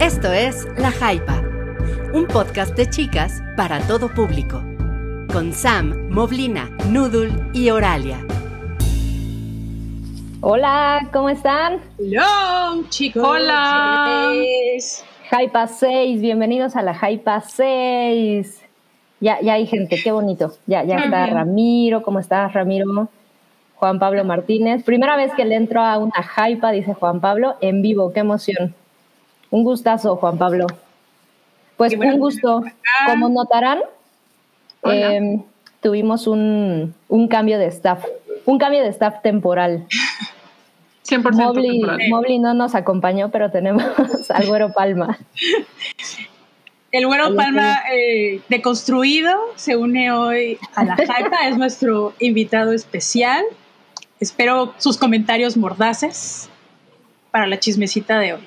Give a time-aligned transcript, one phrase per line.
[0.00, 1.42] Esto es La Jaipa,
[2.14, 4.62] un podcast de chicas para todo público,
[5.32, 8.24] con Sam, Moblina, Noodle y Oralia.
[10.40, 11.80] Hola, ¿cómo están?
[11.98, 13.24] Hola, chicos.
[13.26, 14.30] Hola.
[15.30, 18.62] Jaipa 6, bienvenidos a la Jaipa 6.
[19.18, 20.52] Ya, ya hay gente, qué bonito.
[20.66, 23.08] Ya, ya está Ramiro, ¿cómo estás, Ramiro?
[23.74, 24.84] Juan Pablo Martínez.
[24.84, 28.76] Primera vez que le entro a una Jaipa, dice Juan Pablo, en vivo, qué emoción.
[29.50, 30.66] Un gustazo, Juan Pablo.
[31.76, 32.62] Pues un gusto.
[33.06, 33.80] Como notarán,
[34.84, 35.40] eh,
[35.80, 38.04] tuvimos un, un, cambio de staff,
[38.44, 39.86] un cambio de staff temporal.
[41.08, 41.98] 100% Mobley, temporal.
[42.10, 43.84] Mobley no nos acompañó, pero tenemos
[44.30, 45.18] al Güero Palma.
[46.90, 53.44] El Güero Palma eh, deconstruido se une hoy a la Jaipa, es nuestro invitado especial.
[54.20, 56.48] Espero sus comentarios mordaces
[57.30, 58.40] para la chismecita de hoy.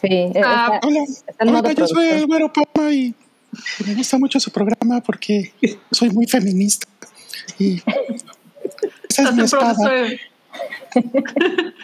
[0.00, 3.14] Sí, Ah, está, Hola, está hola, yo soy el Güero Palma y
[3.86, 5.52] me gusta mucho su programa porque
[5.90, 6.86] soy muy feminista.
[7.58, 7.76] Y
[9.08, 9.90] esa es Estás mi en proceso espada.
[9.90, 10.20] de,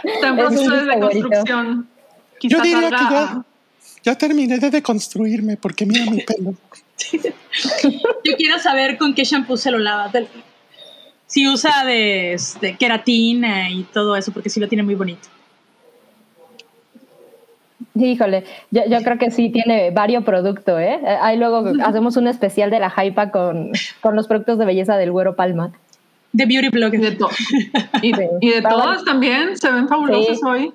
[0.05, 1.29] está en Es proceso de favorito.
[1.29, 1.89] construcción.
[2.43, 3.45] Yo diría que ya,
[4.03, 6.55] ya terminé de deconstruirme porque mira mi pelo.
[8.25, 10.13] Yo quiero saber con qué shampoo se lo lava.
[11.27, 15.29] Si usa de, de queratina y todo eso, porque sí lo tiene muy bonito.
[17.97, 20.99] Híjole, yo, yo creo que sí tiene varios productos, ¿eh?
[21.05, 23.71] Eh, Ahí luego hacemos un especial de la Jaipa con,
[24.01, 25.73] con los productos de belleza del Güero Palma.
[26.33, 27.01] De Beauty Blogger.
[27.01, 27.31] de, to-
[28.03, 28.23] y, Sí.
[28.41, 30.45] y de todas también se ven fabulosas Sí.
[30.45, 30.73] hoy.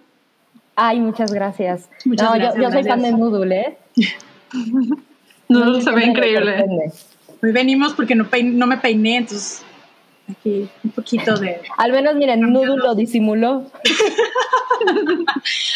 [0.77, 1.89] Ay, muchas gracias.
[2.05, 3.19] Muchas no, yo- gracias, yo, soy fan de gracias.
[3.19, 3.77] Noodle, ¿eh?
[5.49, 6.65] No, se ve increíble.
[7.41, 9.63] Hoy venimos porque no, pein- no me peiné, entonces
[10.31, 11.61] aquí un poquito de...
[11.77, 13.65] Al menos, miren, Noodle lo disimuló.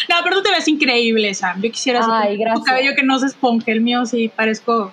[0.08, 1.60] No, pero tú te ves increíble, Sam.
[1.60, 2.64] Yo quisiera Ay, tu gracias.
[2.64, 3.72] cabello que no se esponje.
[3.72, 4.92] El mío sí parezco...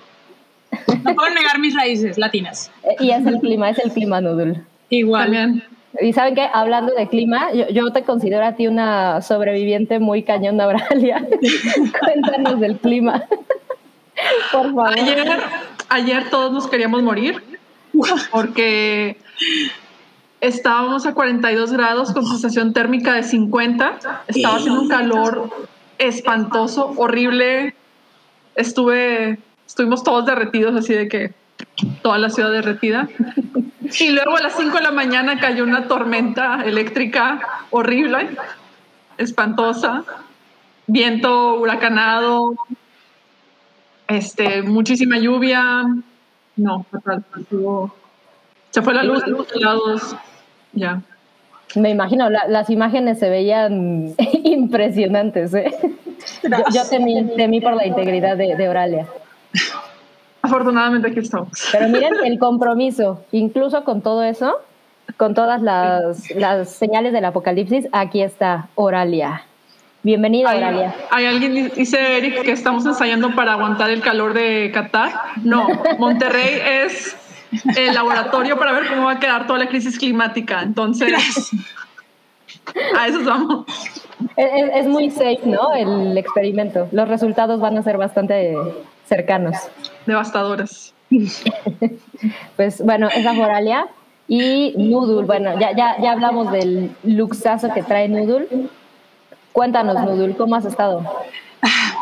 [1.04, 2.70] No puedo negar mis raíces latinas.
[2.84, 4.62] Eh, Y es el clima, es el clima Noodle.
[4.90, 5.24] Igual.
[5.24, 5.64] También.
[6.00, 10.22] Y saben qué, hablando de clima, yo, yo te considero a ti una sobreviviente muy
[10.22, 11.26] cañona, Auralia.
[12.00, 13.24] Cuéntanos del clima.
[14.52, 14.98] Por favor.
[14.98, 15.26] Ayer,
[15.88, 17.42] ayer todos nos queríamos morir
[18.30, 19.16] porque
[20.40, 24.22] estábamos a 42 grados con sensación térmica de 50.
[24.28, 27.74] Estaba haciendo un calor espantoso, horrible.
[28.56, 31.34] Estuve, estuvimos todos derretidos, así de que
[32.02, 33.08] toda la ciudad derretida.
[34.00, 38.30] Y luego a las 5 de la mañana cayó una tormenta eléctrica horrible,
[39.18, 40.04] espantosa,
[40.86, 42.54] viento huracanado,
[44.08, 45.84] este, muchísima lluvia.
[46.56, 47.24] No, fatal.
[47.38, 47.94] estuvo-
[48.72, 50.16] Se fue la luz, luz, helados.
[50.72, 51.00] Ya.
[51.76, 55.54] Me imagino, la- las imágenes se veían impresionantes.
[55.54, 55.70] ¿eh?
[56.42, 59.06] Yo, yo temí, temí por la integridad de, de Oralia.
[60.42, 61.48] Afortunadamente aquí estamos.
[61.70, 64.56] Pero miren el compromiso, incluso con todo eso,
[65.16, 69.42] con todas las, las señales del apocalipsis, aquí está Oralia.
[70.02, 70.94] Bienvenida, Hay, Oralia.
[71.12, 75.12] hay alguien di- dice Eric que estamos ensayando para aguantar el calor de Qatar.
[75.44, 75.68] No,
[75.98, 77.16] Monterrey es
[77.76, 80.62] el laboratorio para ver cómo va a quedar toda la crisis climática.
[80.62, 81.50] Entonces,
[82.98, 83.66] a eso vamos.
[84.36, 85.74] Es, muy safe, ¿no?
[85.74, 86.88] El experimento.
[86.92, 88.56] Los resultados van a ser bastante
[89.06, 89.56] cercanos.
[90.06, 90.94] Devastadores.
[92.56, 93.86] Pues bueno, esa fue Oralia.
[94.28, 98.68] Y Noodle, bueno, ya, ya, ya hablamos del luxazo que trae Noodle.
[99.52, 101.04] Cuéntanos, Noodle, ¿cómo has estado?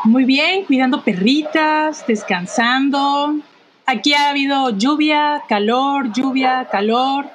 [0.04, 3.34] Muy bien, cuidando perritas, descansando.
[3.90, 7.26] Aquí ha habido lluvia, calor, lluvia, calor.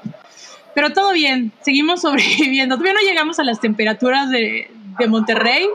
[0.73, 2.75] Pero todo bien, seguimos sobreviviendo.
[2.75, 5.67] Todavía no llegamos a las temperaturas de, de Monterrey,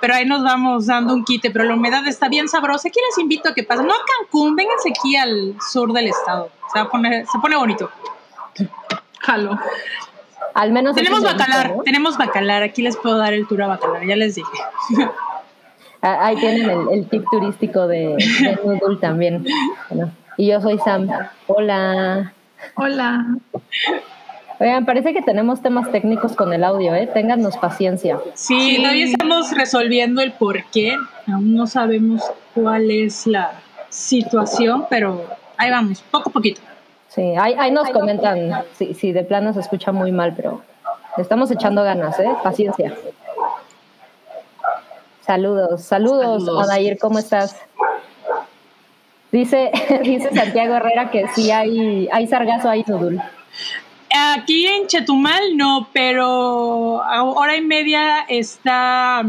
[0.00, 1.50] pero ahí nos vamos dando un quite.
[1.50, 2.88] Pero la humedad está bien sabrosa.
[2.88, 3.86] Aquí les invito a que pasen.
[3.86, 6.50] No a Cancún, vénganse aquí al sur del estado.
[6.72, 7.90] Se, va a poner- se pone bonito.
[9.20, 9.58] Jalo.
[10.54, 11.82] Al menos Tenemos bacalar, ¿no?
[11.82, 12.62] tenemos bacalar.
[12.62, 14.50] Aquí les puedo dar el tour a bacalar, ya les dije.
[16.02, 19.44] Ah, Ahí tienen el, el tip turístico de, de Noodle también.
[19.88, 21.08] Bueno, y yo soy Sam.
[21.46, 22.32] Hola.
[22.74, 23.26] Hola.
[24.58, 27.08] Oigan, parece que tenemos temas técnicos con el audio, ¿eh?
[27.12, 28.18] Téngannos paciencia.
[28.34, 28.76] Sí, Sí.
[28.82, 30.96] todavía estamos resolviendo el por qué.
[31.32, 32.22] Aún no sabemos
[32.54, 33.52] cuál es la
[33.88, 35.24] situación, pero
[35.56, 36.60] ahí vamos, poco a poquito.
[37.08, 40.62] Sí, ahí, ahí nos comentan si, si de plano se escucha muy mal, pero
[41.16, 42.30] le estamos echando ganas, ¿eh?
[42.42, 42.94] Paciencia.
[45.24, 46.68] Saludos, saludos, Saludos.
[46.68, 47.56] Adair, ¿cómo estás?
[49.30, 49.70] Dice,
[50.02, 53.20] dice Santiago Herrera que sí hay, hay sargazo ahí, Nudul.
[54.14, 59.24] Aquí en Chetumal no, pero a hora y media está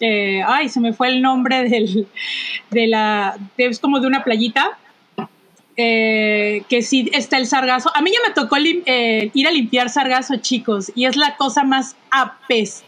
[0.00, 2.06] eh, ay, se me fue el nombre del,
[2.70, 4.78] de la, es como de una playita,
[5.76, 7.90] eh, que sí está el sargazo.
[7.94, 11.64] A mí ya me tocó eh, ir a limpiar sargazo, chicos, y es la cosa
[11.64, 12.84] más apestosa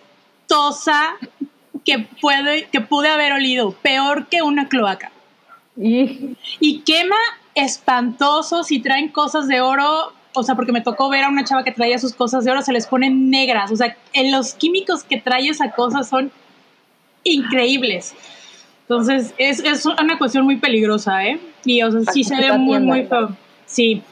[1.89, 5.11] que, puede, que pude haber olido, peor que una cloaca.
[5.75, 7.17] Y, Y quema
[7.55, 10.13] espantoso si traen cosas de oro.
[10.35, 12.61] O sea, porque me tocó ver a una chava que traía sus cosas de oro,
[12.61, 13.73] se les ponen negras.
[13.73, 16.31] O sea, en los químicos que trae esa cosa son
[17.25, 18.15] increíbles.
[18.83, 21.41] Entonces, es, es una cuestión muy peligrosa, ¿eh?
[21.65, 23.35] Y, o sea, sí se ve muy, muy feo.
[23.65, 24.03] Sí.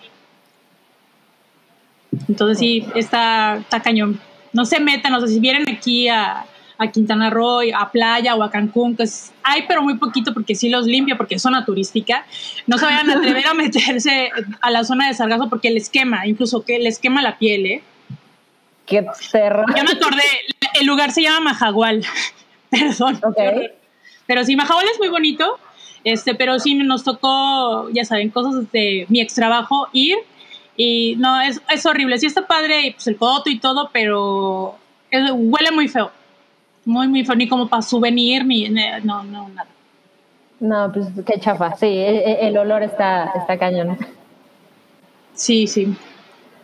[2.27, 4.19] Entonces, sí, está, está cañón.
[4.55, 6.47] No se metan, o sea, si vienen aquí a,
[6.79, 10.55] a Quintana Roo, a Playa o a Cancún, que es- hay pero muy poquito porque
[10.55, 12.27] sí los limpia, porque es zona turística,
[12.67, 14.31] no se vayan a atrever a meterse
[14.61, 17.83] a la zona de Sargazo porque les quema, incluso que les quema la piel, ¿eh?
[18.87, 19.65] qué perro.
[19.75, 20.23] Ya me acordé,
[20.81, 22.05] el lugar se llama Majagual,
[22.71, 23.21] perdón.
[24.27, 25.59] Pero sí, Majagual es muy bonito,
[26.05, 30.17] este, pero sí nos tocó, ya saben, cosas de mi ex trabajo, ir
[30.77, 32.19] y no, es, es horrible.
[32.19, 34.77] Sí está padre, pues el coto y todo, pero
[35.11, 36.13] es- huele muy feo.
[36.87, 39.69] Muy, muy feo, ni como para souvenir, ni, no, no, nada.
[40.61, 41.77] No, pues qué chafa.
[41.77, 43.99] Sí, e- e- el, olor está, está cañón.
[45.35, 45.95] Sí, sí.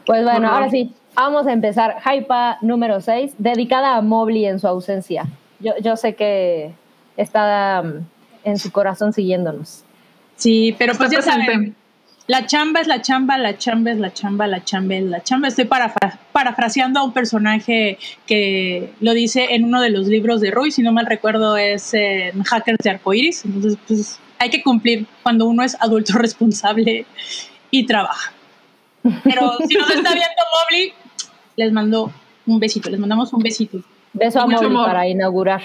[0.06, 1.96] Pues bueno, ahora sí, vamos a empezar.
[2.04, 5.26] Hypa número 6, dedicada a Mobley en su ausencia.
[5.60, 6.72] Yo, yo sé que
[7.16, 8.04] está um,
[8.44, 9.84] en su corazón siguiéndonos.
[10.36, 11.76] Sí, pero pues Está ya saben, presente.
[12.28, 15.48] La chamba es la chamba, la chamba es la chamba, la chamba es la chamba.
[15.48, 20.50] Estoy parafra- parafraseando a un personaje que lo dice en uno de los libros de
[20.50, 23.44] Roy, si no mal recuerdo es eh, Hackers de Arcoiris.
[23.44, 27.06] Entonces, pues hay que cumplir cuando uno es adulto responsable
[27.70, 28.32] y trabaja.
[29.24, 30.92] Pero si nos está viendo Mobley,
[31.56, 32.12] les mando
[32.46, 33.78] un besito, les mandamos un besito.
[34.12, 35.62] Beso a Mobley para inaugurar.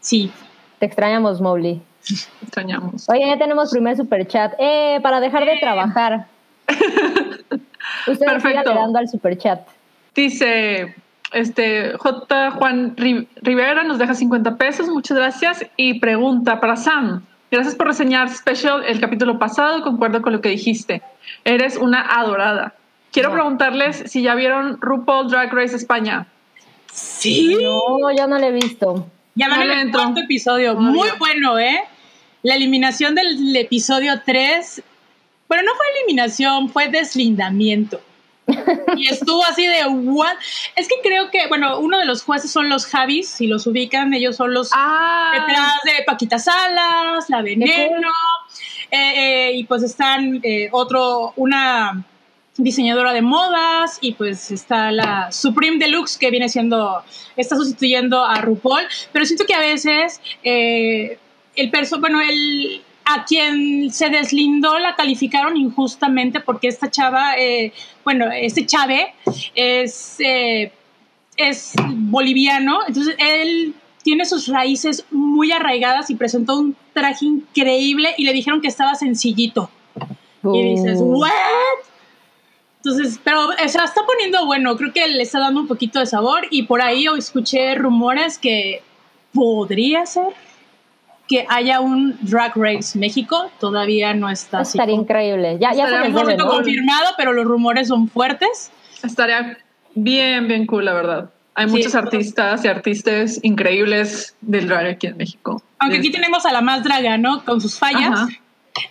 [0.00, 0.30] Sí.
[0.78, 1.80] Te extrañamos, Mobley.
[2.42, 3.08] Extrañamos.
[3.08, 4.52] Oye, ya tenemos primer super chat.
[4.58, 6.26] Eh, para dejar de trabajar.
[8.06, 8.48] Ustedes Perfecto.
[8.60, 9.60] sigan dando al super chat.
[10.14, 10.94] Dice
[11.32, 12.50] este J.
[12.52, 15.64] Juan Ri- Rivera nos deja 50 pesos, muchas gracias.
[15.76, 17.24] Y pregunta para Sam.
[17.50, 21.02] Gracias por reseñar Special el capítulo pasado, concuerdo con lo que dijiste.
[21.44, 22.74] Eres una adorada.
[23.12, 23.34] Quiero No.
[23.34, 26.26] preguntarles si ya vieron RuPaul Drag Race España.
[26.90, 27.56] Sí.
[27.62, 29.06] No, yo no lo he visto.
[29.34, 30.00] Ya No el entro.
[30.02, 30.74] cuarto episodio.
[30.76, 31.82] Muy bueno, ¿eh?
[32.42, 34.82] La eliminación del episodio 3.
[35.48, 38.00] Bueno, no fue eliminación, fue deslindamiento.
[38.96, 40.34] y estuvo así de what?
[40.74, 44.12] Es que creo que, bueno, uno de los jueces son los Javis, si los ubican,
[44.14, 48.10] ellos son los Ah, detrás de Paquita Salas, La Veneno,
[48.90, 52.04] eh, eh, y pues están eh, otro, una
[52.56, 57.02] diseñadora de modas, y pues está la Supreme Deluxe, que viene siendo,
[57.36, 61.18] está sustituyendo a RuPaul, pero siento que a veces eh,
[61.56, 67.72] el perso, bueno, el a quien se deslindó la calificaron injustamente porque esta chava, eh,
[68.04, 69.14] bueno, este chave
[69.54, 70.72] es eh,
[71.36, 78.24] es boliviano, entonces él tiene sus raíces muy arraigadas y presentó un traje increíble y
[78.24, 79.70] le dijeron que estaba sencillito.
[80.44, 81.20] Y dices, Uh.
[81.20, 81.30] ¿what?
[82.84, 86.06] Entonces, pero o sea, está poniendo bueno, creo que le está dando un poquito de
[86.06, 88.82] sabor y por ahí escuché rumores que
[89.32, 90.34] podría ser
[91.32, 94.76] que haya un Drag Race México, todavía no está así.
[94.76, 95.56] Estaría increíble.
[95.60, 96.46] Ya, ya Estaría debe, ¿no?
[96.48, 98.70] confirmado, pero los rumores son fuertes.
[99.02, 99.56] estaría
[99.94, 101.30] bien, bien cool, la verdad.
[101.54, 101.72] Hay Sí.
[101.76, 105.62] muchos artistas y artistas increíbles del drag aquí en México.
[105.78, 107.44] Aunque aquí tenemos a la más draga, ¿no?
[107.44, 108.10] Con sus fallas.
[108.12, 108.28] Ajá.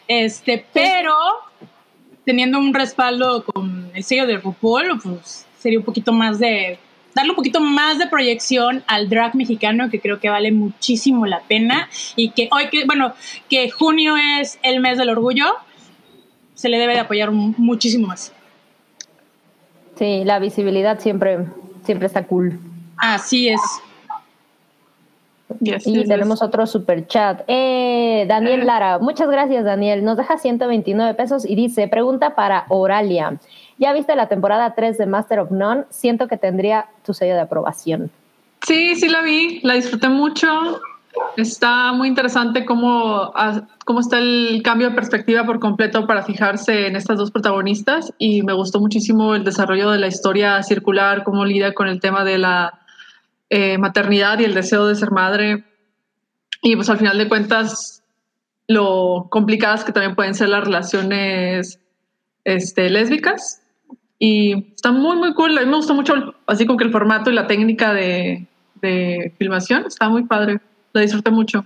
[0.07, 1.13] Este, pero
[2.25, 6.77] teniendo un respaldo con el sello de RuPaul, pues sería un poquito más de
[7.15, 11.41] darle un poquito más de proyección al drag mexicano que creo que vale muchísimo la
[11.41, 13.13] pena y que hoy que bueno,
[13.49, 15.45] que junio es el mes del orgullo,
[16.53, 18.31] se le debe de apoyar mu- muchísimo más.
[19.97, 21.39] Sí, la visibilidad siempre,
[21.83, 22.59] siempre está cool.
[22.97, 23.59] Así es.
[25.59, 26.07] Yes, Y yes, yes.
[26.07, 27.41] tenemos otro super chat.
[27.47, 30.03] Eh, Daniel Lara, muchas gracias Daniel.
[30.03, 33.37] Nos deja 129 pesos y dice, pregunta para Oralia.
[33.81, 35.85] ¿Ya viste la temporada 3 de Master of None?
[35.89, 38.11] Siento que tendría tu sello de aprobación.
[38.61, 40.79] Sí, sí la vi, la disfruté mucho.
[41.35, 43.33] Está muy interesante cómo,
[43.83, 48.43] cómo está el cambio de perspectiva por completo para fijarse en estas dos protagonistas y
[48.43, 52.37] me gustó muchísimo el desarrollo de la historia circular, cómo lidia con el tema de
[52.37, 52.81] la
[53.49, 55.63] eh, maternidad y el deseo de ser madre.
[56.61, 58.03] Y pues al final de cuentas,
[58.67, 61.79] lo complicadas que también pueden ser las relaciones
[62.43, 63.60] este, lésbicas.
[64.23, 65.57] Y está muy, muy cool.
[65.57, 66.13] A mí me gustó mucho,
[66.45, 68.45] así como que el formato y la técnica de,
[68.79, 69.85] de filmación.
[69.87, 70.59] Está muy padre.
[70.93, 71.65] La disfruté mucho.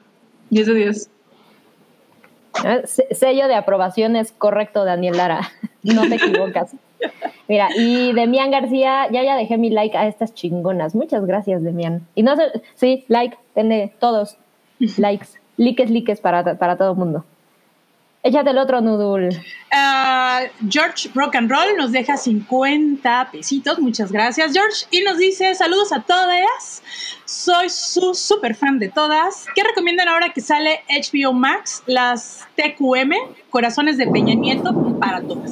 [0.52, 1.10] 10 de 10.
[2.64, 5.42] Eh, se- Sello de aprobación es correcto, Daniel Lara.
[5.84, 6.72] No te equivocas.
[7.48, 10.96] Mira, y Demian García, ya ya dejé mi like a estas chingonas.
[10.96, 12.08] Muchas gracias, Demian.
[12.16, 12.44] Y no sé,
[12.74, 14.36] sí, like, tiene todos
[14.98, 17.24] likes, likes, likes para, para todo el mundo.
[18.26, 19.30] Échate el otro nudul.
[19.72, 25.54] Ah, George Rock and Roll nos deja 50 pesitos, muchas gracias George, y nos dice
[25.54, 26.82] saludos a todas,
[27.26, 29.46] soy su super fan de todas.
[29.56, 31.84] ¿Qué recomiendan ahora que sale HBO Max?
[31.88, 33.14] Las TQM,
[33.50, 35.52] Corazones de Peña Nieto para todas.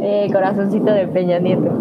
[0.00, 1.72] Eh, corazoncito de Peña Nieto.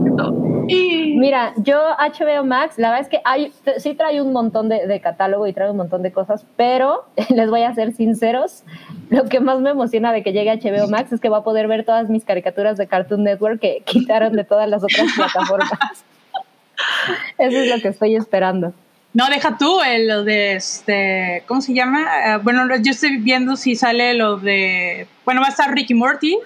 [0.68, 4.88] Y Mira, yo HBO Max, la verdad es que hay, sí trae un montón de,
[4.88, 8.64] de catálogo y trae un montón de cosas, pero les voy a ser sinceros,
[9.10, 11.68] lo que más me emociona de que llegue HBO Max es que va a poder
[11.68, 15.72] ver todas mis caricaturas de Cartoon Network que quitaron de todas las otras plataformas.
[17.38, 18.74] Eso es lo que estoy esperando.
[19.16, 22.06] No, deja tú el lo de este, ¿cómo se llama?
[22.06, 26.38] Ah, bueno, yo estoy viendo si sale lo de, bueno, va a estar Ricky Morty.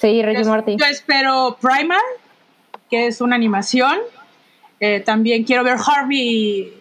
[0.00, 0.76] Sí, Ricky Yo- Morty.
[0.78, 2.00] Yo espero Primal,
[2.90, 3.98] que es una animación.
[4.80, 6.72] Eh, también quiero ver Harvey,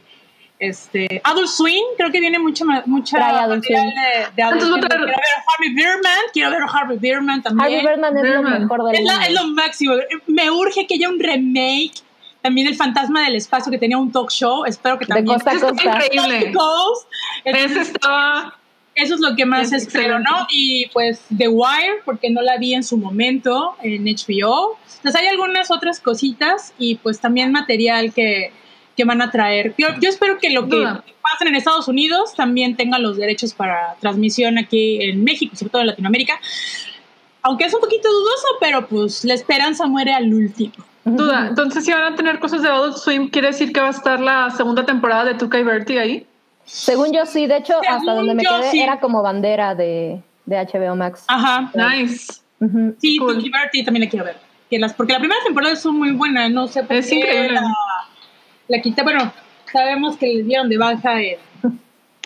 [0.58, 3.76] este, Adult Swing, creo que viene mucha, ma- mucha Trae Adult de,
[4.38, 4.80] de Adult Swing.
[4.88, 5.16] Quiero ver
[5.54, 7.66] Harvey Birdman, quiero ver Harvey Birdman también.
[7.66, 9.28] Harvey Birdman es lo mejor del es, la- mundo.
[9.28, 9.94] es lo máximo.
[10.28, 11.92] Me urge que haya un remake.
[12.42, 14.64] También el fantasma del espacio que tenía un talk show.
[14.66, 15.26] Espero que De también.
[15.38, 15.84] costa a Eso costa.
[16.06, 16.54] increíble.
[18.96, 20.30] Eso es lo que más Es espero, excelente.
[20.30, 20.48] ¿no?
[20.50, 24.78] Y pues The Wire, porque no la vi en su momento en HBO.
[24.98, 28.52] Entonces hay algunas otras cositas y pues también material que,
[28.98, 29.74] que van a traer.
[29.78, 31.04] Yo, yo espero que lo que Duda.
[31.22, 35.82] pasen en Estados Unidos también tenga los derechos para transmisión aquí en México, sobre todo
[35.82, 36.40] en Latinoamérica.
[37.42, 40.74] Aunque es un poquito dudoso, pero pues la esperanza muere al último.
[41.06, 41.48] Duda.
[41.50, 44.20] Entonces, si van a tener cosas de Adult Swim, ¿quiere decir que va a estar
[44.20, 46.26] la segunda temporada de Tuca y Bertie ahí?
[46.66, 48.80] Según yo sí, de hecho, hasta donde me quedé sí.
[48.80, 51.24] era como bandera de, de HBO Max.
[51.28, 51.72] Ajá.
[51.74, 52.42] Nice.
[53.00, 53.36] Sí, Cool.
[53.38, 54.38] Tuki Bertie también la quiero ver.
[54.70, 57.54] Que las, porque la primera temporada es muy buena, no sé por Es qué increíble.
[57.54, 57.74] La,
[58.68, 59.02] la quité.
[59.02, 59.34] Bueno,
[59.72, 61.38] sabemos que les dieron de baja en,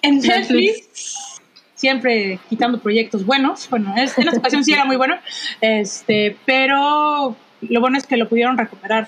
[0.01, 1.41] en Netflix, Netflix.
[1.75, 3.69] siempre quitando proyectos buenos.
[3.69, 5.15] Bueno, es- en esta ocasión sí era muy bueno,
[5.61, 7.37] este, pero
[7.69, 9.07] lo bueno es que lo pudieron recuperar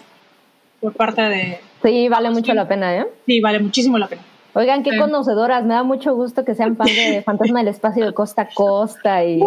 [0.82, 1.60] por parte de...
[1.84, 3.08] Sí, vale mucho la pena, ¿eh?
[3.26, 4.22] Sí, vale muchísimo la pena.
[4.54, 8.14] Oigan, qué conocedoras, me da mucho gusto que sean fan de Fantasma del Espacio de
[8.14, 9.42] Costa a Costa y...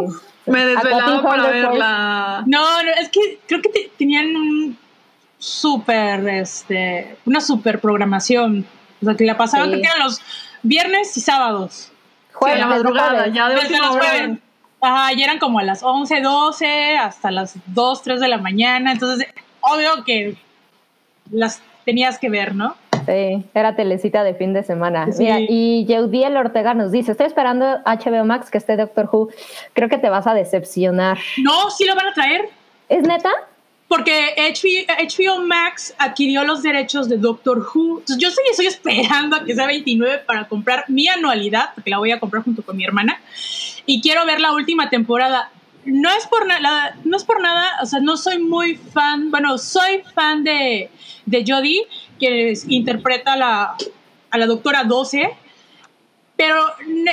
[0.46, 2.42] Me Aquatic para verla.
[2.46, 4.78] No, no, es que creo que te- tenían un
[5.38, 8.66] súper, este, una super programación.
[9.00, 9.72] O sea, que la pasaban, Sí.
[9.72, 10.20] creo que eran los
[10.62, 11.92] viernes y sábados.
[12.32, 13.34] Jueves, Sí, la madrugada, jueves.
[13.34, 14.38] ya de última hora.
[14.80, 18.92] Ajá, y eran como a las 11, 12, hasta las 2, 3 de la mañana.
[18.92, 19.26] Entonces,
[19.60, 20.36] obvio que
[21.30, 22.76] las tenías que ver, ¿no?
[23.06, 25.10] Sí, era telecita de fin de semana.
[25.12, 25.24] Sí.
[25.24, 29.30] Mira, y Yeudiel Ortega nos dice, estoy esperando HBO Max que esté Doctor Who.
[29.72, 31.18] Creo que te vas a decepcionar.
[31.38, 32.50] No, sí lo van a traer.
[32.88, 33.30] ¿Es neta?
[33.88, 38.00] Porque HBO, Max adquirió los derechos de Doctor Who.
[38.00, 41.96] Entonces yo estoy, estoy esperando a que sea 29 para comprar mi anualidad, porque la
[41.98, 43.18] voy a comprar junto con mi hermana.
[43.86, 45.50] Y quiero ver la última temporada.
[45.86, 49.56] No es por nada, no es por nada, o sea, no soy muy fan, bueno,
[49.56, 50.90] soy fan de,
[51.24, 51.86] de Jodie,
[52.20, 53.74] que interpreta a la,
[54.30, 55.30] a la doctora 12,
[56.36, 56.62] pero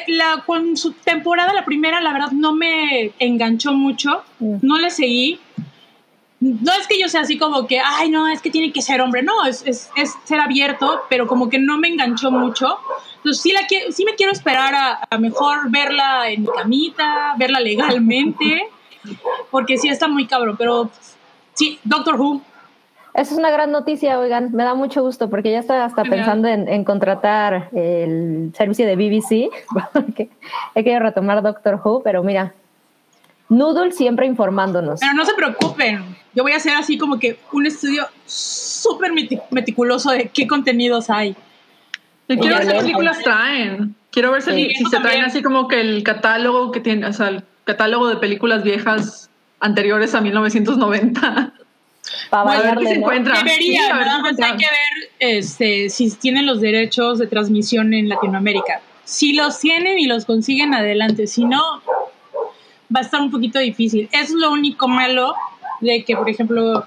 [0.07, 4.57] la, con su temporada, la primera, la verdad, no me enganchó mucho, Mm.
[4.61, 5.39] no le seguí.
[6.41, 9.01] No es que yo sea así como que, ay, no, es que tiene que ser
[9.01, 12.77] hombre, no, es, es, es ser abierto, pero como que no me enganchó mucho.
[13.17, 13.61] Entonces sí, la,
[13.91, 18.67] sí me quiero esperar a, a mejor verla en mi camita, verla legalmente,
[19.51, 20.89] porque sí está muy cabrón, pero
[21.53, 22.41] sí, Doctor Who,
[23.13, 26.49] Esa es una gran noticia, oigan, me da mucho gusto porque ya estoy hasta pensando
[26.49, 29.49] en, en contratar el servicio de BBC,
[29.93, 30.29] porque
[30.75, 32.53] he querido retomar Doctor Who, pero mira,
[33.49, 34.99] Noodle siempre informándonos.
[34.99, 39.41] pero no se preocupen, yo voy a hacer así como que un estudio súper meti-
[39.51, 41.35] meticuloso de qué contenidos hay.
[42.27, 43.95] Y quiero ver qué películas traen.
[44.11, 44.75] Quiero ver si, Sí.
[44.75, 48.15] si se traen así como que el catálogo que tiene, o sea, el catálogo de
[48.17, 51.53] películas viejas anteriores a 1990.
[52.29, 52.99] Para Bueno, a ver qué variarle, se ¿no?
[53.01, 53.37] encuentra.
[53.37, 57.27] Debería, Sí, a ver nada más hay que ver este, si tienen los derechos de
[57.27, 58.81] transmisión en Latinoamérica.
[59.03, 61.27] Si los tienen y los consiguen, adelante.
[61.27, 61.61] Si no,
[62.93, 64.09] va a estar un poquito difícil.
[64.11, 65.33] Es lo único malo
[65.81, 66.85] de que, por ejemplo,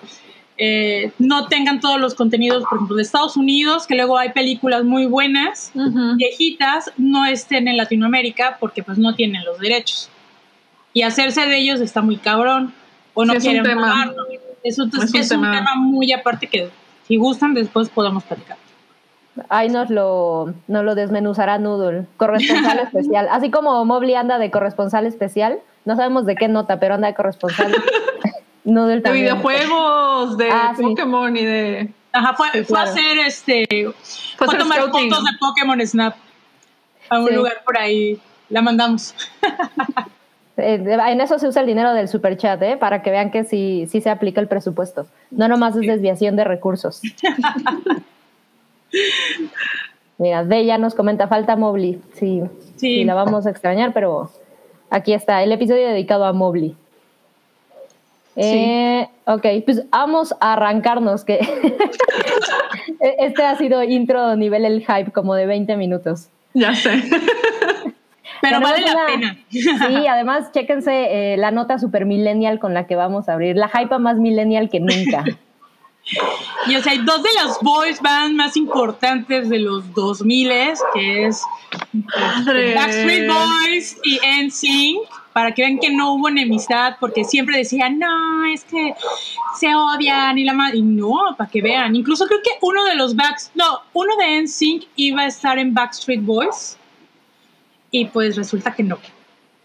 [0.57, 4.85] eh, no tengan todos los contenidos, por ejemplo, de Estados Unidos, que luego hay películas
[4.85, 6.17] muy buenas, Ujú.
[6.17, 10.09] viejitas, no estén en Latinoamérica porque pues no tienen los derechos.
[10.93, 12.73] Y hacerse de ellos está muy cabrón.
[13.15, 14.13] O no Sí, es un quieren tema.
[14.65, 15.53] Es un, Es un es un tema.
[15.53, 16.71] tema muy aparte que
[17.07, 18.57] si gustan después podemos platicar.
[19.49, 23.29] Ahí nos lo, nos lo desmenuzará Noodle, corresponsal especial.
[23.31, 27.15] Así como Mobley anda de corresponsal especial, no sabemos de qué nota, pero anda de
[27.15, 27.75] corresponsal.
[28.65, 29.25] Noodle De también.
[29.25, 30.83] videojuegos, de Ah, sí.
[30.83, 31.89] Pokémon y de.
[32.13, 33.67] Ajá, fue, Sí, fue a hacer este.
[33.69, 33.93] Fue a
[34.37, 35.11] Fue a hacer tomar scouting.
[35.11, 36.15] fotos de Pokémon Snap
[37.09, 37.35] a un Sí.
[37.35, 38.21] lugar por ahí.
[38.51, 39.15] La mandamos.
[40.61, 42.77] Eh, en eso se usa el dinero del superchat, ¿eh?
[42.77, 45.07] Para que vean que sí, sí se aplica el presupuesto.
[45.31, 47.01] No nomás es desviación de recursos.
[50.19, 52.01] Mira, Deya nos comenta, falta Mobley.
[52.15, 52.43] Sí,
[52.77, 53.05] sí, Sí.
[53.05, 54.33] la vamos a extrañar, pero
[54.91, 56.77] aquí está, el episodio dedicado a Mobley.
[58.37, 61.41] Eh, ok, pues vamos a arrancarnos, que
[63.01, 66.29] este ha sido intro nivel el hype, como de 20 minutos.
[66.55, 67.03] Ya sé.
[68.41, 69.39] Pero vale la una- pena.
[69.51, 73.57] Sí, además, chéquense eh, la nota super millennial con la que vamos a abrir.
[73.57, 75.25] La hype más millennial que nunca.
[76.67, 80.51] Y o sea, hay dos de las boys band más importantes de los 2000
[80.95, 81.43] que es
[81.93, 82.75] Madre.
[82.75, 88.47] Backstreet Boys y NSYNC, para que vean que no hubo enemistad, porque siempre decían, no,
[88.47, 88.95] es que
[89.59, 90.79] se odian y la madre.
[90.79, 91.95] Y no, para que vean.
[91.95, 95.75] Incluso creo que uno de los backs, no, uno de NSYNC iba a estar en
[95.75, 96.79] Backstreet Boys,
[97.91, 98.99] y pues resulta que no.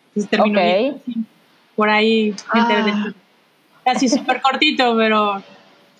[0.09, 0.65] Entonces terminó Ok.
[0.65, 1.01] yendo
[1.75, 2.35] por ahí.
[2.53, 3.13] me Ah.
[3.85, 5.43] Así súper cortito, pero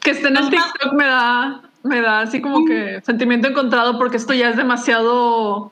[0.04, 4.18] Que esté en el TikTok me da, me da así como que sentimiento encontrado porque
[4.18, 5.72] esto ya es demasiado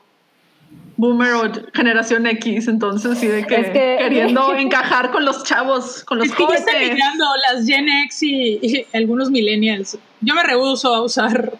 [0.98, 6.04] boomer o generación X, entonces sí de que, Es que- queriendo encajar con los chavos,
[6.04, 6.94] con los Es que ya están jóvenes.
[6.94, 9.98] migrando las Gen X y, y algunos millennials.
[10.22, 11.54] Yo me rehuso a usar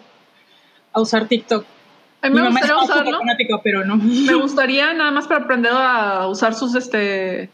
[0.94, 1.64] a usar TikTok.
[2.20, 3.18] A mí me Mi gustaría usarlo.
[3.18, 3.96] fanática, pero no.
[3.96, 7.50] Me gustaría nada más para aprender a usar sus este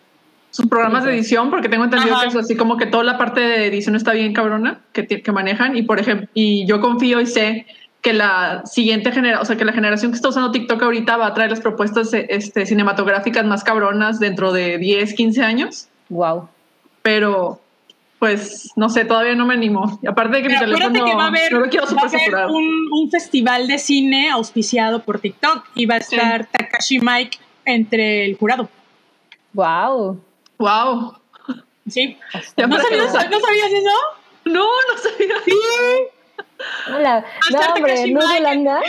[0.50, 2.24] sus programas de edición porque tengo entendido Ajá.
[2.24, 5.32] que es así como que toda la parte de edición está bien cabrona que, que
[5.32, 7.66] manejan y por ejemplo y yo confío y sé
[8.00, 11.26] que la siguiente generación, o sea que la generación que está usando TikTok ahorita va
[11.26, 16.48] a traer las propuestas eh, este, cinematográficas más cabronas dentro de 10, 15 años, wow.
[17.02, 17.60] pero
[18.20, 20.00] pues no sé, todavía no me animo.
[20.02, 22.02] Y aparte de que Pero mi teléfono que va a haber, no lo quiero va
[22.02, 26.16] a haber un, un festival de cine auspiciado por TikTok y va a Sí.
[26.16, 28.68] estar Takashi Mike entre el jurado.
[29.52, 30.20] Wow.
[30.58, 31.14] Wow.
[31.88, 32.16] Sí.
[32.56, 33.90] ¿No sabías, ¿No sabías eso?
[34.44, 35.34] No, no sabía.
[36.94, 37.24] Hola.
[37.50, 38.20] No, estar hombre, no.
[38.34, 38.80] Yolanda.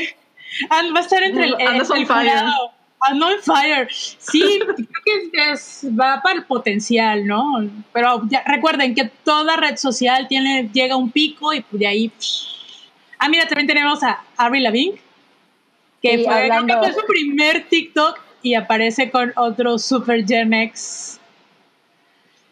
[0.69, 2.29] Ah, va a estar entre el, Andas el on fire.
[2.31, 2.71] jurado.
[3.01, 3.87] Ando on fire.
[3.91, 7.69] Sí, creo que es, va para el potencial, ¿no?
[7.93, 12.11] Pero ya, recuerden que toda red social tiene, llega a un pico y de ahí.
[13.19, 14.99] Ah, mira, también tenemos a Avril Lavigne,
[16.01, 20.25] que Sí, fue, creo hablando- que fue su primer TikTok y aparece con otro Super
[20.25, 21.18] Gen X.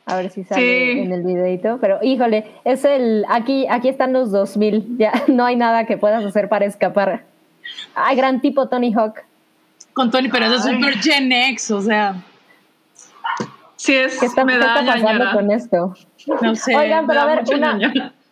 [0.08, 1.00] A ver si sale Sí.
[1.02, 1.78] en el videito.
[1.80, 3.26] Pero híjole, es el.
[3.30, 4.86] Aquí, aquí están los 2000.
[4.98, 7.24] Ya no hay nada que puedas hacer para escapar.
[7.94, 9.24] Ay, gran tipo Tony Hawk.
[9.94, 10.74] Con Tony, pero es Ay.
[10.76, 12.16] Super Gen X, o sea,
[13.76, 15.34] Sí es, ¿Qué está, me qué da está pasando ñañara.
[15.34, 15.96] con esto?
[16.42, 16.76] no sé.
[16.76, 17.80] Oigan, pero a ver, una,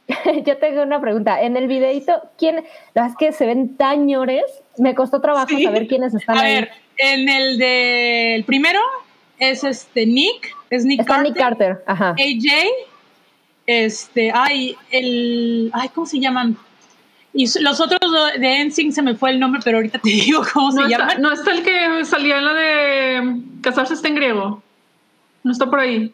[0.45, 1.39] yo tengo una pregunta.
[1.41, 2.55] En el videito, ¿quién?
[2.93, 4.43] La verdad es que se ven tan ñores.
[4.77, 5.63] Me costó trabajo Sí.
[5.63, 6.53] saber quiénes están A ahí.
[6.55, 8.79] ver, en el del primero
[9.37, 11.83] es este Nick, es Nick Está Carter, Nick Carter.
[11.87, 12.09] Ajá.
[12.11, 12.67] AJ,
[13.67, 16.57] este, ay, el, ay, ¿cómo se llaman?
[17.33, 17.99] Y los otros
[18.39, 20.97] de NSYNC se me fue el nombre, pero ahorita te digo cómo No se está,
[20.97, 21.21] llaman.
[21.21, 24.63] no está el que salía en la de casarse está en griego.
[25.43, 26.13] No está por ahí.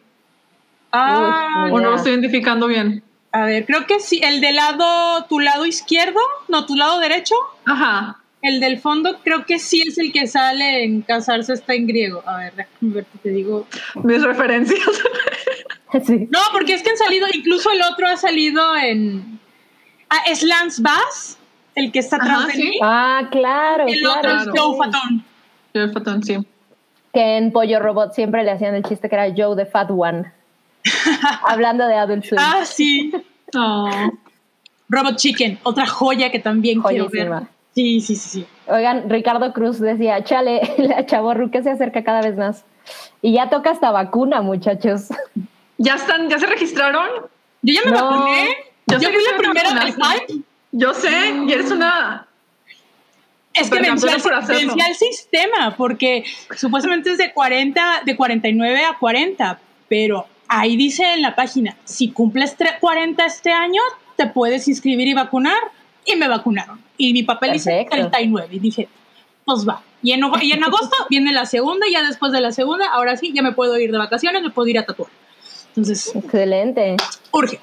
[0.90, 3.02] Ah, Uy, O no lo estoy identificando bien.
[3.30, 7.34] a ver, creo que sí, el del lado, tu lado izquierdo, no, tu lado derecho,
[7.64, 8.18] Ajá.
[8.42, 12.22] El del fondo, creo que sí es el que sale en casarse está en griego.
[12.26, 13.66] A ver, déjame ver, te digo.
[14.02, 14.80] Mis referencias.
[16.06, 16.26] Sí.
[16.30, 19.38] No, porque es que han salido, incluso el otro ha salido en.
[20.08, 21.36] Ah, es Lance Bass,
[21.74, 22.62] el que está atrás Ajá, de sí.
[22.62, 22.78] mí.
[22.82, 23.86] Ah, claro.
[23.86, 24.58] el claro, otro es.
[24.58, 25.24] Joe Fatón.
[25.74, 26.38] Yo el fatón, sí.
[27.12, 30.32] Que en Pollo Robot siempre le hacían el chiste que era Joe the Fat One.
[31.46, 32.40] Hablando de Adult Swim.
[32.42, 33.12] Ah, sí.
[33.52, 33.90] No.
[34.88, 37.30] Robot Chicken, otra joya que también quiero ver.
[37.74, 38.46] Sí, sí, sí, sí.
[38.66, 42.64] Oigan, Ricardo Cruz decía, chale, la chavorru que se acerca cada vez más.
[43.22, 45.08] Y ya toca hasta vacuna, muchachos.
[45.78, 47.08] ¿Ya están, ya se registraron?
[47.62, 48.10] Yo ya me No.
[48.10, 48.48] vacuné.
[48.86, 50.44] Yo Yo, fui la me primera del.
[50.72, 51.10] Yo sé,
[51.46, 52.26] y eres una.
[53.54, 56.24] Es que venció al, sistema, porque
[56.56, 62.10] supuestamente es de 40, de 49 a 40, pero ahí dice en la página, si
[62.10, 63.82] cumples tre- 40 este año,
[64.16, 65.58] te puedes inscribir y vacunar.
[66.04, 66.80] Y me vacunaron.
[66.96, 68.10] Y mi papel dice Perfecto.
[68.10, 68.48] 39.
[68.52, 68.88] Y dije,
[69.44, 69.82] pues va.
[70.02, 73.16] Y en, y en agosto viene la segunda, y ya después de la segunda, ahora
[73.16, 75.10] sí, ya me puedo ir de vacaciones, me puedo ir a tatuar.
[75.68, 76.96] Entonces, Excelente.
[77.30, 77.60] urge.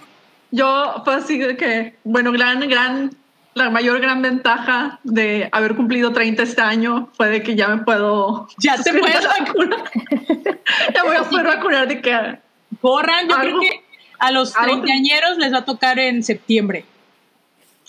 [0.52, 3.12] Yo, fue así de que, bueno, gran, gran
[3.56, 7.84] la mayor gran ventaja de haber cumplido 30 este año fue de que ya me
[7.84, 8.48] puedo.
[8.60, 9.84] Ya te puedes vacunar.
[10.96, 12.40] ya voy a poder vacunar de que.
[12.82, 13.84] Corran, yo Algo- creo que
[14.20, 16.86] a los treintañeros les va a tocar en septiembre.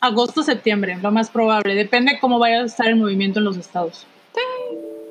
[0.00, 1.74] Agosto, septiembre, lo más probable.
[1.74, 4.06] Depende cómo vaya a estar el movimiento en los estados.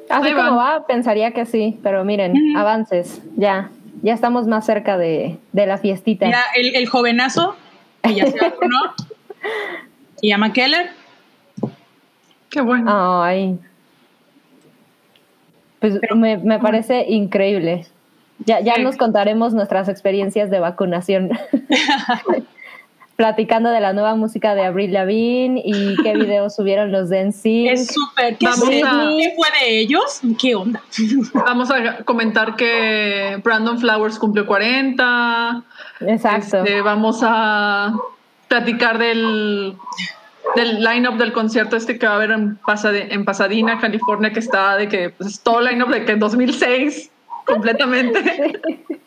[0.10, 3.70] Así Ahí como va, pensaría que sí, pero miren, avances, ya,
[4.02, 6.26] ya estamos más cerca de, de la fiestita.
[6.26, 7.56] Mira, el, el jovenazo,
[8.02, 8.80] que ya se vacunó,
[10.22, 10.90] y a McKellar,
[12.50, 13.22] Qué bueno.
[13.22, 13.60] Ay.
[15.80, 17.86] Pues me, me parece increíble.
[18.46, 18.82] Ya, ya Sí.
[18.82, 21.30] nos contaremos nuestras experiencias de vacunación.
[23.20, 27.70] Platicando de la nueva música de Avril Lavigne y qué videos subieron los de NSYNC.
[27.74, 28.38] es súper.
[28.38, 30.22] ¿Qué, ¿Qué fue de ellos?
[30.40, 30.82] ¿Qué onda?
[31.34, 35.64] Vamos a comentar que Brandon Flowers cumplió 40.
[36.08, 36.60] Exacto.
[36.60, 37.94] Este, vamos a
[38.48, 39.76] platicar del,
[40.56, 44.40] del line-up del concierto este que va a haber en, Pasade- en Pasadena, California, que
[44.40, 47.12] está de que pues, es todo line-up de que 2006
[47.46, 48.62] completamente.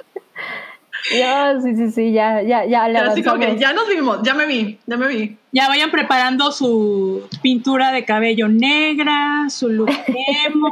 [1.10, 4.34] Ya, sí, sí, sí, ya, ya, ya le Así como que ya nos vimos, ya
[4.34, 5.36] me vi, ya me vi.
[5.50, 9.90] Ya vayan preparando su pintura de cabello negra, su look
[10.46, 10.70] emo,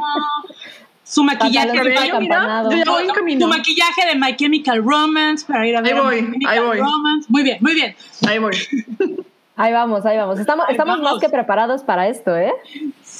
[1.03, 2.71] su maquillaje, de Cabello, mira, acampanado.
[2.71, 3.47] yo ya voy en tu camino.
[3.49, 6.77] maquillaje de My Chemical Romance para ir a ver Ahí a voy, My ahí voy.
[6.79, 7.27] Romance.
[7.29, 7.95] Muy bien, muy bien.
[8.27, 8.55] Ahí voy.
[9.57, 10.39] Ahí vamos, ahí vamos.
[10.39, 11.11] Estamos, Ahí estamos vamos.
[11.13, 12.51] más que preparados para esto, ¿eh?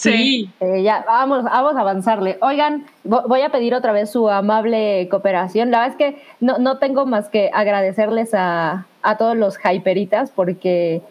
[0.10, 0.50] Sí.
[0.60, 2.38] Eh, ya, vamos, vamos a avanzarle.
[2.42, 5.70] Oigan, vo- voy a pedir otra vez su amable cooperación.
[5.72, 10.32] La verdad es que no, no tengo más que agradecerles a, a todos los hyperitas
[10.32, 11.02] porque eh,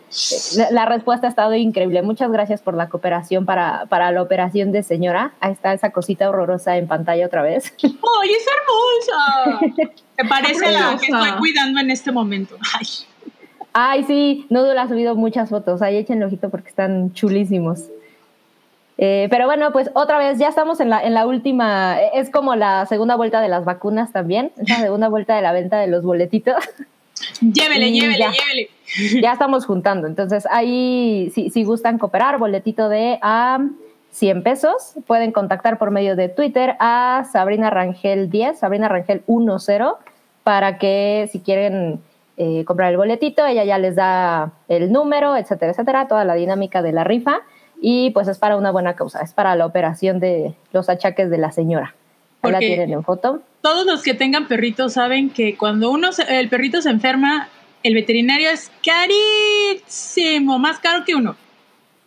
[0.57, 2.03] la, la respuesta ha estado increíble.
[2.03, 5.35] Muchas gracias por la cooperación para, para la operación de señora.
[5.41, 7.73] Ahí está esa cosita horrorosa en pantalla otra vez.
[7.83, 9.93] ¡Ay, es hermosa!
[10.17, 12.57] ¿Te parece la que estoy cuidando en este momento?
[12.79, 12.87] Ay.
[13.73, 15.81] Ay, sí, Noodle ha subido muchas fotos.
[15.81, 17.85] Ahí échenle ojito porque están chulísimos.
[19.03, 22.29] Eh, pero bueno, pues otra vez ya estamos en la, en la última, eh, es
[22.29, 25.79] como la segunda vuelta de las vacunas también, es la segunda vuelta de la venta
[25.79, 26.63] de los boletitos.
[27.41, 28.31] Llévele, Y llévele, ya.
[28.31, 28.71] llévele.
[29.23, 30.07] ya estamos juntando.
[30.07, 33.61] Entonces, ahí, si, si gustan cooperar, boletito de a
[34.11, 39.79] 100 pesos, pueden contactar por medio de Twitter a Sabrina Rangel 10, Sabrina Rangel 10,
[40.45, 42.01] para que si quieren
[42.37, 46.83] eh, comprar el boletito, ella ya les da el número, etcétera, etcétera, toda la dinámica
[46.83, 47.41] de la rifa.
[47.81, 51.39] Y pues es para una buena causa, es para la operación de los achaques de
[51.39, 51.95] la señora.
[52.43, 53.43] Ahí la tienen en foto.
[53.63, 57.49] Todos los que tengan perritos saben que cuando uno se- el perrito se enferma,
[57.83, 61.37] el veterinario es carísimo, más caro que uno.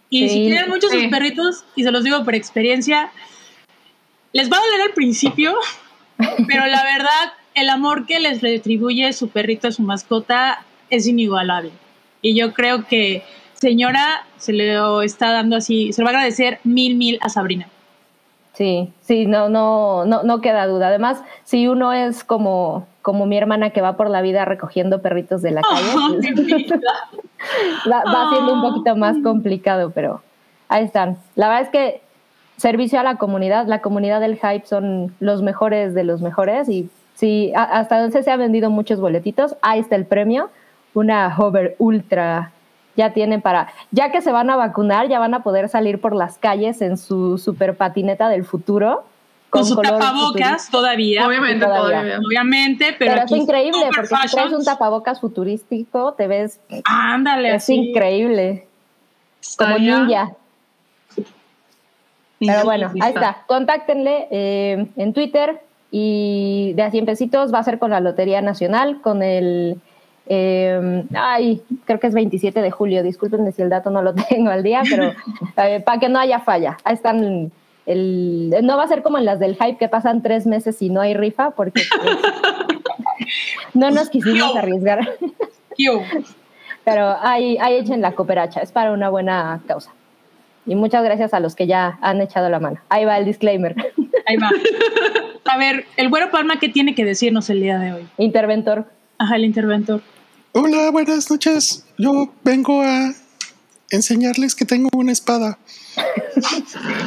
[0.10, 0.30] Y Sí.
[0.30, 1.08] si tienen muchos sus Sí.
[1.08, 3.12] perritos, y se los digo por experiencia,
[4.32, 5.56] les va a doler al principio,
[6.48, 11.72] pero la verdad, el amor que les retribuye su perrito, su mascota, es inigualable.
[12.22, 13.24] Y yo creo que
[13.64, 17.68] señora se le está dando así, se lo va a agradecer mil, mil a Sabrina.
[18.54, 20.90] Sí, sí, no, no, no, no queda duda.
[20.90, 25.42] Además, si uno es como, como mi hermana que va por la vida recogiendo perritos
[25.42, 26.80] de la calle, Oh, pues, mi vida.
[27.92, 30.22] va, va siendo un poquito más complicado, pero
[30.70, 31.18] ahí están.
[31.36, 32.02] La verdad es que
[32.58, 36.90] servicio a la comunidad, la comunidad del hype son los mejores de los mejores y
[37.16, 39.56] sí, hasta entonces se han vendido muchos boletitos.
[39.62, 40.50] Ahí está el premio,
[40.94, 42.53] una Hover Ultra.
[42.96, 46.16] Ya tienen para, ya que se van a vacunar, ya van a poder salir por
[46.16, 49.04] las calles en su super patineta del futuro.
[49.50, 51.28] con su color tapabocas todavía.
[51.28, 51.90] Obviamente, todavía.
[52.00, 52.20] todavía.
[52.26, 57.50] Obviamente, pero, Pero, aquí es increíble, porque si traes un tapabocas futurístico, te ves, Ándale,
[57.50, 57.76] es así.
[57.76, 58.68] increíble,
[59.58, 60.32] como Estaría- ninja.
[62.40, 63.44] Pero bueno, ahí está.
[63.48, 68.42] Contáctenle eh, en Twitter y de a 100 pesitos va a ser con la Lotería
[68.42, 69.80] Nacional, con el.
[70.28, 73.04] Eh, ay, creo que es 27 de julio.
[73.04, 75.12] Discúlpenme si el dato no lo tengo al día, pero
[75.58, 76.78] eh, para que no haya falla.
[76.84, 77.52] Ahí están.
[77.86, 80.90] El, no va a ser como en las del hype que pasan tres meses y
[80.90, 82.18] no hay rifa, porque pues,
[83.74, 85.06] no nos quisimos arriesgar.
[86.86, 89.92] Pero ahí, ahí echen la cooperacha, es para una buena causa.
[90.66, 92.80] Y muchas gracias a los que ya han echado la mano.
[92.88, 93.76] Ahí va el disclaimer.
[94.26, 94.50] Ahí va.
[95.46, 98.08] A ver, el güero Palma, ¿qué tiene que decirnos el día de hoy?
[98.18, 98.86] Interventor.
[99.18, 100.02] Ajá, el interventor.
[100.54, 101.84] Hola, buenas noches.
[101.98, 103.12] Yo vengo a
[103.90, 105.58] enseñarles que tengo una espada.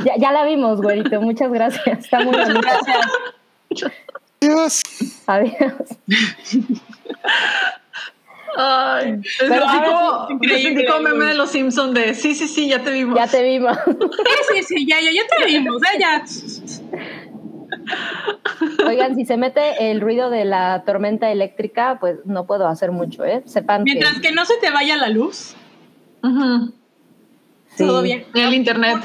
[0.04, 1.20] Ya, ya la vimos, güerito.
[1.20, 1.98] Muchas gracias.
[2.04, 2.78] Está muy Muchas bonita.
[2.86, 3.92] gracias.
[4.40, 4.82] Dios.
[5.26, 5.52] Adiós.
[8.56, 11.02] Ay, es Pero el ahora tipo, sí, increíble, güey.
[11.02, 13.18] meme de los Simpsons de sí, sí, sí, ya te vimos.
[13.18, 13.76] Ya te vimos.
[13.84, 15.98] Sí, sí, sí, ya, ya, ya te vimos, ¿eh?
[15.98, 16.24] ya.
[18.86, 23.24] Oigan, si se mete el ruido de la tormenta eléctrica, pues no puedo hacer mucho,
[23.24, 23.42] ¿eh?
[23.46, 23.82] Sepan.
[23.84, 25.54] Mientras que no se te vaya la luz.
[27.78, 28.24] Todo bien.
[28.34, 28.96] En el internet.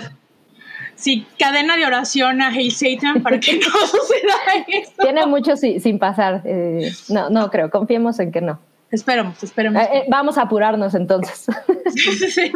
[0.95, 4.33] Sí, cadena de oración a Hail Satan para que no suceda
[4.67, 5.01] esto.
[5.01, 6.41] Tiene mucho si- sin pasar.
[6.45, 7.69] eh, no, no creo.
[7.71, 8.59] Confiemos en que no.
[8.91, 9.81] Esperemos, esperemos.
[9.81, 11.47] Eh, eh, vamos a apurarnos entonces.
[11.93, 12.51] Sí.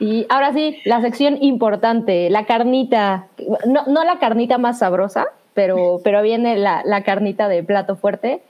[0.00, 3.26] Y ahora sí, la sección importante, la carnita.
[3.66, 8.42] No, no la carnita más sabrosa, pero, pero viene la, la carnita de plato fuerte.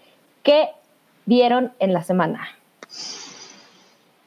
[0.42, 0.68] ¿Qué
[1.26, 2.48] vieron en la semana?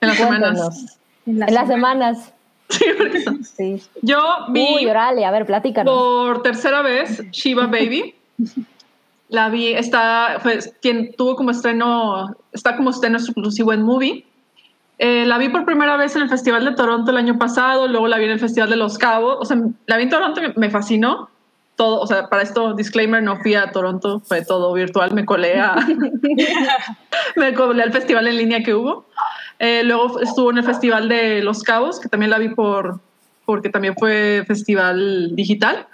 [0.01, 0.99] En las semanas.
[1.25, 2.13] En la En las semana.
[2.15, 2.33] semanas.
[2.69, 2.85] Sí,
[3.55, 3.83] Sí.
[4.01, 5.93] Yo vi Uy, a ver, platícanos.
[5.93, 8.13] por tercera vez Shiva Baby.
[9.29, 14.25] La vi, está, fue, quien tuvo como estreno, está como estreno exclusivo en Movie.
[14.99, 18.07] Eh, la vi por primera vez en el Festival de Toronto el año pasado, luego
[18.07, 19.37] la vi en el Festival de Los Cabos.
[19.39, 21.29] O sea, la vi en Toronto, me, fascinó.
[21.75, 25.59] Todo, o sea, para esto, disclaimer, no fui a Toronto, fue todo virtual, me colé
[25.59, 25.75] a,
[27.35, 29.05] me colé al festival en línea que hubo.
[29.59, 32.99] Eh, luego estuvo en el Festival de Los Cabos, que también la vi por,
[33.45, 35.85] porque también fue festival digital.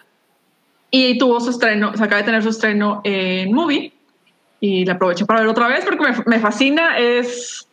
[0.89, 3.91] Y tuvo su estreno, o sea, acaba de tener su estreno en Movie.
[4.61, 6.97] Y la aproveché para ver otra vez porque me, me fascina.
[6.97, 7.67] Es.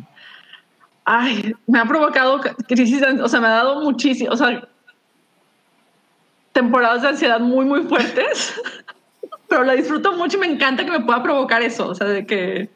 [1.04, 4.68] Ay, me ha provocado crisis, o sea, me ha dado muchísimo, o sea,
[6.52, 8.60] temporadas de ansiedad muy, muy fuertes.
[9.48, 12.24] Pero la disfruto mucho y me encanta que me pueda provocar eso, o sea, de
[12.24, 12.70] que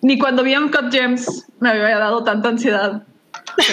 [0.00, 3.02] ni cuando vi Uncut Gems me había dado tanta ansiedad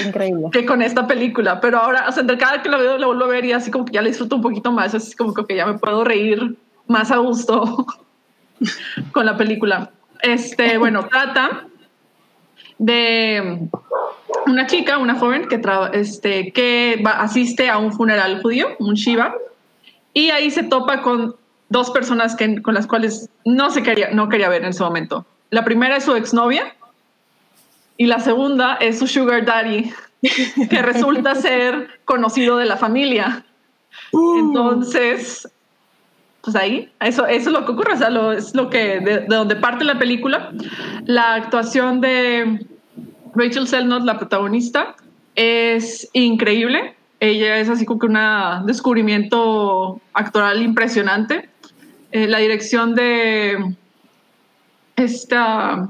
[0.04, 0.48] increíble.
[0.52, 3.26] que con esta película, pero ahora, o sea, entre cada que lo veo, lo vuelvo
[3.26, 5.56] a ver y así como que ya la disfruto un poquito más, así como que
[5.56, 7.86] ya me puedo reír más a gusto
[9.12, 9.92] con la película.
[10.22, 11.68] Este, bueno, trata
[12.86, 13.60] de
[14.46, 18.96] una chica, una joven que, traba- este, que va- asiste a un funeral judío, un
[18.96, 19.36] Shiva,
[20.14, 21.36] y ahí se topa con
[21.70, 25.26] dos personas que, con las cuales no se quería, no quería ver en ese momento.
[25.50, 26.76] La primera es su exnovia
[27.98, 29.92] y la segunda es su sugar daddy,
[30.70, 33.44] que resulta ser conocido de la familia.
[34.40, 35.48] Entonces,
[36.42, 39.20] pues ahí, eso, eso es lo que ocurre, o sea, lo- es lo que, de,
[39.22, 40.52] de donde parte la película.
[41.06, 42.66] La actuación de
[43.36, 44.96] Rachel Selnot, la protagonista,
[45.36, 46.96] es increíble.
[47.20, 51.50] Ella es así como que un descubrimiento actoral impresionante.
[52.12, 53.76] Eh, la dirección de
[54.96, 55.90] esta,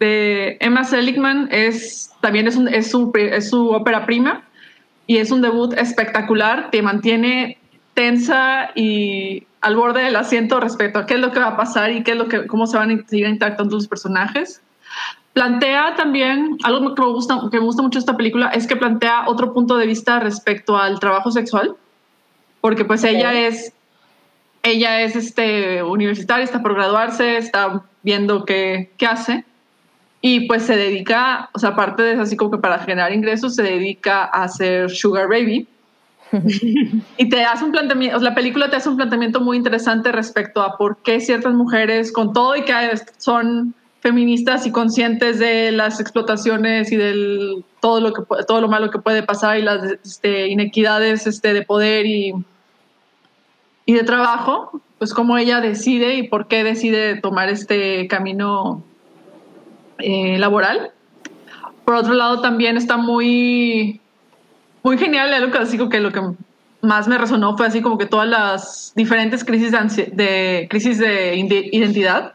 [0.00, 2.54] de Emma Seligman es también es,
[2.90, 4.44] su, es su ópera prima
[5.06, 7.58] y es un debut espectacular que mantiene
[7.94, 11.92] tensa y al borde del asiento respecto a qué es lo que va a pasar
[11.92, 14.62] y qué es lo que, cómo se van a seguir interactuando los personajes.
[15.32, 19.24] Plantea también, algo que me gusta, que me gusta mucho esta película, es que plantea
[19.28, 21.74] otro punto de vista respecto al trabajo sexual,
[22.60, 23.72] porque pues ella es,
[24.62, 29.44] ella es este, universitaria, está por graduarse, está viendo qué, qué hace,
[30.20, 33.54] y pues se dedica, o sea, aparte de eso, así como que para generar ingresos,
[33.54, 35.66] se dedica a hacer Sugar Baby.
[37.16, 40.76] y te hace un planteamiento, la película te hace un planteamiento muy interesante respecto a
[40.76, 42.74] por qué ciertas mujeres, con todo y que
[43.16, 48.90] son feministas y conscientes de las explotaciones y del todo lo que todo lo malo
[48.90, 52.34] que puede pasar y las este, inequidades este, de poder y,
[53.86, 58.82] y de trabajo, pues cómo ella decide y por qué decide tomar este camino
[59.98, 60.90] eh, laboral.
[61.84, 64.00] Por otro lado, también está muy,
[64.82, 66.22] muy genial, algo que así que lo que
[66.80, 72.34] más me resonó fue así como que todas las diferentes crisis de, crisis de identidad.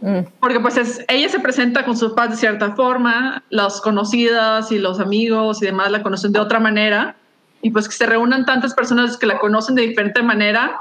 [0.00, 4.70] Mm, Porque pues es, ella se presenta con sus padres de cierta forma, las conocidas
[4.72, 7.16] y los amigos y demás la conocen de otra manera,
[7.62, 10.78] y pues que se reúnan tantas personas que la conocen de diferente manera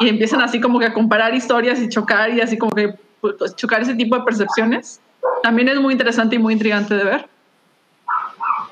[0.00, 3.54] y empiezan así como que a comparar historias y chocar y así como que pues,
[3.56, 5.00] chocar ese tipo de percepciones.
[5.42, 7.28] También es muy interesante y muy intrigante de ver.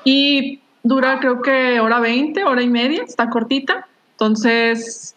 [0.03, 3.87] Y dura creo que hora 20, hora y media, está cortita.
[4.11, 5.15] Entonces,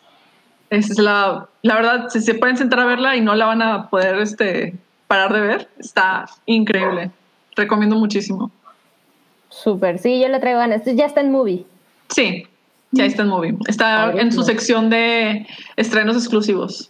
[0.70, 3.90] es la, la verdad, si se pueden sentar a verla y no la van a
[3.90, 4.74] poder este,
[5.06, 7.10] parar de ver, está increíble.
[7.56, 8.50] Recomiendo muchísimo.
[9.48, 10.82] Súper, sí, yo le traigo ganas.
[10.84, 11.64] Ya está en movie.
[12.08, 12.46] Sí,
[12.92, 13.56] ya está en movie.
[13.68, 16.88] Está en su sección de estrenos exclusivos.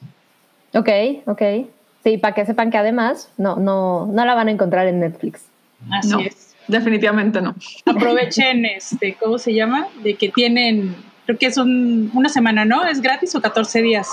[0.75, 0.89] Ok,
[1.27, 1.43] ok.
[2.05, 5.45] Sí, para que sepan que además no, no, no la van a encontrar en Netflix.
[5.91, 6.55] Así No, es.
[6.69, 7.55] definitivamente no.
[7.87, 9.89] Aprovechen, este, ¿cómo se llama?
[10.03, 10.95] De que tienen,
[11.31, 12.85] creo que es un- una semana, ¿no?
[12.85, 14.09] ¿Es gratis o 14 días?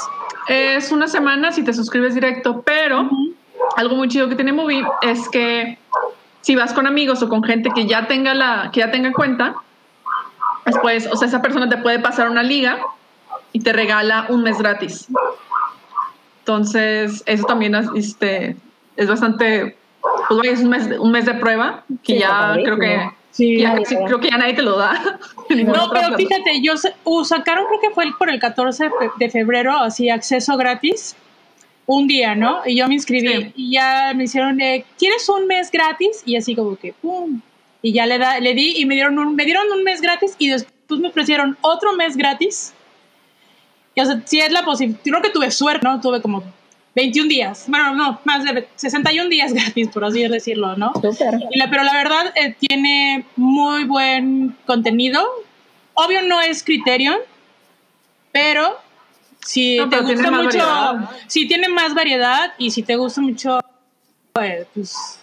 [0.48, 3.10] Es una semana si te suscribes directo, pero
[3.76, 5.78] algo muy chido que tiene Movie es que
[6.42, 9.56] si vas con amigos o con gente que ya tenga la que ya tenga cuenta,
[10.66, 12.78] después, o sea, esa persona te puede pasar una liga
[13.52, 15.08] y te regala un mes gratis.
[16.40, 18.56] Entonces, eso también es, este,
[18.96, 19.76] es bastante,
[20.30, 23.60] pues vaya, es un mes, un mes de prueba que Sí, ya creo que Sí.
[23.60, 25.20] Ya casi- creo que ya nadie te lo da.
[25.50, 26.74] No, pero fíjate, yo
[27.06, 31.16] uh, sacaron, creo que fue por el 14 de fe- de febrero, así acceso gratis,
[31.86, 32.62] un día, ¿no?
[32.66, 33.54] Y yo me inscribí Sí.
[33.56, 36.22] y ya me hicieron de, ¿quieres un mes gratis?
[36.26, 37.40] Y así como que, ¡pum!
[37.82, 40.36] Y ya le, da, le di y me dieron, un, me dieron un mes gratis
[40.40, 42.74] y después me ofrecieron otro mes gratis.
[43.96, 46.02] Y o sea, si es la posibilidad, creo que tuve suerte, ¿no?
[46.02, 46.44] Tuve como
[46.98, 50.92] 21 días, bueno, no, más de 61 días gratis, por así decirlo, ¿no?
[50.96, 51.40] Súper.
[51.70, 55.24] Pero la verdad eh, tiene muy buen contenido.
[55.94, 57.18] Obvio no es Criterion,
[58.32, 58.78] pero
[59.46, 61.10] si No, te pero gusta mucho, variedad.
[61.28, 63.60] si tiene más variedad y si te gusta mucho
[64.42, 65.20] eh, pues,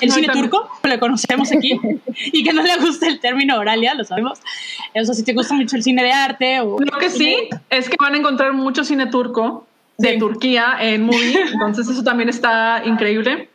[0.00, 1.78] el No, cine también- turco, que le conocemos aquí,
[2.32, 4.38] y que no le gusta el término oralia, lo sabemos.
[4.98, 7.36] O sea, si te gusta mucho el cine de arte o Lo que sí
[7.68, 9.66] es que van a encontrar mucho cine turco
[9.98, 10.18] de Sí.
[10.18, 13.50] Turquía en Movie, entonces eso también está increíble.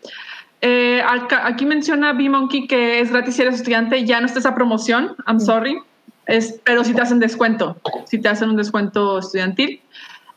[0.61, 1.01] Eh,
[1.43, 5.39] aquí menciona B-Monkey que es gratis si eres estudiante, ya no está esa promoción, I'm
[5.39, 5.77] sorry,
[6.25, 9.81] es, pero si te hacen descuento, si te hacen un descuento estudiantil.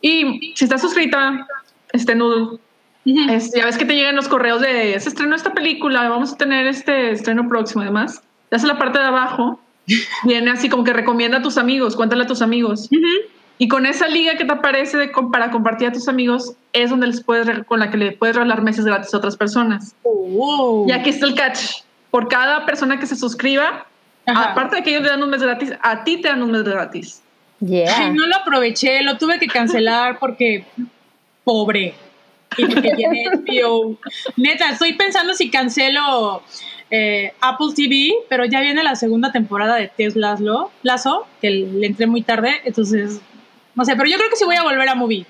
[0.00, 1.46] Y si estás suscrita,
[1.92, 2.58] este Noodle,
[3.04, 3.30] Ujú.
[3.30, 6.36] es- ya ves que te llegan los correos de se estrenó esta película, vamos a
[6.36, 8.20] tener este estreno próximo y demás.
[8.50, 9.60] Ya en la parte de abajo,
[10.24, 12.88] viene así como que recomienda a tus amigos, cuéntale a tus amigos.
[12.90, 13.35] Ujú.
[13.58, 17.06] Y con esa liga que te aparece de, para compartir a tus amigos, es donde
[17.06, 19.94] les puedes, con la que le puedes regalar meses gratis a otras personas.
[20.02, 20.84] Oh.
[20.86, 21.82] Y aquí está el catch.
[22.10, 23.86] Por cada persona que se suscriba,
[24.26, 24.52] Ajá.
[24.52, 26.64] aparte de que ellos le dan un mes gratis, a ti te dan un mes
[26.64, 27.22] gratis.
[27.60, 27.94] Yeah.
[27.96, 30.66] Ay, no lo aproveché, lo tuve que cancelar porque
[31.44, 31.94] pobre.
[32.58, 33.96] Y porque tiene HBO.
[34.36, 36.42] Neta, estoy pensando si cancelo
[36.90, 41.86] eh, Apple TV, pero ya viene la segunda temporada de Ted Lasso, Lasso, que le
[41.86, 43.20] entré muy tarde, entonces
[43.76, 45.26] no sé, pero yo creo que sí voy a volver a Movie.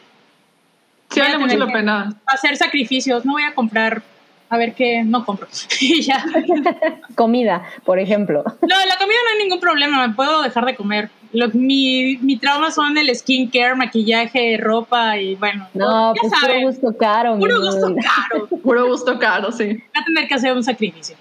[1.11, 2.15] Sí, vale mucho la pena.
[2.27, 4.03] Hacer sacrificios, no voy a comprar,
[4.49, 5.49] a ver qué, no compro.
[5.81, 6.25] y ya.
[7.15, 8.45] Comida, por ejemplo.
[8.63, 11.11] No, la comida no hay ningún problema, me puedo dejar de comer.
[11.33, 15.69] Lo, mi, mi trauma son el skincare, maquillaje, ropa y bueno.
[15.75, 17.39] No, ya pues saben, puro gusto caro.
[17.39, 18.47] puro gusto caro.
[18.63, 19.65] Puro gusto caro, sí.
[19.65, 21.17] Voy a tener que hacer un sacrificio.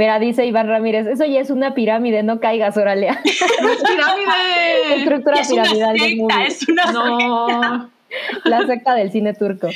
[0.00, 3.20] Mira, dice Iván Ramírez, eso ya es una pirámide, no caigas, Oralia.
[3.62, 4.94] ¡No es pirámide!
[4.96, 5.92] Estructura es una piramidal.
[5.92, 7.02] del secta, es una secta.
[7.02, 7.90] No.
[8.44, 9.68] La secta del cine turco.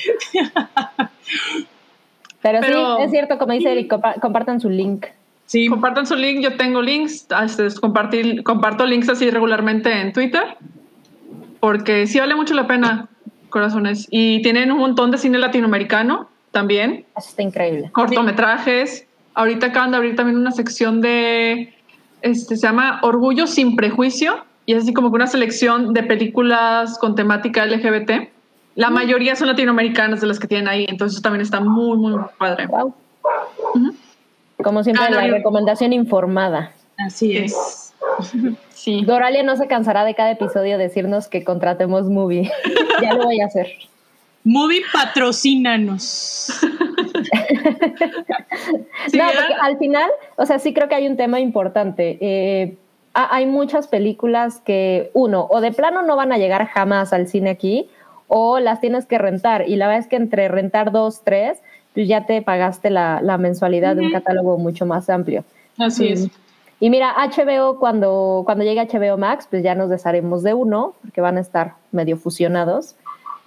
[2.40, 5.04] Pero, Pero- sí, es cierto, como dice Eric, compa- compartan su link.
[5.44, 10.56] Sí, Compartan su link, yo tengo links, este, compartir, comparto links así regularmente en Twitter,
[11.60, 13.08] porque sí vale mucho la pena,
[13.50, 14.08] corazones.
[14.10, 17.90] Y tienen un montón de cine latinoamericano también, Eso está increíble.
[17.92, 19.06] cortometrajes.
[19.34, 21.74] Ahorita acaban de abrir también una sección de,
[22.22, 26.98] este, se llama Orgullo sin prejuicio, y es así como que una selección de películas
[26.98, 28.30] con temática LGBT.
[28.76, 32.20] La mayoría son latinoamericanas de las que tienen ahí, entonces eso también está muy, muy
[32.38, 32.66] padre.
[32.66, 32.94] Wow.
[34.62, 36.72] Como siempre, Ah, no, la yo- recomendación informada.
[36.98, 37.54] así es.
[38.70, 39.02] Sí.
[39.04, 42.50] Doralia no se cansará de cada episodio decirnos que contratemos movie.
[43.02, 43.66] ya lo voy a hacer.
[44.44, 46.52] Movie patrocínanos.
[49.09, 49.24] Sí, no,
[49.61, 52.18] al final, o sea, sí creo que hay un tema importante.
[52.20, 52.76] Eh,
[53.14, 57.28] ha- hay muchas películas que, uno, o de plano no van a llegar jamás al
[57.28, 57.88] cine aquí,
[58.28, 59.68] o las tienes que rentar.
[59.68, 61.59] Y la verdad es que entre rentar dos, tres,
[61.94, 65.44] pues ya te pagaste la, la mensualidad de un catálogo mucho más amplio.
[65.78, 66.28] Así es.
[66.80, 71.20] Y mira, HBO, cuando, cuando llegue HBO Max, pues ya nos desharemos de uno, porque
[71.20, 72.96] van a estar medio fusionados.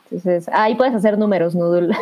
[0.09, 1.93] Entonces, ahí puedes hacer números, Noodle.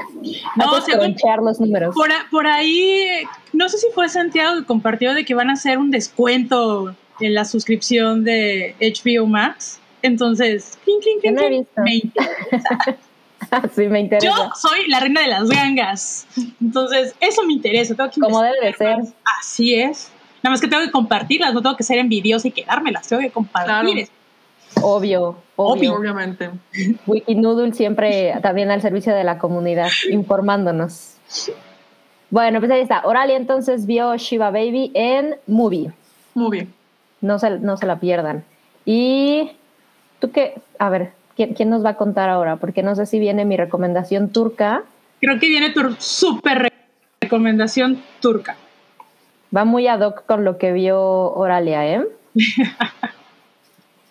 [0.56, 1.96] No, según- los números.
[1.96, 5.54] Por, a- por ahí, no sé si fue Santiago que compartió de que van a
[5.54, 9.80] hacer un descuento en la suscripción de HBO Max.
[10.02, 11.82] Entonces, clink, clink, Yo clink, no he clink, visto.
[11.82, 13.70] me interesa.
[13.76, 14.28] sí, me interesa.
[14.28, 16.28] Yo soy la reina de las gangas.
[16.62, 17.96] Entonces, eso me interesa.
[17.96, 18.98] Tengo que Como debe de ser.
[19.40, 20.12] Así es.
[20.44, 23.32] Nada más que tengo que compartirlas, no tengo que ser envidiosa y quedármelas, tengo que
[23.32, 23.94] compartir.
[23.96, 24.10] Claro.
[24.82, 25.96] Obvio, obvio.
[25.96, 26.50] Obviamente.
[27.08, 31.18] Wikinoodle siempre también al servicio de la comunidad, informándonos.
[32.30, 33.02] Bueno, pues ahí está.
[33.06, 35.92] Oralia entonces vio Shiva Baby en Movie.
[36.36, 36.74] Bien.
[37.22, 38.44] No se, no se la pierdan.
[38.86, 39.52] Y
[40.20, 42.58] tú qué, a ver, ¿quién, quién nos va a contar ahora?
[42.58, 44.84] Porque no sé si viene mi recomendación turca.
[45.22, 46.74] Creo que viene tu súper re-
[47.22, 48.58] recomendación turca.
[49.56, 52.06] Va muy ad hoc con lo que vio Oralia, ¿eh?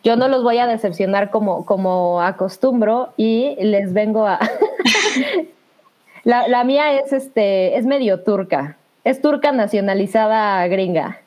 [0.05, 4.39] Yo no los voy a decepcionar como, como acostumbro y les vengo a...
[6.25, 8.77] la, la mía es, este, es medio turca.
[9.03, 11.19] Es turca nacionalizada gringa.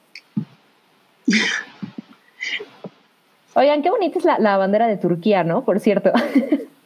[3.56, 5.64] Oigan, qué bonita es la, la bandera de Turquía, ¿no?
[5.64, 6.12] Por cierto.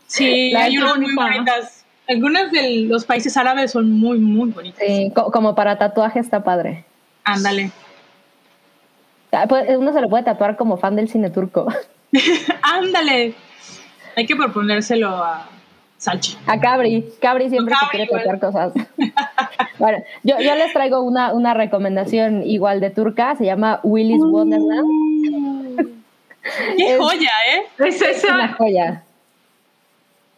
[0.08, 1.24] Sí, La hay unas muy bonita.
[1.54, 1.86] bonitas.
[2.06, 4.84] Algunas de los países árabes son muy, muy bonitas.
[4.86, 6.84] Sí, co- como para tatuaje está padre.
[7.24, 7.72] Ándale.
[9.32, 11.68] Ah, pues, Uno se lo puede tatuar como fan del cine turco.
[12.62, 13.34] Ándale.
[14.16, 15.48] Hay que proponérselo a
[15.98, 16.38] Salchi.
[16.48, 17.06] A Cabri.
[17.22, 18.74] Cabri siempre se quiere tatuar cosas.
[19.80, 23.36] bueno, yo, yo les traigo una, una recomendación igual de turca.
[23.36, 24.88] Se llama Willy's Wonderland.
[26.76, 27.64] ¡Qué Es- joya, eh!
[27.88, 28.54] Es Es una esa.
[28.56, 29.04] joya.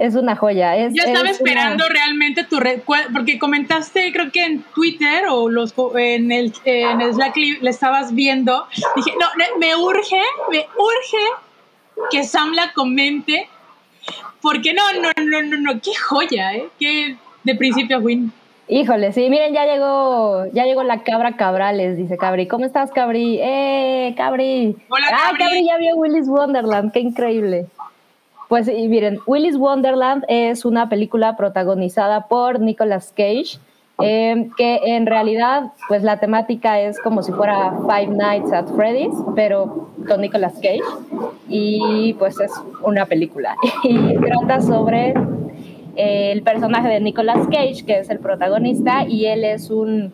[0.03, 0.75] Es una joya.
[0.75, 2.81] Es, Yo estaba es una- esperando realmente tu red,
[3.13, 8.13] porque comentaste, creo que en Twitter o los en el, en el Slack le, estabas
[8.13, 8.65] viendo.
[8.97, 9.27] Dije, no,
[9.59, 11.23] me urge, me urge
[12.11, 13.47] que Sam la comente,
[14.41, 16.67] porque no, no, no, no, no, qué joya, ¿eh?
[16.77, 18.33] Que de principio a fin.
[18.67, 22.45] Híjole, sí, miren, ya llegó, ya llegó la cabra Cabrales, dice Cabri.
[22.49, 23.39] ¿Cómo estás, Cabri?
[23.41, 24.75] ¡Eh, Cabri!
[24.89, 25.43] Hola, ah, Cabri.
[25.45, 27.67] Cabri ya vio Willy's Wonderland, qué increíble.
[28.53, 33.57] Pues y miren, Willy's Wonderland es una película protagonizada por Nicolas Cage,
[33.99, 39.15] eh, que en realidad, pues la temática es como si fuera Five Nights at Freddy's,
[39.35, 40.83] pero con Nicolas Cage.
[41.49, 42.51] Y pues es
[42.83, 43.55] una película.
[43.83, 45.15] Y trata sobre
[45.95, 50.13] el personaje de Nicolas Cage, que es el protagonista, y él es un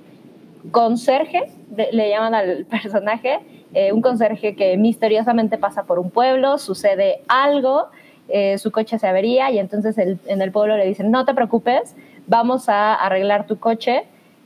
[0.72, 3.40] conserje, le llaman al personaje,
[3.74, 7.90] eh, un conserje que misteriosamente pasa por un pueblo, sucede algo,
[8.30, 11.96] eh, su coche se avería y entonces en el pueblo le dicen, no te preocupes,
[12.28, 14.06] vamos a arreglar tu coche.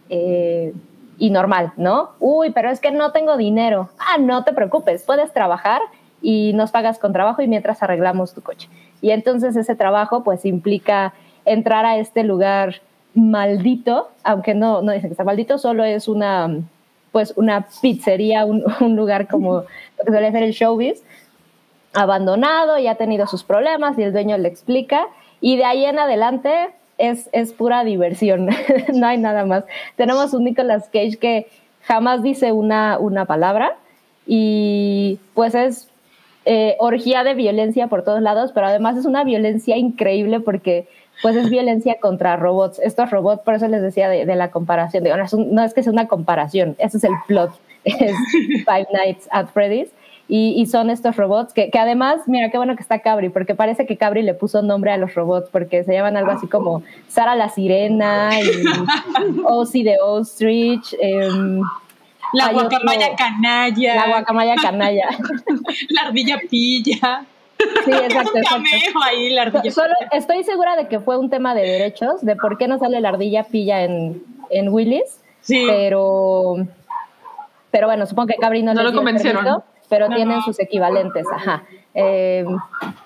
[0.10, 0.74] eh,
[1.18, 2.12] y normal, ¿no?
[2.20, 3.90] Uy, pero es que no tengo dinero.
[4.00, 5.82] Ah, no te preocupes, puedes trabajar
[6.22, 8.68] y nos pagas con trabajo y mientras arreglamos tu coche.
[9.02, 11.14] Y entonces ese trabajo pues implica
[11.46, 12.82] entrar a este lugar
[13.14, 16.58] maldito, aunque no, no dicen que está maldito, solo es una
[17.12, 21.04] pues una pizzería, un, un lugar como lo que suele ser el showbiz,
[21.94, 25.08] abandonado y ha tenido sus problemas y el dueño le explica
[25.42, 28.50] y de ahí en adelante es, es pura diversión,
[28.94, 29.64] no hay nada más.
[29.96, 31.48] Tenemos un Nicolas Cage que
[31.84, 33.76] jamás dice una, una palabra
[34.26, 35.90] y pues es
[36.46, 40.88] eh, orgía de violencia por todos lados, pero además es una violencia increíble porque
[41.22, 42.80] pues es violencia contra robots.
[42.80, 45.64] Estos robots, por eso les decía de, de la comparación, digo, no, es un- no
[45.64, 47.52] es que sea una comparación, ese es el plot,
[47.86, 48.16] es
[48.66, 49.90] Five Nights at Freddy's.
[50.30, 53.56] Y, y son estos robots que, que además, mira qué bueno que está Cabri, porque
[53.56, 56.82] parece que Cabri le puso nombre a los robots, porque se llaman algo así como
[57.10, 58.46] Sara la Sirena y
[59.46, 61.60] Ozzy de Ostrich, em,
[62.34, 63.96] La otro- guacamaya canalla.
[63.96, 65.10] la guacamaya canalla.
[65.90, 67.26] la ardilla pilla.
[67.86, 68.44] Sí, exacto, un exacto.
[68.50, 70.10] cameo ahí, la ardilla So- Solo pilla.
[70.14, 73.10] estoy segura de que fue un tema de derechos, de por qué no sale la
[73.10, 75.66] ardilla pilla en, en Willis, Sí.
[75.68, 76.56] pero,
[77.72, 79.44] pero bueno, supongo que Cabri no, No lo convencieron.
[79.44, 79.64] permiso,
[79.94, 81.64] pero tienen sus equivalentes, ajá.
[81.94, 82.44] Eh,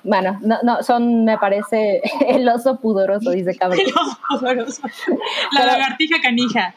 [0.03, 3.83] bueno, no, no, son, me parece, el oso pudoroso, dice Cabri.
[3.85, 4.79] Los poderosos.
[5.51, 6.73] La Pero- lagartija canija.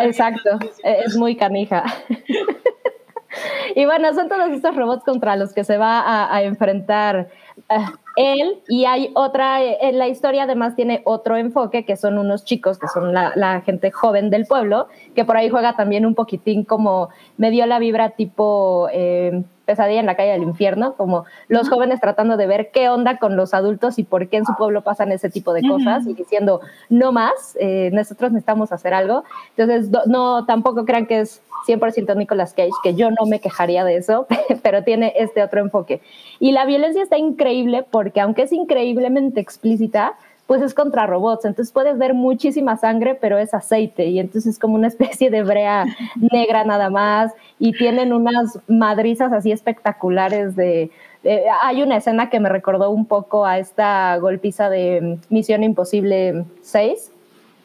[0.00, 1.82] Exacto, eh, es muy canija.
[3.74, 7.28] y bueno, son todos estos robots contra los que se va a, a enfrentar
[7.68, 7.86] eh,
[8.16, 8.62] él.
[8.68, 12.78] Y hay otra, eh, en la historia además tiene otro enfoque, que son unos chicos,
[12.78, 16.64] que son la, la gente joven del pueblo, que por ahí juega también un poquitín
[16.64, 18.88] como, me dio la vibra tipo...
[18.92, 23.16] eh, Pesadilla en la calle del infierno, como los jóvenes tratando de ver qué onda
[23.16, 26.12] con los adultos y por qué en su pueblo pasan ese tipo de cosas y
[26.12, 26.60] diciendo
[26.90, 29.24] no más, eh, nosotros necesitamos hacer algo.
[29.56, 33.96] Entonces, no, tampoco crean que es 100% Nicolas Cage, que yo no me quejaría de
[33.96, 34.26] eso,
[34.62, 36.00] pero tiene este otro enfoque.
[36.40, 40.14] Y la violencia está increíble porque aunque es increíblemente explícita,
[40.46, 44.06] pues es contra robots, entonces puedes ver muchísima sangre, pero es aceite.
[44.06, 45.86] Y entonces es como una especie de brea
[46.32, 47.32] negra nada más.
[47.58, 50.90] Y tienen unas madrizas así espectaculares de...
[51.22, 55.62] de- hay una escena que me recordó un poco a esta golpiza de mm, Misión
[55.62, 57.10] Imposible 6,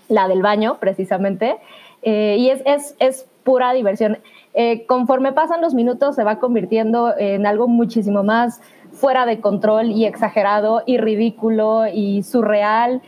[0.08, 1.58] la del baño precisamente,
[2.02, 4.20] eh, y es, es, es pura diversión.
[4.54, 9.89] Eh, conforme pasan los minutos se va convirtiendo en algo muchísimo más fuera de control
[9.89, 13.02] y exagerado y ridículo y surreal,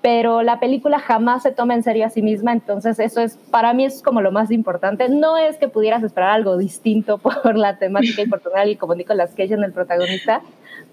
[0.00, 3.74] pero la película jamás se toma en serio a sí misma, entonces eso es, para
[3.74, 5.08] mí es como lo más importante.
[5.08, 8.94] No es que pudieras esperar algo distinto por la temática y por tener alguien como
[8.94, 10.40] Nicolas Cage en el protagonista,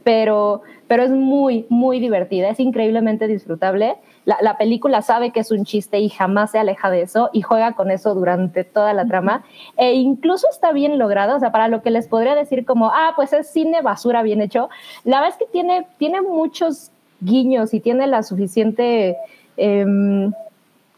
[0.03, 3.97] pero, pero es muy, muy divertida, es increíblemente disfrutable.
[4.27, 7.41] La, la película sabe que es un chiste y jamás se aleja de eso y
[7.41, 9.43] juega con eso durante toda la trama.
[9.77, 13.13] E incluso está bien logrado, o sea, para lo que les podría decir como, ah,
[13.15, 14.69] pues es cine basura bien hecho,
[15.05, 19.15] la verdad es que tiene, tiene muchos guiños y tiene la suficiente...
[19.55, 20.33] em,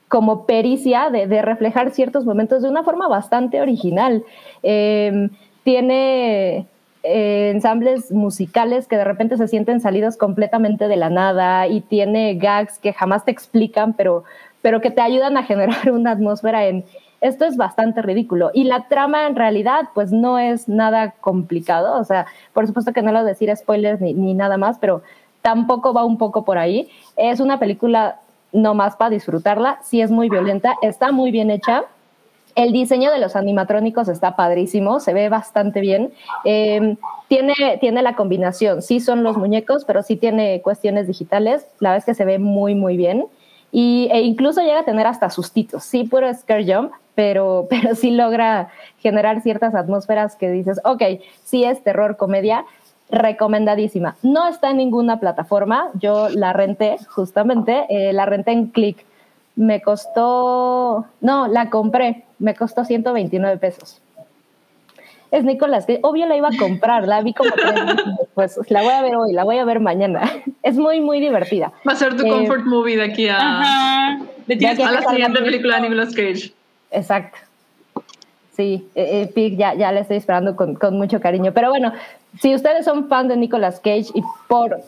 [0.10, 4.24] como pericia de, de reflejar ciertos momentos de una forma bastante original.
[4.64, 5.30] Eh,
[5.64, 6.66] tiene
[7.10, 12.36] eh, ensambles musicales que de repente se sienten salidos completamente de la nada y tiene
[12.36, 14.24] gags que jamás te explican, pero,
[14.62, 16.86] pero que te ayudan a generar una atmósfera en,
[17.22, 18.52] esto es bastante ridículo.
[18.54, 22.00] Y la trama en realidad, pues no es nada complicado.
[22.00, 25.02] O sea, por supuesto que no lo decir spoilers ni, ni nada más, pero
[25.42, 26.90] tampoco va un poco por ahí.
[27.18, 28.20] Es una película
[28.52, 31.86] no más para disfrutarla, sí es muy violenta, está muy bien hecha.
[32.60, 36.12] El diseño de los animatrónicos está padrísimo, se ve bastante bien.
[36.44, 36.98] Eh,
[37.30, 41.66] tiene, tiene la combinación, sí son los muñecos, pero sí tiene cuestiones digitales.
[41.80, 43.28] La verdad es que se ve muy, muy bien.
[43.72, 45.86] Y, e incluso llega a tener hasta sustitos.
[45.86, 51.02] Sí, puro scare jump, pero, pero sí logra generar ciertas atmósferas que dices, ok,
[51.46, 52.66] sí es terror comedia,
[53.10, 54.18] recomendadísima.
[54.22, 59.06] No está en ninguna plataforma, yo la renté justamente, eh, la renté en Click.
[59.60, 64.00] Me costó, no, la compré, me costó 129 pesos.
[65.32, 67.52] Es Nicolás, que obvio la iba a comprar, la vi como
[68.36, 70.22] pues la voy a ver hoy, la voy a ver mañana.
[70.64, 71.74] Es muy, muy divertida.
[71.86, 74.20] Va a ser tu Eh, comfort movie de aquí a, Ajá.
[74.48, 76.54] Le tienes Ya a la siguiente película de Nicolas Cage.
[76.92, 77.38] Exacto.
[78.54, 81.52] Sí, eh, eh, Pig ya, ya la estoy esperando con, con mucho cariño.
[81.54, 81.92] Pero bueno,
[82.40, 84.80] si ustedes son fan de Nicolas Cage y por,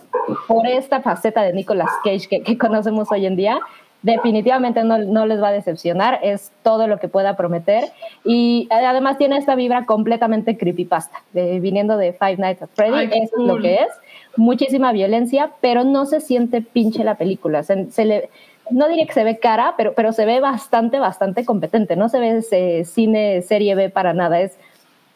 [0.47, 3.59] por esta faceta de Nicolas Cage que, que conocemos hoy en día,
[4.01, 6.19] definitivamente no, no les va a decepcionar.
[6.23, 7.85] Es todo lo que pueda prometer.
[8.25, 12.95] Y eh, además tiene esta vibra completamente creepypasta, de, viniendo de Five Nights at Freddy.
[12.95, 13.47] Ay, es cool.
[13.47, 13.89] lo que es.
[14.37, 17.63] Muchísima violencia, pero no se siente pinche la película.
[17.63, 18.29] Se, se le,
[18.69, 21.95] no diría que se ve cara, pero, pero se ve bastante, bastante competente.
[21.95, 24.39] No se ve ese cine serie B para nada.
[24.39, 24.57] Es,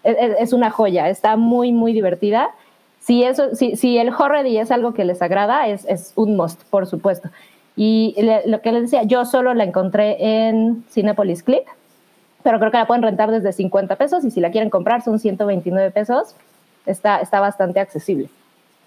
[0.03, 1.09] es, es una joya.
[1.09, 2.49] Está muy, muy divertida.
[2.99, 6.63] Si, eso, si, si el horror es algo que les agrada, es, es un must,
[6.69, 7.29] por supuesto.
[7.75, 10.15] Y le- lo que les decía, yo solo la encontré
[10.47, 11.63] en Cinepolis Click,
[12.43, 15.19] pero creo que la pueden rentar desde 50 pesos y si la quieren comprar son
[15.19, 16.35] 129 pesos.
[16.85, 18.29] Está, está bastante accesible.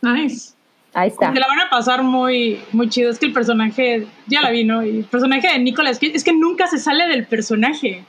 [0.02, 0.54] Nice.
[0.94, 1.32] Ahí está.
[1.32, 3.10] Te la van a pasar muy, muy chido.
[3.10, 4.80] Es que el personaje, ya la vi, ¿no?
[4.80, 8.04] El personaje de Nicolas Cage, es que nunca se sale del personaje.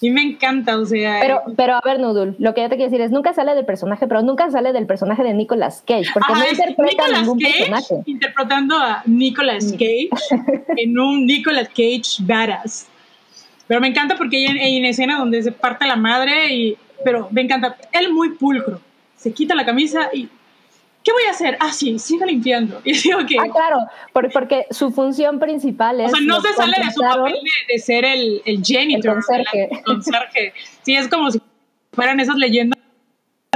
[0.00, 1.20] Y me encanta, o sea.
[1.20, 3.64] Pero, pero a ver, Nudul, lo que yo te quiero decir es, nunca sale del
[3.64, 7.38] personaje, pero nunca sale del personaje de Nicolas Cage, porque Ajá, no interpreta Nicolas ningún
[7.40, 7.94] Cage personaje.
[8.04, 10.10] interpretando a Nicolas Cage
[10.76, 12.88] en un Nicolas Cage badass.
[13.66, 17.28] Pero me encanta porque hay, hay una escena donde se parte la madre y pero
[17.30, 18.80] me encanta él muy pulcro.
[19.16, 20.28] Se quita la camisa y
[21.06, 21.56] ¿qué voy a hacer?
[21.60, 22.80] Ah, sí, sigue limpiando.
[22.84, 23.78] Y digo que Ah, claro,
[24.12, 26.12] por- porque su función principal es...
[26.12, 29.24] o sea, no se sale de su papel de, de ser el, el janitor, El
[29.24, 29.68] conserje.
[29.70, 30.52] el conserje.
[30.82, 31.40] Sí, es como si
[31.92, 32.76] fueran esas leyendas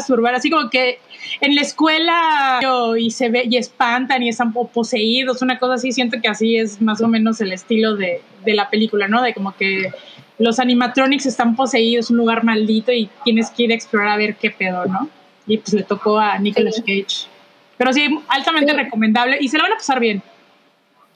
[0.09, 0.99] urbanas, así como que
[1.43, 2.61] en la escuela
[2.99, 6.57] y se ve y espantan y están po- poseídos, una cosa así, siento que así
[6.57, 9.21] es más o menos el estilo de, de la película, ¿no?
[9.23, 9.91] De como que
[10.39, 14.37] los animatronics están poseídos, un lugar maldito y tienes que ir a explorar a ver
[14.37, 15.11] qué pedo, ¿no?
[15.47, 16.83] Y pues le tocó a Nicolas Sí.
[16.83, 17.29] Cage.
[17.81, 18.77] Pero sí, altamente Sí.
[18.77, 20.23] recomendable y se la van a pasar bien.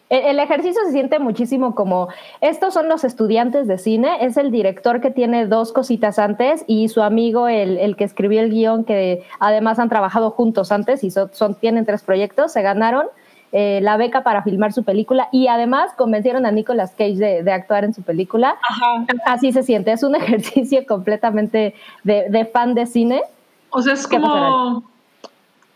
[0.09, 2.09] El, el ejercicio se siente muchísimo como,
[2.41, 6.89] estos son los estudiantes de cine, es el director que tiene dos cositas antes y
[6.89, 11.11] su amigo, el, el que escribió el guion, que además han trabajado juntos antes y
[11.11, 13.09] son, son- tienen tres proyectos, se ganaron
[13.53, 17.53] eh, la beca para filmar su película y además convencieron a Nicolas Cage de, de
[17.53, 18.57] actuar en su película.
[18.69, 19.05] Ajá.
[19.27, 23.23] Así se siente, es un ejercicio completamente de, de fan de cine.
[23.69, 24.83] O sea, es ¿Qué como.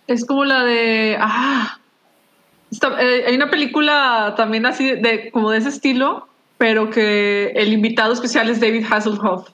[0.09, 1.17] Es como la de.
[1.21, 1.79] Ah.
[2.71, 6.27] está- eh, hay una película también así de, de- como de ese estilo,
[6.59, 9.49] pero que el invitado especial es David Hasselhoff.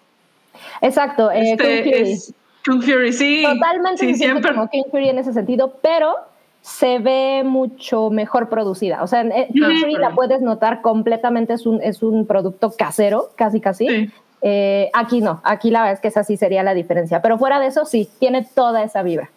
[0.80, 2.12] Exacto, eh, Kung Este Fury.
[2.12, 2.34] es
[2.66, 3.42] Kung Fury, sí.
[3.44, 4.52] Totalmente Sí, siempre.
[4.54, 6.14] como King Fury en ese sentido, pero
[6.62, 9.02] se ve mucho mejor producida.
[9.02, 9.62] O sea, en King.
[9.80, 13.86] Fury la puedes notar completamente, es un, es un producto casero, casi casi.
[13.86, 14.10] Sí.
[14.46, 17.22] Eh, aquí no, aquí la verdad es que esa sí sería la diferencia.
[17.22, 19.30] Pero fuera de eso, sí, tiene toda esa vibra.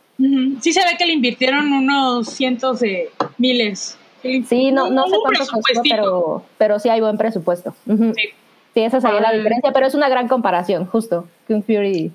[0.61, 3.97] Sí se ve que le invirtieron unos cientos de miles.
[4.21, 7.73] Sí, no, no sé cuánto costó, pero, pero sí hay buen presupuesto.
[7.85, 8.11] Sí.
[8.73, 11.27] Sí, esa sería la diferencia, pero es una gran comparación, justo.
[11.47, 12.11] King Fury.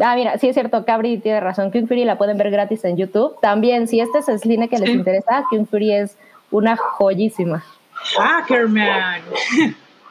[0.00, 1.70] Ah, mira, sí es cierto, Cabri tiene razón.
[1.72, 3.38] King Fury la pueden ver gratis en YouTube.
[3.40, 4.94] También, si este es el cine que les Sí.
[4.94, 6.16] interesa, King Fury es
[6.50, 7.64] una joyísima.
[7.92, 9.20] Hackerman.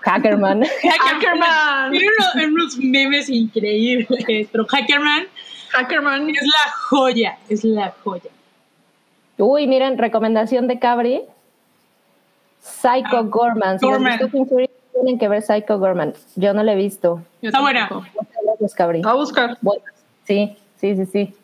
[0.01, 0.63] Hackerman.
[0.83, 1.91] Hackerman.
[1.91, 5.23] Tiene unos, unos memes increíbles, pero Hackerman
[5.73, 6.29] Hackerman.
[6.29, 8.29] es la joya, es la joya.
[9.37, 11.21] Uy, miren, recomendación de Cabri.
[12.61, 13.79] Psycho Ah, Gorman.
[13.79, 14.19] Si Gorman.
[14.29, 16.13] Fury, tienen que ver Psycho Gorman.
[16.35, 17.21] Yo no la he visto.
[17.41, 17.89] Está buena.
[19.05, 19.57] A buscar.
[19.61, 19.83] Bueno,
[20.25, 21.35] sí, sí, sí, sí.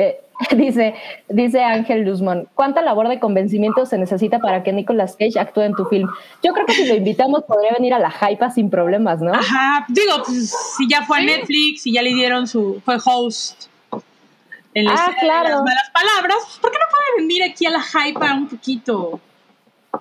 [0.00, 0.20] Eh,
[0.56, 0.94] dice,
[1.28, 5.74] dice Ángel Luzmón, ¿cuánta labor de convencimiento se necesita para que Nicolas Cage actúe en
[5.74, 6.08] tu film?
[6.42, 9.34] Yo creo que si lo invitamos podría venir a la hypa sin problemas, ¿no?
[9.34, 13.64] Ajá, digo, pues, si ya fue a Netflix, si ya le dieron su, fue host
[14.72, 17.70] en la Ah, de las malas palabras, pues, ¿por qué no puede venir aquí a
[17.70, 19.20] la hypa un poquito?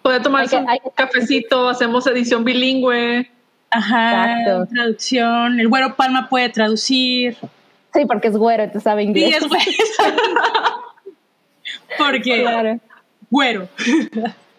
[0.01, 3.29] Puede tomarse Hay que- hay que- un cafecito, hacemos edición bilingüe.
[3.71, 4.73] Ajá, Exacto.
[4.73, 5.59] traducción.
[5.59, 7.35] El güero Palma puede traducir.
[7.99, 9.35] Sí, porque es güero y tú sabes Sí, inglés.
[9.41, 9.63] es güero.
[11.97, 12.79] Porque Claro.
[13.29, 13.67] güero.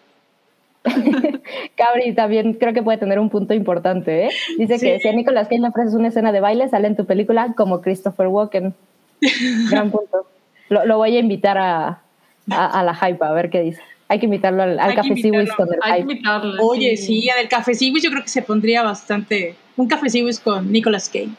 [1.75, 4.29] Cabri también creo que puede tener un punto importante, ¿eh?
[4.57, 4.99] Dice que Sí.
[5.01, 7.81] si a Nicolas Cage le ofreces una escena de baile, sale en tu película como
[7.81, 8.73] Christopher Walken.
[9.69, 10.27] Gran punto.
[10.69, 12.01] Lo, lo voy a invitar a,
[12.49, 13.81] a, a la hype, a ver qué dice.
[14.07, 15.55] Hay que invitarlo al, al que Café Siwis invitarlo.
[15.57, 16.11] con el Hay que hype.
[16.13, 16.61] invitarle.
[16.61, 19.55] Oye, sí, del café Siwis yo creo que se pondría bastante.
[19.77, 21.29] Un café Siwis con Nicolas Cage.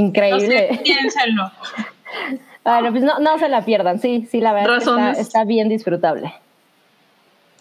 [0.00, 0.68] No Increíble.
[0.68, 1.50] sé, piénsenlo.
[2.62, 6.34] Bueno, pues no, no se la pierdan, sí, sí, la verdad está, está bien disfrutable.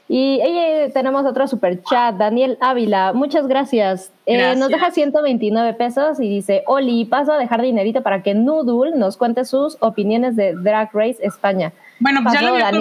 [0.10, 4.12] Y eh, tenemos otro super chat, Daniel Ávila, muchas gracias.
[4.26, 8.98] Eh, nos deja 129 pesos y dice, Oli, paso a dejar dinerito para que Noodle
[8.98, 11.72] nos cuente sus opiniones de Drag Race España.
[12.00, 12.72] Bueno, pues ya lo había.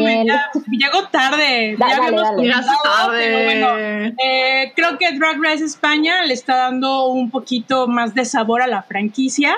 [0.70, 1.74] Llegó tarde.
[1.78, 2.36] Da- ya dale, habíamos dale.
[2.36, 3.18] Comentado, tarde.
[3.18, 3.78] pero bueno,
[4.22, 8.66] eh, creo que Drag Race España le está dando un poquito más de sabor a
[8.66, 9.54] la franquicia.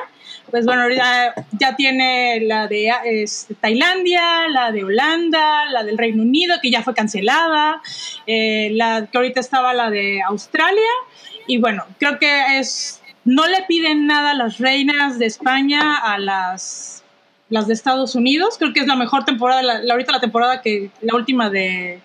[0.50, 6.22] Pues bueno, ahorita ya tiene la de este, Tailandia, la de Holanda, la del Reino
[6.22, 7.80] Unido, que ya fue cancelada,
[8.26, 10.90] eh, la que ahorita estaba la de Australia.
[11.46, 12.96] Y bueno, creo que es.
[13.24, 16.99] No le piden nada a las reinas de España, a las,
[17.50, 18.56] las de Estados Unidos.
[18.58, 22.00] Creo que es la mejor temporada, la, ahorita la temporada que la última de,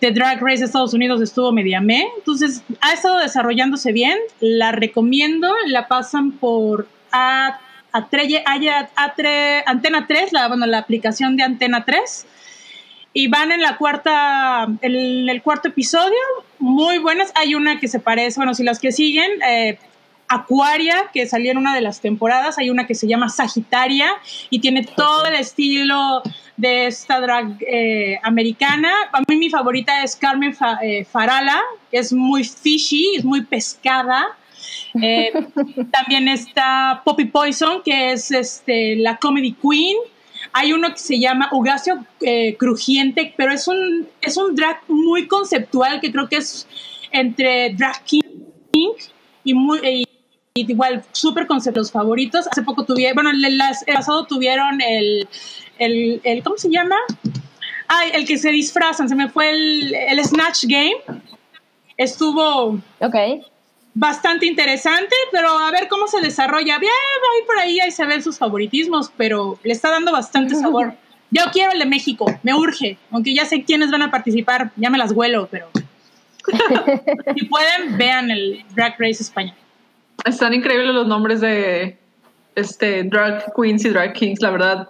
[0.00, 2.08] de Drag Race de Estados Unidos estuvo media me.
[2.18, 4.18] Entonces, ha estado desarrollándose bien.
[4.40, 5.52] La recomiendo.
[5.66, 7.60] La pasan por a,
[7.92, 12.26] Atreye- Aya- Atre- Antena 3, la, bueno, la aplicación de Antena 3.
[13.12, 16.16] Y van en la cuarta, el, el cuarto episodio,
[16.60, 17.32] muy buenas.
[17.34, 19.78] Hay una que se parece, bueno, si las que siguen, eh,
[20.30, 24.08] Acuaria, que salió en una de las temporadas, hay una que se llama Sagitaria
[24.48, 26.22] y tiene todo el estilo
[26.56, 28.92] de esta drag eh, americana.
[29.12, 31.60] A mí mi favorita es Carmen Fa- eh, Farala,
[31.90, 34.24] que es muy fishy, es muy pescada.
[35.02, 35.32] Eh,
[35.92, 39.96] también está Poppy Poison, que es este, la comedy queen.
[40.52, 45.26] Hay uno que se llama Ugacio eh, Crujiente, pero es un, es un drag muy
[45.26, 46.68] conceptual que creo que es
[47.10, 48.22] entre drag king
[49.44, 50.04] y, muy, y-
[50.60, 52.46] y igual súper conceptos favoritos.
[52.50, 53.60] Hace poco tuvieron, bueno, el,
[53.94, 55.28] pasado tuvieron el,
[55.78, 56.96] el, el- ¿cómo se llama?
[57.88, 60.96] Ay, el que se disfrazan, se me fue el, el Snatch Game.
[61.96, 63.14] Estuvo Ok.
[63.94, 66.78] bastante interesante, pero a ver cómo se desarrolla.
[66.78, 70.94] Bien, ahí por ahí, ahí se ven sus favoritismos, pero le está dando bastante sabor.
[71.32, 74.90] Yo quiero el de México, me urge, aunque ya sé quiénes van a participar, ya
[74.90, 75.68] me las huelo, pero
[77.36, 79.54] si pueden, vean el Drag Race España.
[80.24, 81.98] Están increíbles los nombres de
[82.54, 84.88] este drag queens y drag kings, la verdad.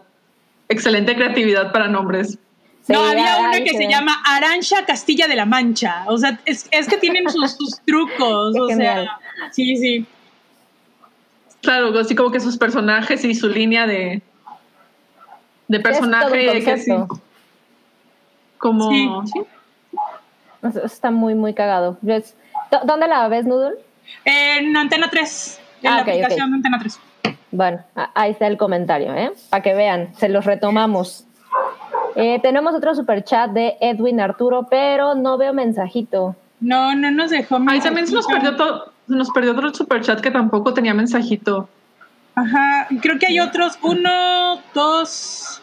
[0.68, 2.38] Excelente creatividad para nombres.
[2.86, 6.04] Sí, no, había una que se llama Arancha Castilla de la Mancha.
[6.06, 8.52] O sea, es, es que tienen sus, sus trucos.
[8.54, 9.04] Qué o genial.
[9.04, 10.06] sea, sí, sí.
[11.62, 14.22] Claro, así como que sus personajes y su línea de,
[15.68, 16.92] de Es todo un personaje que sí,
[18.58, 19.08] como Sí.
[19.32, 19.40] sí.
[20.62, 21.98] Eso Está muy, muy cagado.
[22.02, 23.76] ¿dó- ¿Dónde la ves, Noodle?
[24.24, 26.48] En Antena 3, en Ah, la aplicación ok.
[26.50, 27.00] de Antena 3.
[27.52, 27.80] Bueno,
[28.14, 29.32] ahí está el comentario, ¿eh?
[29.50, 31.24] Para que vean, se los retomamos.
[32.16, 36.36] Eh, tenemos otro super chat de Edwin Arturo, pero no veo mensajito.
[36.60, 37.56] No, no nos dejó.
[37.68, 38.28] Ahí también se nos mensajito.
[38.28, 41.68] perdió todo, se nos perdió otro super chat que tampoco tenía mensajito.
[42.34, 45.62] Ajá, creo que hay otros, uno, dos,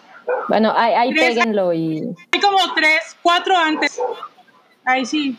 [0.49, 2.03] Bueno, ahí, ahí péguenlo y.
[2.31, 3.99] hay como tres, cuatro antes.
[4.85, 5.37] Ahí sí.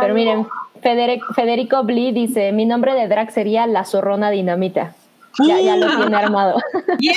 [0.00, 0.46] Pero miren,
[0.82, 4.94] Federico, Federico Blee dice: Mi nombre de drag sería La Zorrona Dinamita.
[5.46, 6.60] Ya, ya lo tiene armado.
[6.98, 7.14] Yeah,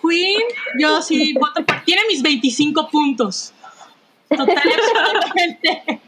[0.00, 0.40] Queen.
[0.78, 1.80] Yo sí voto por.
[1.84, 3.52] Tiene mis 25 puntos.
[4.28, 6.00] Total, absolutamente.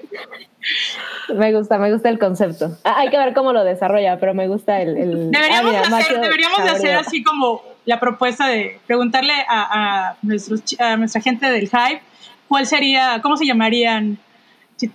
[1.34, 2.70] me gusta, me gusta el concepto.
[2.84, 4.96] Ah, hay que ver cómo lo desarrolla, pero me gusta el.
[4.96, 10.08] el- Deberíamos, Ah, mira, hacer, deberíamos de hacer así como la propuesta de preguntarle a,
[10.10, 12.00] a, nuestros, chi- a nuestra gente del hype
[12.48, 14.18] cuál sería, cómo se llamarían.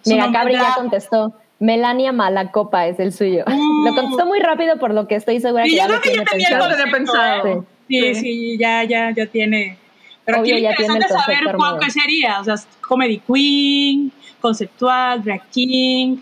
[0.05, 1.33] Mira, Cabri ya contestó.
[1.59, 3.43] Melania Malacopa es el suyo.
[3.45, 3.85] Mm.
[3.85, 6.09] Lo contestó muy rápido por lo que estoy segura Sí, que yo ya lo que
[6.09, 6.69] tiene ya tenía el pensado.
[6.69, 6.97] Concepto.
[6.97, 7.65] pensado.
[7.89, 8.15] Sí, Sí.
[8.15, 9.77] sí, ya, ya, ya tiene.
[10.23, 12.39] Pero Obvio, aquí ya tiene el saber cuál qué sería.
[12.39, 12.55] O sea,
[12.87, 16.17] comedy queen, conceptual, drag king,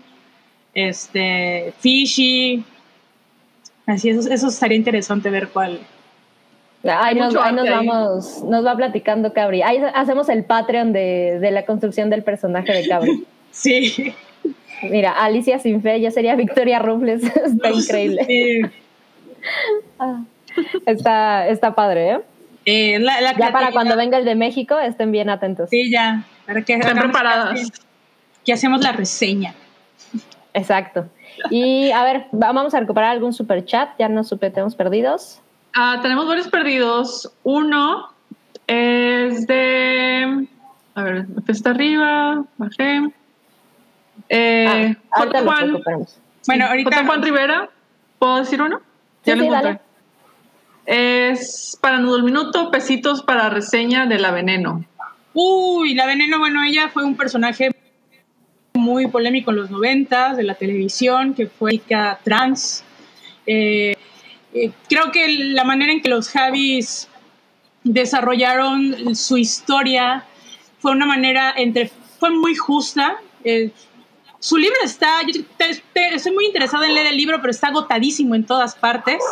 [0.74, 2.64] este, fishy.
[3.86, 5.78] Así, eso, eso estaría interesante ver cuál.
[6.84, 9.62] Ahí nos, ahí nos vamos, nos va platicando Cabri.
[9.62, 13.24] Ahí hacemos el Patreon de, de la construcción del personaje de Cabri.
[13.50, 14.14] Sí.
[14.82, 17.22] Mira, Alicia Sin Fe, yo sería Victoria Robles.
[17.44, 18.24] Está increíble.
[18.26, 18.60] Sí.
[20.00, 20.22] Ah,
[20.86, 22.20] Está, está padre, ¿eh?
[22.64, 25.70] Eh, la, la Ya para cuando venga el de México, estén bien atentos.
[25.70, 26.24] Sí, ya.
[26.46, 27.60] Para que preparadas.
[27.60, 27.72] así,
[28.44, 29.54] Que hacemos la reseña.
[30.54, 31.08] Exacto.
[31.50, 35.40] Y a ver, vamos a recuperar algún super chat, ya nos tenemos perdidos.
[35.74, 37.32] Ah, tenemos varios perdidos.
[37.44, 38.08] Uno
[38.66, 40.46] es de.
[40.94, 43.10] A ver, está arriba, bajé.
[44.28, 45.42] Eh, Ah, J.
[45.42, 45.82] Juan.
[46.46, 47.06] Bueno, ahorita J.
[47.06, 47.70] Juan Rivera,
[48.18, 48.78] ¿puedo decir uno?
[48.78, 49.68] Sí, Ya lo sí, encontré.
[49.72, 49.80] dale.
[50.86, 54.84] Es para Nudo el Minuto, pesitos para reseña de la veneno.
[55.34, 57.70] Uy, la veneno, bueno, ella fue un personaje
[58.74, 62.84] muy polémico en los noventas de la televisión, que fue chica trans.
[63.46, 63.94] Eh,
[64.54, 67.08] eh, creo que la manera en que los Javis
[67.84, 70.24] desarrollaron su historia
[70.80, 73.16] fue una manera entre fue muy justa.
[73.44, 73.70] Eh,
[74.40, 78.34] su libro está, yo te- estoy muy interesada en leer el libro, pero está agotadísimo
[78.34, 79.22] en todas partes.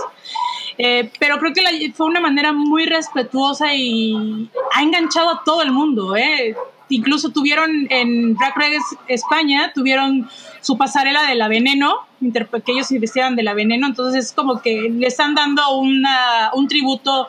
[0.79, 5.63] Eh, pero creo que la- fue una manera muy respetuosa y ha enganchado a todo
[5.63, 6.17] el mundo.
[6.17, 6.55] ¿eh?
[6.89, 10.29] Incluso tuvieron en Drag Race España, tuvieron
[10.61, 14.89] su pasarela de la veneno, que ellos investigaban de la veneno, entonces es como que
[14.91, 17.29] le están dando una, un tributo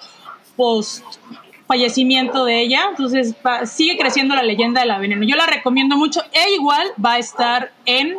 [0.55, 1.03] post
[1.68, 5.24] fallecimiento de ella, entonces va- sigue creciendo la leyenda de la veneno.
[5.26, 8.15] Yo la recomiendo mucho e igual va a estar en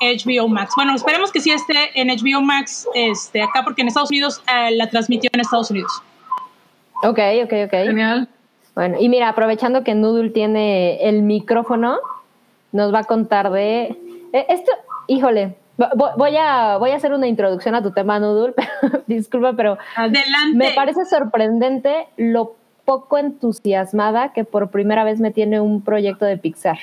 [0.00, 0.72] HBO Max.
[0.76, 4.70] Bueno, esperemos que sí esté en HBO Max este, acá porque en Estados Unidos eh,
[4.72, 5.90] la transmitió en Estados Unidos.
[7.02, 7.70] Ok, ok, ok.
[7.70, 8.28] Genial.
[8.74, 11.98] Bueno, y mira, aprovechando que Noodle tiene el micrófono,
[12.72, 13.84] nos va a contar de
[14.32, 14.70] eh, esto,
[15.08, 19.02] híjole, vo- vo- voy a voy a hacer una introducción a tu tema Noodle, pero,
[19.08, 20.54] disculpa, pero Adelante.
[20.56, 22.54] me parece sorprendente lo
[22.88, 26.78] poco entusiasmada que por primera vez me tiene un proyecto de Pixar.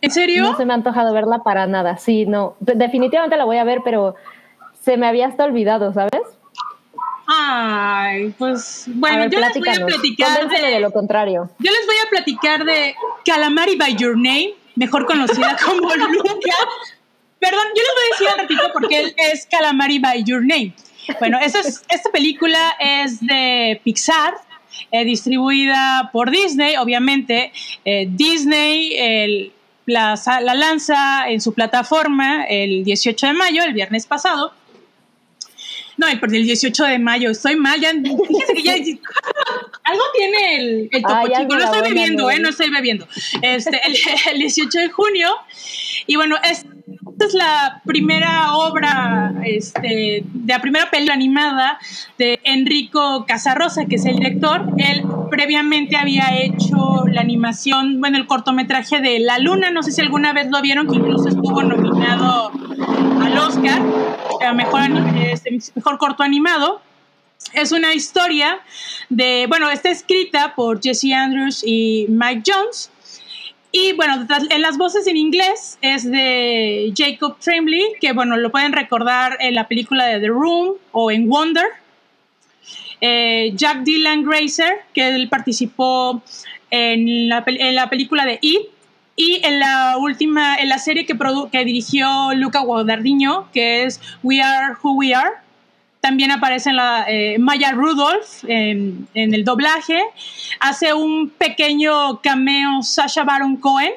[0.00, 0.44] ¿En serio?
[0.44, 1.98] No se me ha antojado verla para nada.
[1.98, 4.14] Sí, no, de- definitivamente la voy a ver, pero
[4.80, 6.22] se me había hasta olvidado, ¿sabes?
[7.26, 11.50] Ay, pues bueno, ver, yo les voy a platicar de, de lo contrario.
[11.58, 12.94] yo les voy a platicar de
[13.26, 16.32] Calamari by Your Name, mejor conocida como Luca.
[17.38, 20.74] Perdón, yo les voy a decir al ratito porque él es Calamari by Your Name.
[21.18, 24.34] Bueno, esta, es, esta película es de Pixar,
[24.90, 27.52] eh, distribuida por Disney, obviamente.
[27.84, 29.52] Eh, Disney el-
[29.86, 34.54] la, lanza en su plataforma el 18 de mayo, el viernes pasado.
[35.96, 38.72] No, el, el 18 de mayo, estoy mal, ya, fíjense que ya,
[39.84, 42.30] algo tiene el, el topo Ay, chico, no la estoy bebiendo, ¿no?
[42.30, 43.06] eh, no estoy bebiendo.
[43.42, 43.96] Este, el,
[44.32, 45.36] el 18 de junio,
[46.06, 46.66] y bueno, es,
[47.14, 51.78] esta es la primera obra, este, de la primera película animada
[52.18, 54.66] de Enrico Casarrosa, que es el director.
[54.78, 60.00] Él previamente había hecho la animación, bueno, el cortometraje de La Luna, no sé si
[60.00, 62.50] alguna vez lo vieron, que incluso estuvo nominado
[63.20, 63.80] al Oscar,
[64.54, 64.80] mejor,
[65.16, 66.82] este, mejor corto animado.
[67.52, 68.58] Es una historia
[69.08, 72.90] de, bueno, está escrita por Jesse Andrews y Mike Jones.
[73.76, 78.72] Y bueno, en las voces en inglés es de Jacob Tremblay, que bueno, lo pueden
[78.72, 81.66] recordar en la película de The Room o en Wonder.
[83.00, 86.22] Eh, Jack Dylan Grazer, que él participó
[86.70, 88.60] en la, en la película de It.
[89.16, 94.00] Y en la última, en la serie que, produ- que dirigió Luca Guadagnino, que es
[94.22, 95.32] We Are Who We Are,
[96.04, 99.98] también aparece en la eh, Maya Rudolph en, en el doblaje.
[100.60, 103.92] Hace un pequeño cameo Sasha Baron Cohen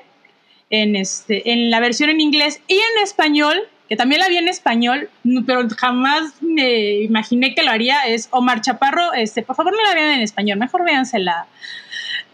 [0.70, 3.58] en, este, en la versión en inglés y en español,
[3.90, 5.10] que también la vi en español,
[5.46, 9.12] pero jamás me imaginé que lo haría, es Omar Chaparro.
[9.12, 11.46] Este, por favor, no la vean en español, mejor véansela,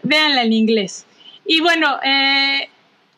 [0.04, 1.04] véanla en inglés.
[1.44, 2.68] Y bueno, eh,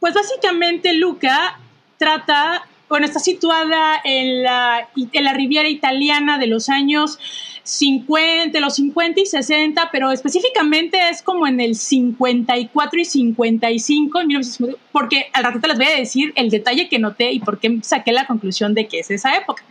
[0.01, 1.59] pues básicamente Luca
[1.99, 7.19] trata, bueno, está situada en la, en la Riviera italiana de los años
[7.67, 14.27] 50, los 50 y 60, pero específicamente es como en el 54 y 55, en
[14.29, 17.79] 1950, porque al ratito les voy a decir el detalle que noté y por qué
[17.83, 19.65] saqué la conclusión de que es esa época.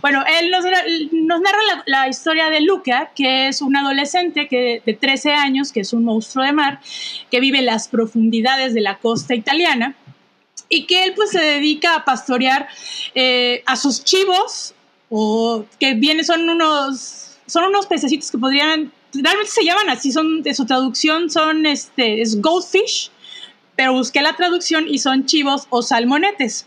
[0.00, 0.64] Bueno, él nos,
[1.12, 5.72] nos narra la, la, historia de Luca, que es un adolescente que, de 13 años,
[5.72, 6.80] que es un monstruo de mar,
[7.30, 9.94] que vive en las profundidades de la costa italiana
[10.72, 12.66] y que él pues se dedica a pastorear
[13.14, 14.74] eh, a sus chivos
[15.10, 20.42] o que vienen son unos son unos pececitos que podrían realmente se llaman así son
[20.42, 23.10] de su traducción son este es goldfish
[23.76, 26.66] pero busqué la traducción y son chivos o salmonetes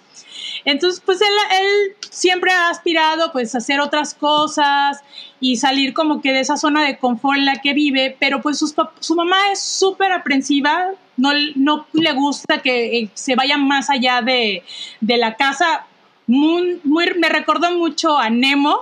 [0.66, 1.28] entonces pues él,
[1.61, 5.01] él siempre ha aspirado pues a hacer otras cosas
[5.39, 8.59] y salir como que de esa zona de confort en la que vive pero pues
[8.59, 13.89] sus, su mamá es súper aprensiva no, no, le gusta que eh, se vaya más
[13.89, 14.63] allá de,
[15.01, 15.86] de la casa.
[16.28, 18.82] Muy, me recordó mucho a Nemo,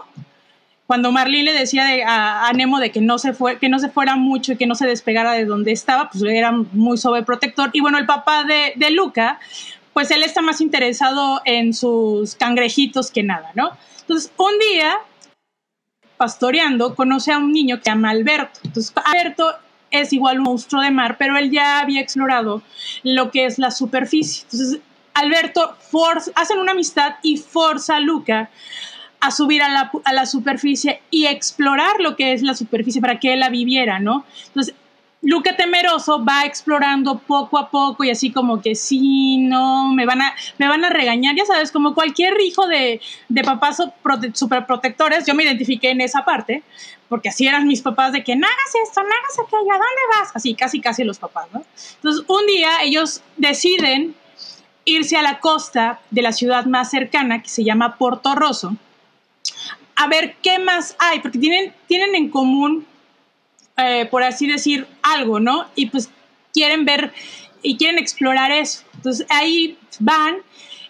[0.87, 3.79] cuando Marlene le decía de, a, a, Nemo de que no, se fue, que no
[3.79, 7.69] se fuera mucho y que no se despegara de donde estaba, pues era muy sobreprotector.
[7.73, 9.39] Y bueno, el papá de, de Luca,
[9.93, 13.71] pues él está más interesado en sus cangrejitos que nada, ¿no?
[14.01, 14.97] Entonces, un día,
[16.17, 18.59] pastoreando, conoce a un niño que se llama Alberto.
[18.63, 19.53] Entonces, Alberto
[19.91, 22.63] es igual un monstruo de mar, pero él ya había explorado
[23.03, 24.43] lo que es la superficie.
[24.51, 24.81] Entonces,
[25.13, 28.49] Alberto forza, hacen una amistad y forza a Luca
[29.19, 33.19] a subir a la, a la, superficie y explorar lo que es la superficie para
[33.19, 34.25] que él la viviera, ¿no?
[34.47, 34.75] Entonces,
[35.23, 40.21] Luca temeroso va explorando poco a poco y así como que sí, no, me van
[40.21, 42.99] a, me van a regañar, ya sabes, como cualquier hijo de,
[43.29, 43.77] de papás
[44.33, 46.61] superprotectores, yo me identifiqué en esa parte,
[47.07, 50.19] porque así eran mis papás de que no hagas esto, no hagas aquello, ¿a dónde
[50.19, 50.31] vas?
[50.35, 51.63] Así, casi, casi los papás, ¿no?
[51.95, 54.15] Entonces, un día ellos deciden
[54.83, 58.75] irse a la costa de la ciudad más cercana, que se llama Porto Rosso,
[59.95, 62.85] a ver qué más hay, porque tienen, tienen en común
[63.77, 65.65] eh, por así decir, algo, ¿no?
[65.75, 66.09] Y pues
[66.53, 67.11] quieren ver
[67.61, 68.83] y quieren explorar eso.
[68.95, 70.37] Entonces ahí van,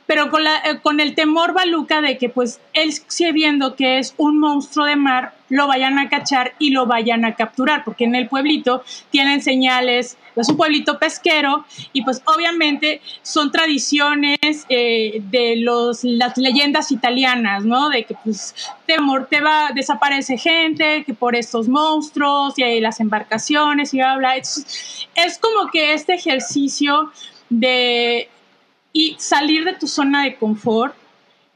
[0.06, 4.00] pero con, la, eh, con el temor baluca de que pues él sigue viendo que
[4.00, 8.04] es un monstruo de mar, lo vayan a cachar y lo vayan a capturar, porque
[8.04, 14.38] en el pueblito tienen señales, es un pueblito pesquero y pues obviamente son tradiciones
[14.70, 17.90] eh, de los, las leyendas italianas, ¿no?
[17.90, 18.56] De que pues
[18.86, 18.96] te,
[19.30, 24.36] te va, desaparece gente, que por estos monstruos y hay las embarcaciones y bla, bla.
[24.38, 27.12] Es, es como que este ejercicio
[27.50, 28.30] de
[28.94, 30.96] y salir de tu zona de confort,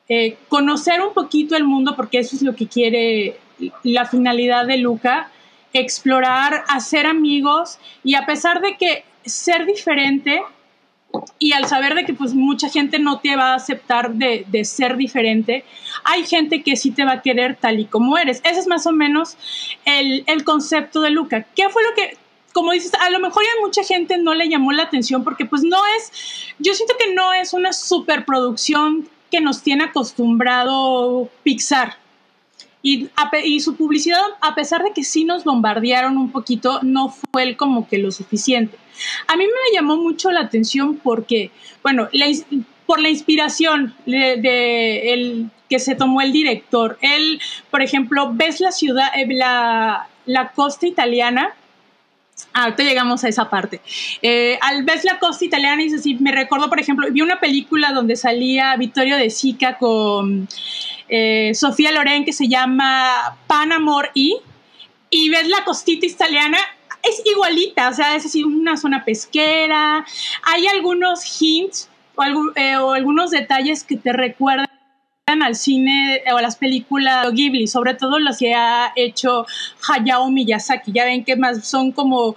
[0.10, 3.40] eh, conocer un poquito el mundo, porque eso es lo que quiere
[3.84, 5.32] la finalidad de Luca,
[5.74, 10.41] explorar, hacer amigos y a pesar de que ser diferente
[11.39, 14.65] y al saber de que pues mucha gente no te va a aceptar de, de,
[14.65, 15.63] ser diferente,
[16.03, 18.41] hay gente que sí te va a querer tal y como eres.
[18.43, 19.38] Ese es más o menos
[19.86, 21.43] el, el concepto de Luca.
[21.55, 22.18] ¿Qué fue lo que,
[22.53, 25.63] como dices, a lo mejor a mucha gente no le llamó la atención porque pues
[25.63, 26.11] no es,
[26.59, 31.97] yo siento que no es una superproducción que nos tiene acostumbrado Pixar.
[32.82, 33.10] Y,
[33.60, 37.88] su publicidad, a pesar de que sí nos bombardearon un poquito, no fue el como
[37.88, 38.78] que lo suficiente.
[39.28, 41.52] A mí me llamó mucho la atención porque,
[41.84, 42.08] bueno,
[42.86, 46.98] por la inspiración de, el, que se tomó el director.
[47.02, 51.54] Él, por ejemplo, ves la ciudad, eh, la, la costa italiana,
[52.54, 53.82] Ah, ahorita llegamos a esa parte.
[54.22, 57.92] Eh, al ver la costa italiana, y así, me recuerdo, por ejemplo, vi una película
[57.92, 60.48] donde salía Vittorio de Sica con
[61.10, 64.38] eh, Sofía Loren que se llama Pan, Amor y,
[65.10, 66.58] y ves la costita italiana,
[67.03, 70.05] es igualita, o sea, es así una zona pesquera,
[70.43, 72.24] hay algunos hints o,
[72.55, 74.68] eh, algunos detalles que te recuerdan
[75.28, 79.45] al cine o a las películas Ghibli, sobre todo las que ha hecho
[79.88, 80.93] Hayao Miyazaki.
[80.93, 82.36] Ya ven que más son como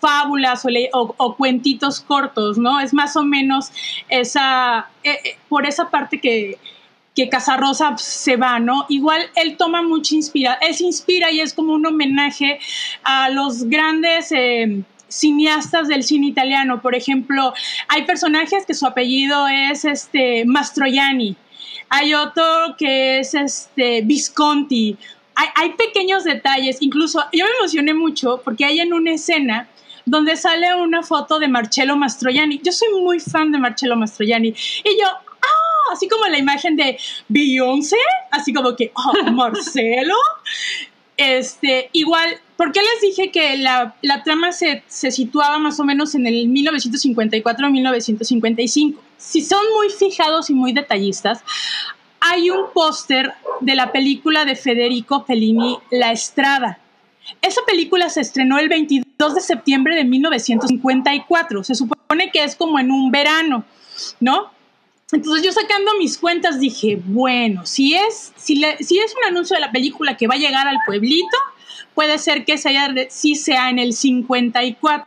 [0.00, 2.80] fábulas o, cuentitos cortos, ¿no?
[2.80, 3.70] Es más o menos
[4.08, 6.58] esa, eh, por esa parte que,
[7.14, 8.86] que Casarrosa se va, ¿no?
[8.88, 12.58] Igual él toma mucha inspiración, él se inspira y es como un homenaje
[13.02, 14.32] a los grandes...
[14.32, 14.82] Eh,
[15.12, 17.52] cineastas del cine italiano, por ejemplo,
[17.88, 21.36] hay personajes que su apellido es este Mastroianni,
[21.90, 22.44] hay otro
[22.78, 24.96] que es este Visconti.
[25.34, 29.68] Hay, hay pequeños detalles, incluso yo me emocioné mucho porque hay en una escena
[30.06, 32.60] donde sale una foto de Marcello Mastroianni.
[32.62, 34.48] Yo soy muy fan de Marcello Mastroianni.
[34.48, 35.06] Y yo.
[35.92, 37.96] Así como la imagen de Beyoncé,
[38.30, 40.14] así como que, ¡oh, Marcelo!
[41.16, 45.84] Este, igual, ¿por qué les dije que la, la trama se, se, situaba más o
[45.84, 48.96] menos en el 1954-1955?
[49.18, 51.40] Si son muy fijados y muy detallistas,
[52.20, 56.78] hay un póster de la película de Federico Fellini, La Estrada.
[57.40, 61.64] Esa película se estrenó el 22 de septiembre de 1954.
[61.64, 63.64] Se supone que es como en un verano,
[64.20, 64.50] ¿no?
[65.12, 69.54] Entonces yo sacando mis cuentas dije, bueno, si es, si, le, si es un anuncio
[69.54, 71.36] de la película que va a llegar al pueblito,
[71.94, 75.06] puede ser que sea, sí sea en el 54.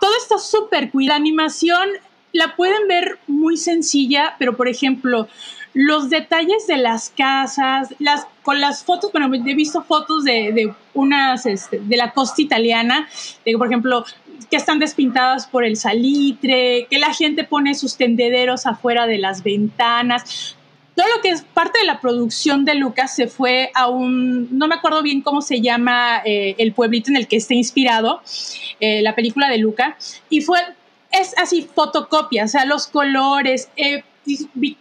[0.00, 1.10] Todo está súper cuida.
[1.10, 1.88] La animación
[2.32, 5.28] la pueden ver muy sencilla, pero por ejemplo,
[5.72, 10.74] los detalles de las casas, las, con las fotos, bueno, he visto fotos de, de
[10.94, 13.08] unas, este, de la costa italiana,
[13.44, 14.04] de, por ejemplo,
[14.50, 19.42] que están despintadas por el salitre, que la gente pone sus tendederos afuera de las
[19.42, 20.56] ventanas.
[20.94, 24.66] Todo lo que es parte de la producción de Lucas se fue a un, no
[24.66, 28.22] me acuerdo bien cómo se llama eh, el pueblito en el que está inspirado
[28.80, 30.58] eh, la película de Lucas, y fue,
[31.10, 34.04] es así, fotocopia, o sea, los colores, eh,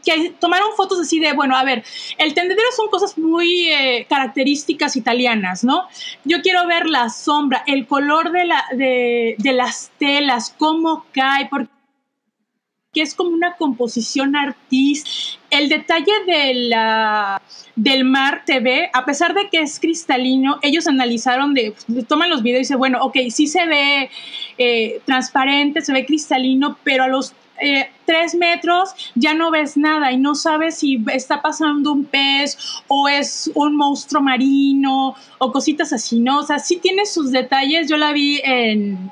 [0.03, 1.83] que tomaron fotos así de, bueno, a ver,
[2.17, 5.83] el tendedero son cosas muy eh, características italianas, ¿no?
[6.23, 11.47] Yo quiero ver la sombra, el color de, la, de, de las telas, cómo cae,
[11.49, 11.75] porque
[12.95, 15.37] que es como una composición artística.
[15.49, 17.41] El detalle de la,
[17.75, 21.75] del mar TV, a pesar de que es cristalino, ellos analizaron, de,
[22.07, 24.09] toman los videos y dicen, bueno, ok, sí se ve
[24.57, 30.11] eh, transparente, se ve cristalino, pero a los eh, tres metros ya no ves nada
[30.11, 35.91] y no sabes si está pasando un pez o es un monstruo marino o cositas
[35.93, 36.39] así, ¿no?
[36.39, 37.89] O sea, sí tiene sus detalles.
[37.89, 39.11] Yo la vi en,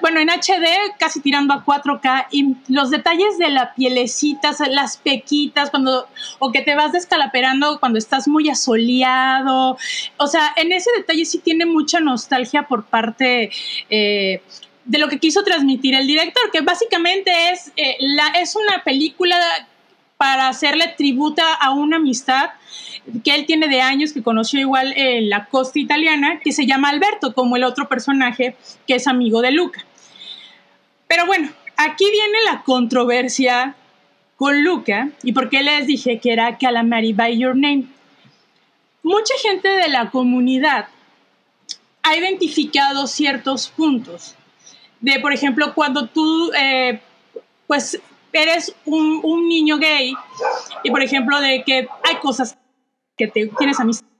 [0.00, 0.66] bueno, en HD,
[0.98, 6.62] casi tirando a 4K, y los detalles de la pielecita, las pequitas, cuando, o que
[6.62, 9.76] te vas descalaperando cuando estás muy asoleado.
[10.16, 13.50] O sea, en ese detalle sí tiene mucha nostalgia por parte
[13.90, 14.42] eh,
[14.86, 19.36] de lo que quiso transmitir el director, que básicamente es, eh, la, es una película
[20.16, 22.50] para hacerle tributa a una amistad
[23.24, 26.88] que él tiene de años, que conoció igual en la costa italiana, que se llama
[26.88, 28.56] Alberto, como el otro personaje
[28.86, 29.84] que es amigo de Luca.
[31.08, 33.74] Pero bueno, aquí viene la controversia
[34.36, 37.84] con Luca y por qué les dije que era Calamari by Your Name.
[39.02, 40.88] Mucha gente de la comunidad
[42.02, 44.36] ha identificado ciertos puntos
[45.00, 47.00] de, por ejemplo, cuando tú, eh,
[47.66, 48.00] pues,
[48.32, 50.14] eres un, un, niño gay
[50.82, 52.58] y, por ejemplo, de que hay cosas
[53.16, 54.16] que te, tienes amistades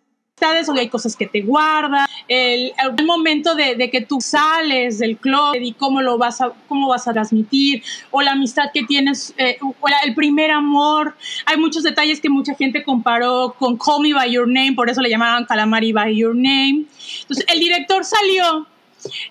[0.68, 5.16] o hay cosas que te guardan, el, el momento de, de, que tú sales del
[5.16, 9.34] club y cómo lo vas a, cómo vas a transmitir, o la amistad que tienes,
[9.38, 9.74] eh, o
[10.04, 11.16] el primer amor.
[11.46, 15.00] Hay muchos detalles que mucha gente comparó con Call Me By Your Name, por eso
[15.00, 16.84] le llamaban Calamari By Your Name.
[17.22, 18.66] Entonces, el director salió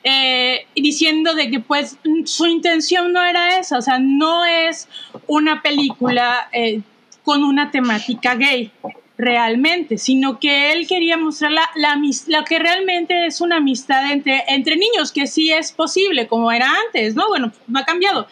[0.04, 4.88] eh, diciendo de que pues su intención no era esa, o sea, no es
[5.28, 6.82] una película eh,
[7.24, 8.72] con una temática gay
[9.18, 14.76] realmente, sino que él quería mostrar la, la, que realmente es una amistad entre, entre
[14.76, 17.28] niños, que sí es posible, como era antes, ¿no?
[17.30, 18.28] Bueno, no ha cambiado,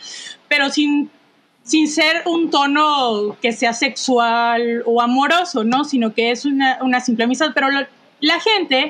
[0.48, 1.10] pero sin,
[1.64, 5.86] sin ser un tono que sea sexual o amoroso, ¿no?
[5.86, 7.88] Sino que es una, una simple amistad, pero lo,
[8.24, 8.88] la gente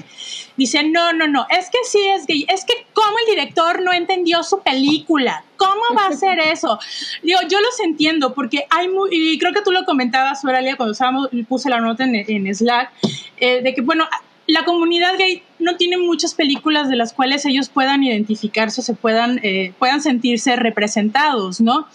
[0.57, 3.91] dice, no, no, no, es que sí es gay, es que como el director no
[3.91, 6.79] entendió su película, ¿cómo va a ser eso?
[7.23, 10.91] Digo, yo los entiendo porque hay muy, y creo que tú lo comentabas, Oralia, cuando
[10.91, 12.91] estábamos, puse la nota en, Slack,
[13.37, 14.07] eh, de que, bueno,
[14.45, 18.93] la comunidad gay no tiene muchas películas de las cuales ellos puedan identificarse o se
[18.93, 21.87] puedan, eh, puedan sentirse representados, ¿no?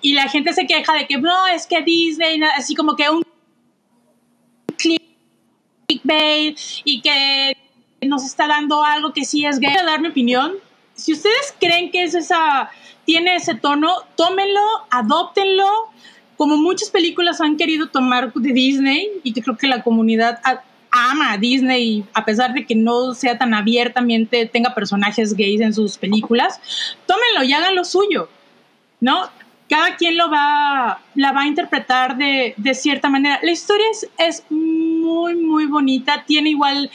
[0.00, 3.22] Y la gente se queja de que no, es que Disney, así como que un
[6.84, 7.56] y que
[8.02, 9.74] nos está dando algo que sí es gay.
[9.76, 10.54] a dar mi opinión.
[10.94, 12.70] Si ustedes creen que es esa,
[13.04, 14.60] tiene ese tono, tómenlo,
[14.90, 15.66] adóptenlo,
[16.36, 20.40] como muchas películas han querido tomar de Disney y que creo que la comunidad
[20.90, 25.72] ama a Disney a pesar de que no sea tan abiertamente, tenga personajes gays en
[25.72, 26.60] sus películas,
[27.06, 28.28] tómenlo y hagan lo suyo,
[29.00, 29.28] ¿no?
[29.68, 33.38] Cada quien lo va, la va a interpretar de, de cierta manera.
[33.42, 34.44] La historia es, es
[35.10, 36.24] muy, muy bonita.
[36.26, 36.90] Tiene igual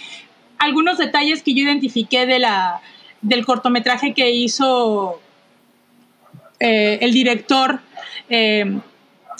[0.57, 2.81] algunos detalles que yo identifiqué de la,
[3.21, 5.19] del cortometraje que hizo
[6.59, 7.81] eh, el director
[8.29, 8.79] eh,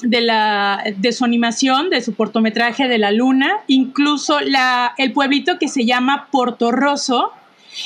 [0.02, 3.62] de, la, de su animación, de su cortometraje de la luna.
[3.68, 7.32] Incluso la, el pueblito que se llama Porto Rosso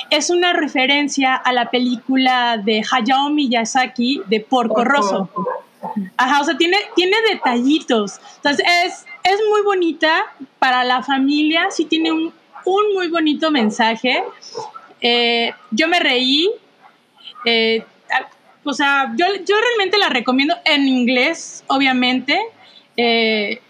[0.10, 5.30] es una referencia a la película de Hayao Miyazaki de Porco Rosso.
[6.18, 8.20] Ajá, o sea, tiene, tiene detallitos.
[8.38, 10.26] Entonces, es, es muy bonita
[10.60, 12.34] para la familia, sí tiene un,
[12.94, 14.24] muy bonito mensaje.
[15.02, 16.50] Eh, yo me reí.
[17.46, 17.84] Eh,
[18.64, 22.40] o sea, yo, yo, realmente la recomiendo en inglés, obviamente.
[22.98, 23.62] Eh,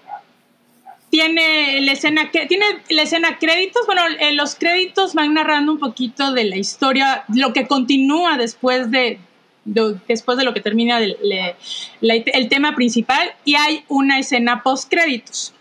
[1.09, 6.43] tiene la escena tiene la escena créditos bueno los créditos van narrando un poquito de
[6.43, 9.19] la historia lo que continúa después de,
[10.07, 11.17] después de lo que termina el,
[12.01, 15.53] el, tema principal y hay una escena post créditos.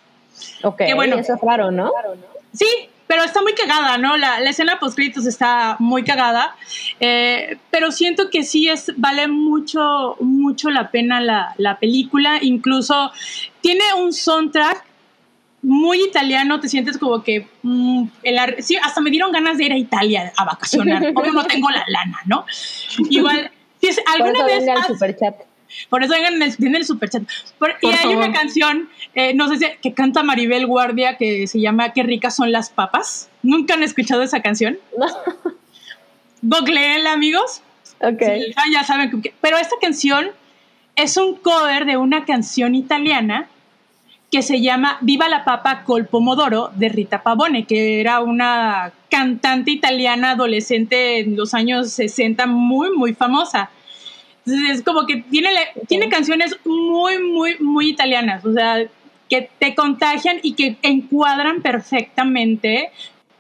[0.63, 1.91] Ok, bueno, eso es raro, ¿no?
[2.53, 2.67] Sí,
[3.07, 4.17] pero está muy cagada, ¿no?
[4.17, 6.57] La, la escena post créditos está muy cagada,
[7.01, 13.11] eh, pero siento que sí es, vale mucho, mucho la pena la, la película, incluso
[13.61, 14.85] tiene un soundtrack
[15.63, 18.05] muy italiano, te sientes como que mm,
[18.59, 21.03] sí, hasta me dieron ganas de ir a Italia a vacacionar.
[21.15, 22.47] Obvio no tengo la lana, ¿no?
[23.11, 23.51] Igual
[24.07, 24.65] alguna vez.
[25.91, 27.23] Por eso vengan en el, el superchat.
[27.83, 31.93] y hay una canción, eh, no sé si, que canta Maribel Guardia que se llama
[31.93, 33.29] Qué ricas son las papas.
[33.43, 34.79] ¿Nunca han escuchado esa canción?
[34.97, 35.07] No.
[37.07, 37.63] amigos.
[38.01, 38.23] Ok.
[38.73, 39.23] Ya saben.
[39.41, 40.31] pero esta canción
[40.97, 43.49] es un cover de una canción italiana
[44.31, 49.71] que se llama Viva la Papa col Pomodoro de Rita Pavone, que era una cantante
[49.71, 53.71] italiana adolescente en los años 60 muy, muy famosa.
[54.45, 55.51] Entonces es como que tiene,
[55.89, 58.87] tiene canciones muy, muy, muy italianas, o sea,
[59.29, 62.91] que te contagian y que encuadran perfectamente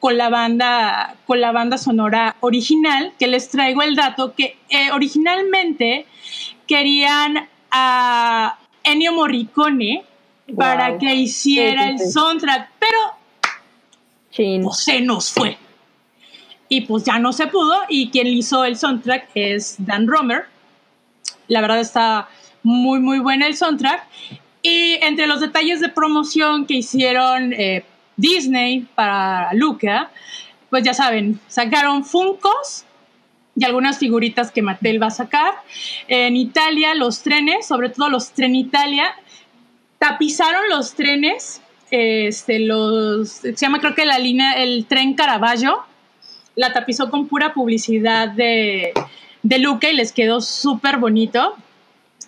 [0.00, 4.90] con la banda, con la banda sonora original, que les traigo el dato que eh,
[4.92, 6.06] originalmente
[6.66, 10.04] querían a Ennio Morricone
[10.56, 12.98] para que hiciera el soundtrack, pero
[14.62, 15.58] pues, se nos fue.
[16.68, 20.46] Y pues ya no se pudo y quien hizo el soundtrack es Dan Romer.
[21.48, 22.28] La verdad está
[22.62, 24.06] muy, muy buena el soundtrack.
[24.62, 27.84] Y entre los detalles de promoción que hicieron eh,
[28.16, 30.10] Disney para Luca,
[30.68, 32.84] pues ya saben, sacaron Funcos
[33.56, 35.54] y algunas figuritas que Mattel va a sacar.
[36.06, 39.14] En Italia, los trenes, sobre todo los Tren Italia,
[39.98, 45.80] tapizaron los trenes, este, los, se llama creo que la línea, el tren Caravaggio,
[46.54, 48.92] la tapizó con pura publicidad de,
[49.42, 51.56] de Luca y les quedó súper bonito.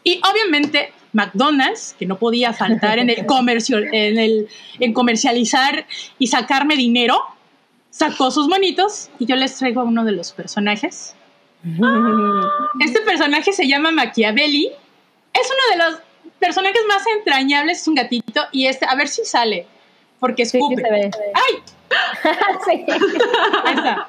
[0.04, 4.48] Y obviamente McDonald's, que no podía faltar en el comercio, en el
[4.78, 5.86] en comercializar
[6.18, 7.20] y sacarme dinero,
[7.90, 11.14] sacó sus monitos y yo les traigo a uno de los personajes.
[12.80, 14.70] Este personaje se llama Machiavelli.
[15.32, 16.00] Es uno de los
[16.38, 19.66] personajes más entrañables, es un gatito y este, a ver si sale,
[20.18, 20.82] porque escupe.
[20.84, 21.62] ¡Ay!
[22.68, 24.06] Ahí está,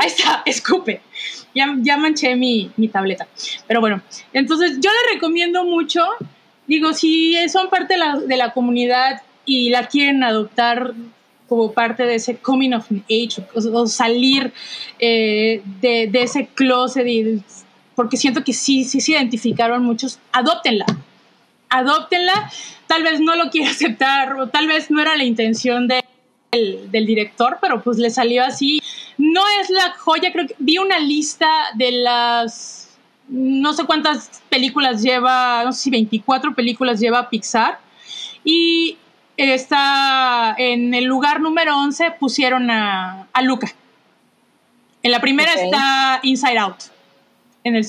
[0.00, 1.02] ahí está, escupe.
[1.54, 3.28] Ya, ya manché mi, mi tableta.
[3.66, 4.00] Pero bueno,
[4.32, 6.02] entonces yo le recomiendo mucho
[6.68, 10.94] digo, si son parte de la, de la comunidad y la quieren adoptar
[11.48, 14.52] como parte de ese coming of age o, salir
[14.98, 17.06] eh, de, de, ese closet,
[17.94, 20.84] porque siento que sí, sí se identificaron muchos, adóptenla,
[21.68, 22.50] adóptenla,
[22.86, 26.04] tal vez no lo quiera aceptar o tal vez no era la intención de,
[26.50, 28.80] del, del, director, pero pues le salió así.
[29.16, 32.78] No es la joya, creo que vi una lista de las
[33.28, 37.78] no sé cuántas películas lleva, no sé si 24 películas lleva Pixar.
[38.44, 38.96] Y
[39.36, 43.68] está en el lugar número 11 pusieron a, a Luca.
[45.02, 46.76] En la primera está Inside Out.
[47.64, 47.86] En el,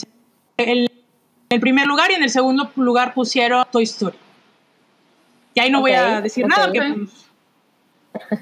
[0.57, 0.88] el,
[1.57, 4.17] primer lugar y en el segundo lugar pusieron Toy Story.
[5.55, 6.71] Y ahí no voy a decir nada,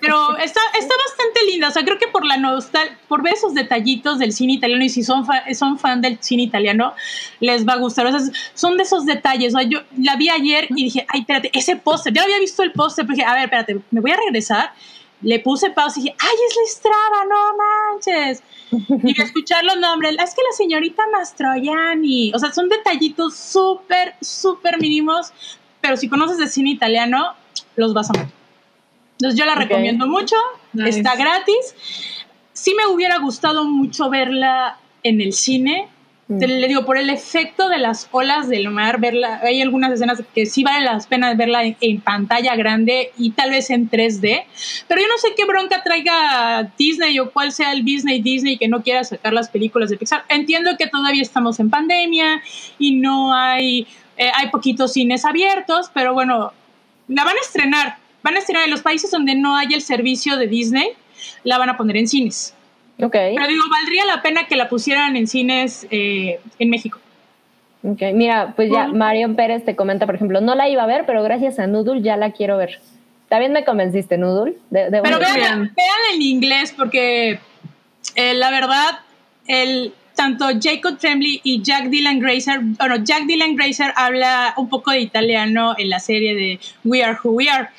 [0.02, 3.54] pero está, está bastante linda, o sea, creo que por la nostalgia, por ver esos
[3.54, 6.94] detallitos del cine italiano y si son, son fan del cine italiano,
[7.40, 8.06] les va a gustar.
[8.08, 9.54] O sea, son de esos detalles.
[9.54, 12.64] O sea, yo la vi ayer y dije, ay, espérate, ese póster, ya había visto
[12.64, 14.72] el póster, pero dije, a ver, espérate, me voy a regresar.
[15.22, 18.44] Le puse pausa y dije, ay, es la Estrada, no manches.
[19.04, 24.80] Y escuchar los nombres, es que la señorita Mastroianni, o sea, son detallitos súper, súper
[24.80, 25.34] mínimos,
[25.82, 27.34] pero si conoces de cine italiano,
[27.76, 28.28] los vas a ver.
[29.14, 30.36] Entonces yo la recomiendo mucho,
[30.86, 31.76] está gratis.
[32.54, 35.90] Sí me hubiera gustado mucho verla en el cine.
[36.30, 36.40] Mm.
[36.40, 40.46] Le digo, por el efecto de las olas del mar, verla, hay algunas escenas que
[40.46, 44.44] sí vale la pena verla en, pantalla grande y tal vez en 3D,
[44.88, 48.68] pero yo no sé qué bronca traiga Disney o cuál sea el Disney Disney que
[48.68, 50.26] no quiera sacar las películas de Pixar.
[50.28, 52.42] Entiendo que todavía estamos en pandemia
[52.78, 56.52] y no hay, eh, hay poquitos cines abiertos, pero bueno,
[57.08, 57.98] la van a estrenar
[58.28, 60.90] van a estrenar en los países donde no hay el servicio de Disney,
[61.46, 62.54] la van a poner en cines.
[63.00, 63.12] Ok.
[63.12, 67.00] Pero digo, valdría la pena que la pusieran en cines eh, en México.
[67.84, 71.06] Ok, mira, pues ya Marion Pérez te comenta, por ejemplo, no la iba a ver,
[71.06, 72.82] pero gracias a Noodle ya la quiero ver.
[73.30, 74.58] También me convenciste, Noodle.
[74.72, 77.40] pero vean, vean, en inglés porque
[78.16, 79.00] eh, la verdad,
[79.48, 84.92] el, tanto Jacob Tremblay y Jack Dylan Grazer, bueno, Jack Dylan Grazer habla un poco
[84.92, 87.70] de italiano en la serie de We Are Who We Are.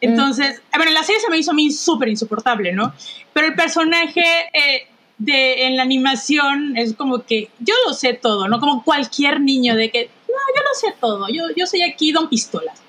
[0.00, 2.92] Entonces, bueno, la serie se me hizo a mí súper insoportable, ¿no?
[3.32, 4.86] Pero el personaje eh,
[5.18, 8.60] de, en la animación es como que yo lo sé todo, ¿no?
[8.60, 12.28] Como cualquier niño de que, no, yo lo sé todo, yo, yo soy aquí Don
[12.28, 12.80] Pistolas.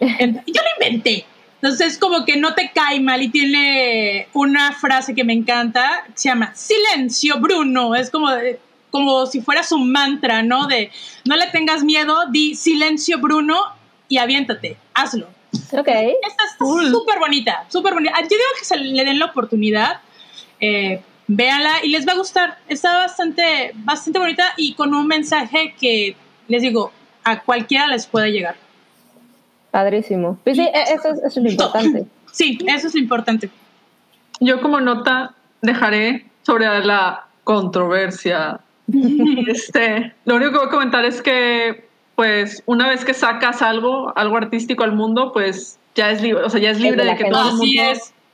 [0.00, 1.26] yo lo inventé.
[1.62, 6.12] Entonces, como que no te cae mal y tiene una frase que me encanta, que
[6.14, 7.94] se llama Silencio, Bruno.
[7.94, 8.28] Es como,
[8.90, 10.66] como si fuera su mantra, ¿no?
[10.66, 10.90] De
[11.24, 13.58] no le tengas miedo, di silencio, Bruno,
[14.08, 15.28] y aviéntate, hazlo.
[15.72, 15.88] Ok.
[15.88, 18.14] Esta es súper bonita, súper bonita.
[18.22, 20.00] Yo digo que se le den la oportunidad,
[20.60, 22.58] eh, véanla y les va a gustar.
[22.68, 26.16] Está bastante, bastante bonita y con un mensaje que,
[26.48, 26.92] les digo,
[27.24, 28.56] a cualquiera les puede llegar.
[29.70, 30.38] Padrísimo.
[30.44, 32.06] Pues sí, eso, es, lo importante.
[32.32, 33.48] Sí, eso es lo importante.
[34.40, 38.60] Yo como nota dejaré sobre la controversia.
[39.46, 41.85] este, lo único que voy a comentar es que
[42.16, 46.50] pues una vez que sacas algo, algo artístico al mundo, pues ya es libre, o
[46.50, 47.82] sea, ya es libre de, que todo el mundo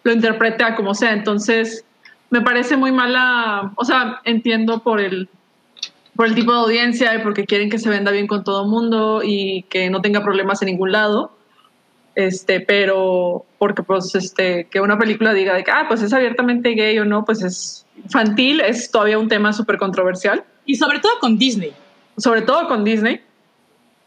[0.04, 1.12] lo interprete a como sea.
[1.12, 1.84] Entonces,
[2.30, 5.28] me parece muy mala, o sea, entiendo por el
[6.14, 8.68] por el tipo de audiencia y porque quieren que se venda bien con todo el
[8.68, 11.32] mundo y que no tenga problemas en ningún lado.
[12.14, 16.70] Este, pero porque pues este que una película diga de que ah, pues es abiertamente
[16.74, 20.44] gay o no, pues es infantil, es todavía un tema súper controversial.
[20.66, 21.72] Y sobre todo con Disney.
[22.18, 23.22] Sobre todo con Disney.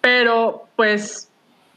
[0.06, 1.30] Pero pues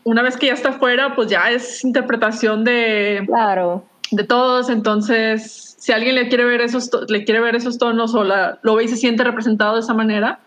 [0.04, 3.84] una vez que ya está fuera, pues ya es interpretación de, Claro.
[4.10, 4.68] de todos.
[4.68, 8.58] Entonces, si alguien le quiere ver esos, to- le quiere ver esos tonos o la,
[8.60, 10.40] lo ve y se siente representado de esa manera,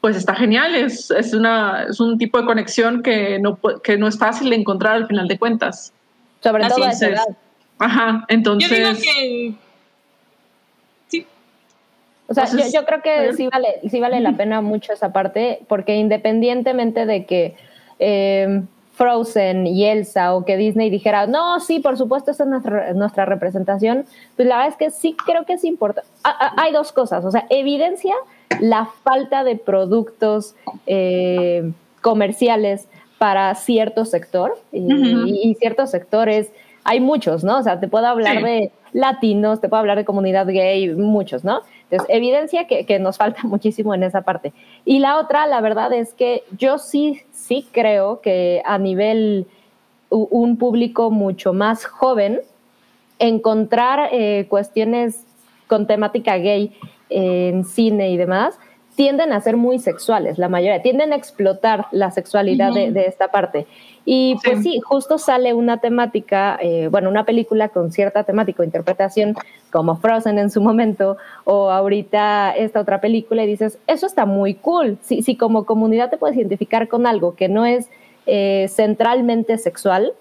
[0.00, 0.74] pues está genial.
[0.74, 4.56] Es, es, una, es un tipo de conexión que no, que no es fácil de
[4.56, 5.92] encontrar al final de cuentas.
[6.42, 7.28] Sobre Así todo a es, esa edad.
[7.78, 8.70] Ajá, Yo entonces...
[8.70, 9.54] digo que.
[12.28, 15.12] O sea, Entonces, yo, yo creo que sí vale, sí vale la pena mucho esa
[15.12, 17.54] parte, porque independientemente de que
[17.98, 18.62] eh,
[18.94, 23.24] Frozen y Elsa o que Disney dijera, no, sí, por supuesto, esa es nuestra, nuestra
[23.24, 24.06] representación,
[24.36, 26.08] pues la verdad es que sí creo que es importante.
[26.56, 28.14] Hay dos cosas, o sea, evidencia
[28.60, 30.54] la falta de productos
[30.86, 32.86] eh, comerciales
[33.18, 36.52] para cierto sector y, ciertos sectores,
[36.84, 37.58] hay muchos, ¿no?
[37.58, 38.42] O sea, te puedo hablar Sí.
[38.44, 41.62] de latinos, te puedo hablar de comunidad gay, muchos, ¿no?
[41.90, 44.52] Entonces, evidencia que, que nos falta muchísimo en esa parte.
[44.84, 49.46] Y la otra, la verdad es que yo sí, sí creo que a nivel
[50.10, 52.40] un público mucho más joven,
[53.18, 55.24] encontrar eh, cuestiones
[55.66, 56.76] con temática gay
[57.10, 58.58] en cine y demás,
[58.96, 63.28] tienden a ser muy sexuales, la mayoría, tienden a explotar la sexualidad de, de esta
[63.28, 63.66] parte.
[64.06, 68.64] Y pues sí, justo sale una temática, eh, bueno, una película con cierta temática o
[68.64, 69.34] interpretación,
[69.70, 74.54] como Frozen en su momento, o ahorita esta otra película, y dices, eso está muy
[74.54, 74.98] cool.
[75.02, 77.88] Si, si como comunidad te puedes identificar con algo que no es
[78.26, 80.12] eh, centralmente sexual,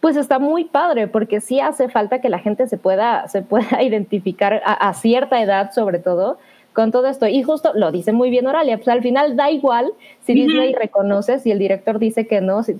[0.00, 3.82] pues está muy padre, porque sí hace falta que la gente se pueda, se pueda
[3.82, 6.38] identificar a, a cierta edad, sobre todo,
[6.72, 7.26] con todo esto.
[7.26, 9.90] Y justo lo dice muy bien Oralia, pues al final da igual
[10.24, 12.76] si Disney reconoce, si el director dice que no, si,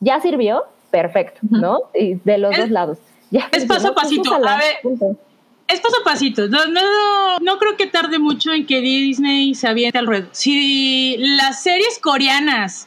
[0.00, 1.80] ya sirvió, perfecto, ¿no?
[1.94, 2.98] Y de los Es- dos lados.
[3.30, 4.32] Ya, es paso a pasito.
[4.34, 5.16] A ver, punto.
[5.66, 6.46] Es paso a pasito.
[6.46, 10.28] No, no, no creo que tarde mucho en que Disney se aviente al ruedo.
[10.32, 12.86] Si las series coreanas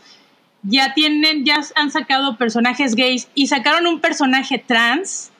[0.64, 5.32] ya tienen, ya han sacado personajes gays y sacaron un personaje trans,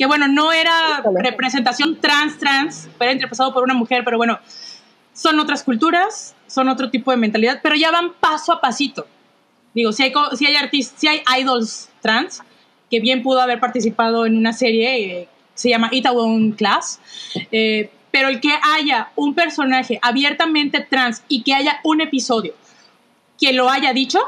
[0.00, 4.38] que bueno, no era representación trans, trans, era interpretado por una mujer, pero bueno,
[5.12, 9.06] son otras culturas, son otro tipo de mentalidad, pero ya van paso a pasito.
[9.74, 12.40] Digo, si hay, si hay artistas, si hay idols trans,
[12.90, 16.98] que bien pudo haber participado en una serie, eh, se llama Itaewon Class,
[17.52, 22.54] eh, pero el que haya un personaje abiertamente trans y que haya un episodio
[23.38, 24.18] que lo haya dicho,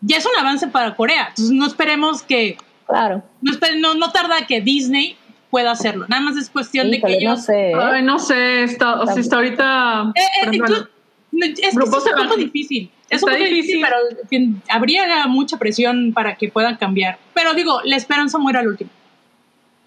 [0.00, 1.26] ya es un avance para Corea.
[1.30, 2.56] Entonces no esperemos que,
[2.90, 3.22] Claro.
[3.40, 5.16] no, no, no tarda que Disney
[5.50, 6.06] pueda hacerlo.
[6.08, 7.44] Nada más es cuestión de que no ellos...
[7.44, 7.70] sé.
[7.70, 7.74] ¿eh?
[7.74, 10.12] Ay, no sé, está, o sea, está ahorita...
[10.14, 10.88] Eh, eh, tú-
[11.32, 12.90] no, es que es un poco difícil.
[13.08, 13.86] Es Está un poco difícil, difícil.
[14.28, 17.18] pero habría mucha presión para que puedan cambiar.
[17.34, 18.90] Pero digo, la esperanza muere al último.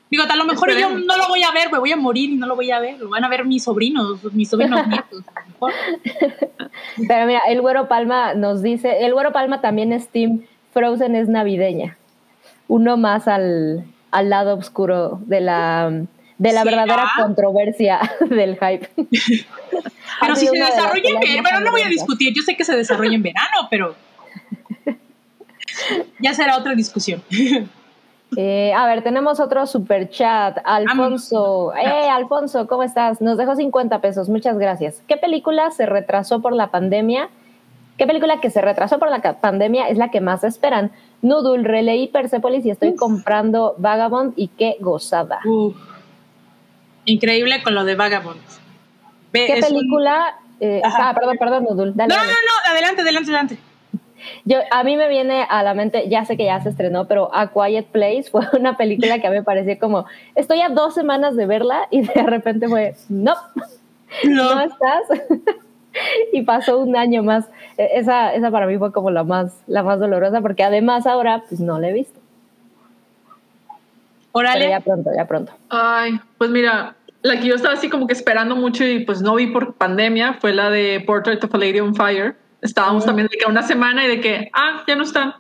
[0.10, 2.36] Digo, a lo mejor yo no lo voy a ver, me voy a morir y
[2.36, 3.00] no lo voy a ver.
[3.00, 5.24] Lo van a ver mis sobrinos, mis sobrinos nietos.
[7.08, 10.42] Pero mira, el Güero Palma nos dice, el Güero Palma también es Team
[10.74, 11.98] Frozen es navideña.
[12.68, 15.92] Uno más al, al lado oscuro de la,
[16.38, 18.00] de la ¿Sí, verdadera controversia
[18.30, 18.90] del hype.
[20.22, 22.34] Pero si se desarrolla en verano, bueno, no voy a discutir.
[22.36, 23.96] Yo sé que se desarrolla en verano, pero
[26.20, 27.22] ya será otra discusión.
[28.36, 30.58] Eh, a ver, tenemos otro super chat.
[30.64, 31.72] Alfonso.
[31.76, 33.22] Eh, Alfonso, ¿cómo estás?
[33.22, 34.28] Nos dejó 50 pesos.
[34.28, 35.04] Muchas gracias.
[35.08, 37.30] ¿Qué película se retrasó por la pandemia?
[37.98, 40.92] ¿Qué película que se retrasó por la pandemia es la que más esperan?
[41.22, 45.40] Noodle, releí Persepolis y estoy comprando Vagabond y qué gozada.
[45.46, 45.76] Uf.
[47.06, 48.40] Increíble con lo de Vagabond.
[49.32, 50.36] Ve, ¿Qué un- película?
[50.60, 51.92] eh, ah, perdón, perdón, Noodle.
[51.96, 52.34] Dale, No, no, dale.
[52.34, 53.58] no, adelante, adelante, adelante.
[54.46, 57.30] Yo, a mí me viene a la mente, ya sé que ya se estrenó, pero
[57.36, 60.06] A Quiet Place fue una película que a mí me pareció como,
[60.36, 63.36] estoy a dos semanas de verla y de repente fue, no,
[64.24, 64.62] no, No.
[64.62, 65.04] estás.
[66.34, 67.46] y pasó un año más.
[67.78, 71.44] E- Esa, esa para mí fue como la más, la más dolorosa, porque además ahora
[71.48, 72.20] pues no la he visto.
[74.34, 74.70] Pero Órale.
[74.70, 75.54] ya pronto, ya pronto.
[75.70, 79.36] Ay, pues mira, la que yo estaba así como que esperando mucho y pues no
[79.36, 82.36] vi por pandemia fue la de Portrait of a Lady on Fire.
[82.62, 85.36] Estábamos también de que una semana y de que, ah, ya no están.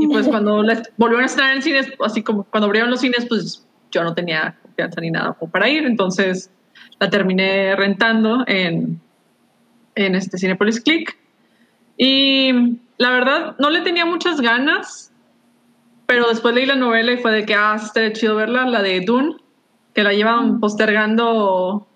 [0.00, 3.26] Y pues cuando les volvieron a estar en cines, así como cuando abrieron los cines,
[3.28, 5.84] pues yo no tenía confianza ni nada para ir.
[5.84, 6.50] Entonces
[6.98, 9.00] la terminé rentando en,
[9.94, 11.16] en este Cinepolis Click.
[11.96, 15.12] Y la verdad, no le tenía muchas ganas,
[16.06, 19.00] pero después leí la novela y fue de que, ah, estaría chido verla, la de
[19.00, 19.36] Dune,
[19.94, 21.86] que la llevan postergando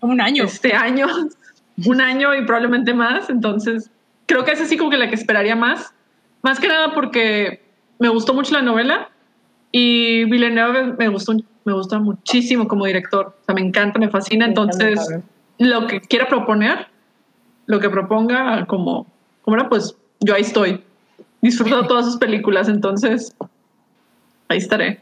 [0.00, 0.44] Como un año.
[0.44, 1.06] este año.
[1.86, 3.30] un año y probablemente más.
[3.30, 3.90] Entonces,
[4.26, 5.92] creo que es así como que la que esperaría más.
[6.42, 7.62] Más que nada porque
[7.98, 9.10] me gustó mucho la novela
[9.72, 11.34] y Villeneuve me gustó,
[11.64, 13.36] me gusta muchísimo como director.
[13.40, 14.46] O sea, me encanta, me fascina.
[14.46, 15.00] Entonces,
[15.58, 16.86] lo que quiera proponer,
[17.68, 19.06] lo que proponga, como,
[19.42, 20.82] como era, pues yo ahí estoy.
[21.42, 23.32] Disfruto todas sus películas, entonces
[24.48, 25.00] ahí estaré.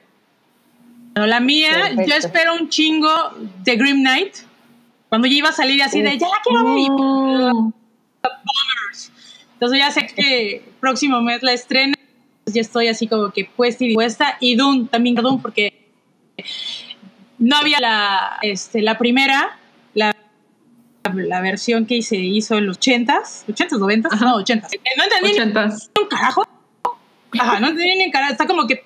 [1.14, 3.10] la mía, yo espero un chingo
[3.62, 4.34] de Grim Knight.
[5.08, 6.88] Cuando ya iba a salir así de, ya la quiero ver.
[6.90, 7.72] Oh.
[9.54, 11.94] Entonces ya sé que próximo mes la estrena.
[12.46, 14.36] Ya estoy así como que puesta y dispuesta.
[14.40, 15.86] Y Dune, también Dune, porque
[17.38, 19.56] no había la, este, la primera,
[21.14, 24.80] la, versión que se hizo en los 80s, 80s, 90s, no, 80s.
[24.96, 25.90] No entendí 80s.
[26.00, 26.46] un carajo.
[27.38, 28.32] Ajá, no entendí ni carajo.
[28.32, 28.82] Está como que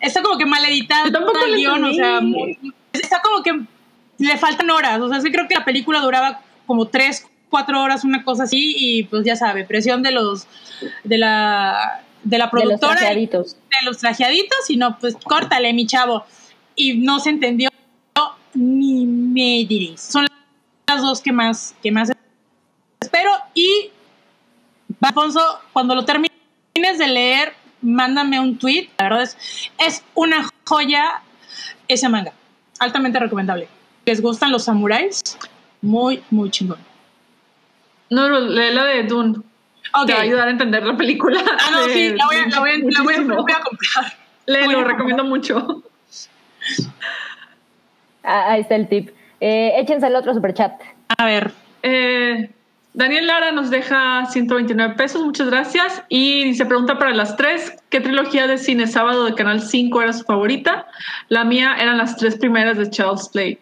[0.00, 1.06] está como que mal editado
[1.46, 2.20] el guion, o sea,
[2.92, 3.60] está como que
[4.18, 8.04] le faltan horas, o sea, sí creo que la película duraba como tres, cuatro horas,
[8.04, 10.46] una cosa así, y pues ya sabe, presión de los,
[11.04, 12.94] de la, de la productora.
[12.94, 13.54] De los trajeaditos.
[13.54, 16.24] De los trajeaditos, y no, pues córtale, mi chavo.
[16.74, 17.70] Y no se entendió
[18.54, 20.00] ni me diréis.
[20.00, 20.26] Son
[20.88, 22.12] las dos que más, que más
[23.00, 23.30] espero.
[23.54, 23.90] Y,
[25.00, 25.40] Alfonso,
[25.72, 26.30] cuando lo termines
[26.74, 28.88] de leer, mándame un tweet.
[28.98, 29.36] La verdad es,
[29.78, 31.22] es una joya
[31.88, 32.32] ese manga.
[32.78, 33.68] Altamente recomendable
[34.06, 35.20] les gustan los samuráis,
[35.82, 36.78] muy, muy chingón.
[38.08, 39.38] No, no, lee la de Dune.
[39.92, 40.06] Okay.
[40.06, 41.42] Te va a ayudar a entender la película.
[41.44, 44.16] Ah, no, sí, la voy, a, la, voy a, la, voy a, voy a, comprar.
[44.46, 45.82] Le lo recomiendo mucho.
[48.22, 49.10] Ah, ahí está el tip.
[49.40, 50.80] Eh, échense el otro superchat.
[51.18, 51.50] A ver.
[51.82, 52.50] Eh,
[52.96, 56.02] Daniel Lara nos deja 129 pesos, muchas gracias.
[56.08, 60.12] Y se pregunta para las tres, ¿qué trilogía de cine sábado de Canal 5 era
[60.14, 60.86] su favorita?
[61.28, 63.58] La mía eran las tres primeras de Charles Play.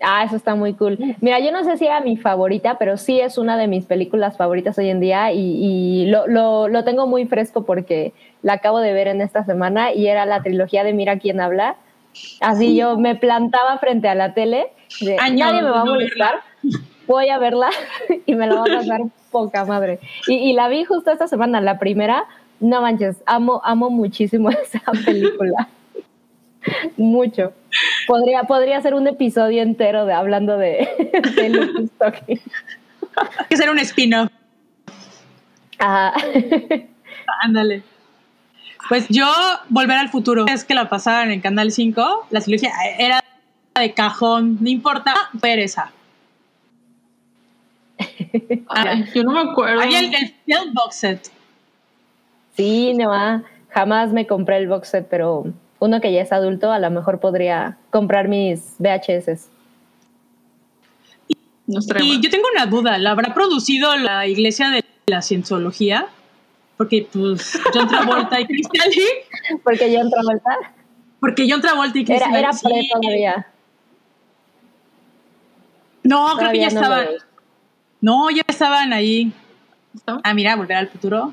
[0.00, 0.98] Ah, eso está muy cool.
[1.20, 4.36] Mira, yo no sé si era mi favorita, pero sí es una de mis películas
[4.36, 9.06] favoritas hoy en día y, lo, lo, tengo muy fresco porque la acabo de ver
[9.06, 11.76] en esta semana y era la trilogía de Mira quién habla.
[12.40, 14.66] Así yo me plantaba frente a la tele,
[15.00, 16.40] de, nadie me va a molestar,
[17.06, 17.70] voy a verla
[18.26, 19.98] y me la va a pasar poca madre.
[20.26, 22.26] Y, y la vi justo esta semana, la primera,
[22.60, 25.68] no manches, amo, amo muchísimo esa película.
[26.96, 27.52] Mucho.
[28.06, 30.88] Podría, podría ser un episodio entero de hablando de,
[31.34, 34.30] de Hay que ser un spin-off.
[37.42, 37.82] Ándale.
[38.88, 39.26] Pues yo,
[39.68, 43.22] Volver al Futuro, es que la pasaban en Canal 5, la trilogía era
[43.78, 45.92] de cajón, no importa, pereza.
[49.14, 49.80] yo no me acuerdo.
[49.80, 51.30] Había el, el, box set.
[52.56, 55.44] Sí, no, jamás me compré el box set, pero
[55.78, 59.48] uno que ya es adulto a lo mejor podría comprar mis VHS.
[61.66, 66.08] Y yo tengo una duda, ¿la habrá producido la Iglesia de la Cienciología?
[66.76, 69.58] Porque pues John Travolta y Christian Lee.
[69.62, 70.58] Porque John Travolta.
[71.20, 73.46] Porque John Travolta y Christian Era, era pre todavía.
[76.02, 77.06] No, creo que ya estaban.
[78.00, 79.32] No, ya estaban ahí.
[80.24, 81.32] Ah, mira, volver al futuro.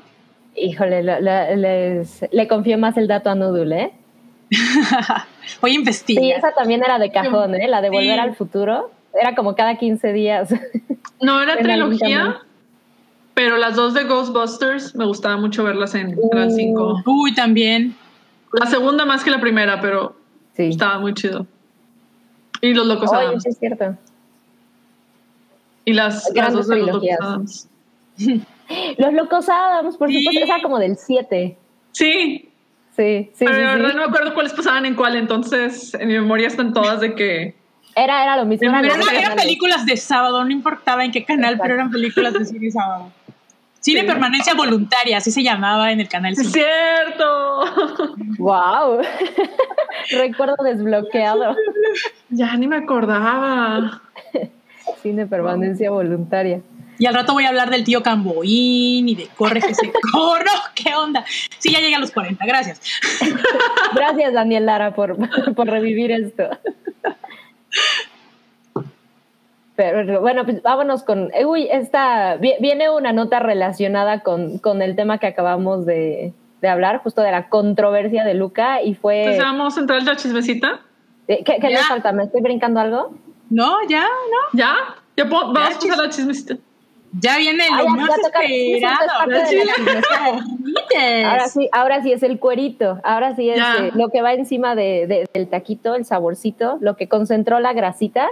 [0.54, 3.92] Híjole, le confío más el dato a Nudul, ¿eh?
[5.60, 6.22] Voy a investigar.
[6.22, 7.68] Sí, esa también era de cajón, ¿eh?
[7.68, 8.90] La de Volver al Futuro.
[9.18, 10.54] Era como cada 15 días.
[11.20, 12.40] No, era trilogía,
[13.34, 17.02] pero las dos de Ghostbusters me gustaba mucho verlas en Canal 5.
[17.04, 17.10] Uh.
[17.10, 17.96] Uy, también.
[18.52, 20.16] La segunda más que la primera, pero
[20.56, 21.46] estaba muy chido.
[22.60, 23.42] Y Los Locos Adams.
[23.42, 23.96] Sí, es cierto.
[25.84, 27.68] Y las, las dos de Los Locos Adams.
[28.98, 31.56] los Locos Adams, por supuesto, esa como del 7.
[31.92, 32.50] Sí,
[32.96, 33.44] Sí, sí.
[33.46, 37.14] Pero no me acuerdo cuáles pasaban en cuál, entonces en mi memoria están todas de
[37.14, 37.54] que.
[37.96, 38.68] Era, era lo mismo.
[38.68, 43.10] eran películas de sábado, no importaba en qué canal, pero eran películas de cine sábado.
[43.80, 46.34] Cine permanencia voluntaria, así se llamaba en el canal.
[46.34, 47.64] ¡Es ¡Cierto!
[48.38, 49.00] ¡Wow!
[50.10, 51.56] Recuerdo desbloqueado.
[52.28, 54.02] Ya ni me acordaba.
[55.02, 56.60] Cine permanencia voluntaria.
[56.98, 60.44] Y al rato voy a hablar del tío Camboín y de corre que se corre.
[60.74, 61.24] ¿Qué onda?
[61.58, 62.82] Sí, ya llegué a los 40, gracias.
[63.94, 65.16] Gracias, Daniel Lara, por,
[65.54, 66.50] por revivir esto.
[69.80, 71.30] Pero bueno, pues vámonos con.
[71.32, 72.36] Eh, uy, esta.
[72.36, 77.30] Viene una nota relacionada con, con el tema que acabamos de, de, hablar, justo de
[77.30, 79.20] la controversia de Luca, y fue.
[79.20, 80.80] Entonces, ¿vamos a entrar la chismecita?
[81.26, 82.12] ¿Qué, qué le falta?
[82.12, 83.14] ¿Me estoy brincando algo?
[83.48, 84.58] No, ya, no.
[84.58, 84.74] ¿Ya?
[85.16, 86.56] ¿Ya puedo, vamos a pasar la chismecita.
[87.18, 89.00] Ya viene lo más esperado.
[91.26, 93.00] ahora sí, ahora sí es el cuerito.
[93.02, 97.08] Ahora sí es eh, lo que va encima de, del taquito, el saborcito, lo que
[97.08, 98.28] concentró la grasita.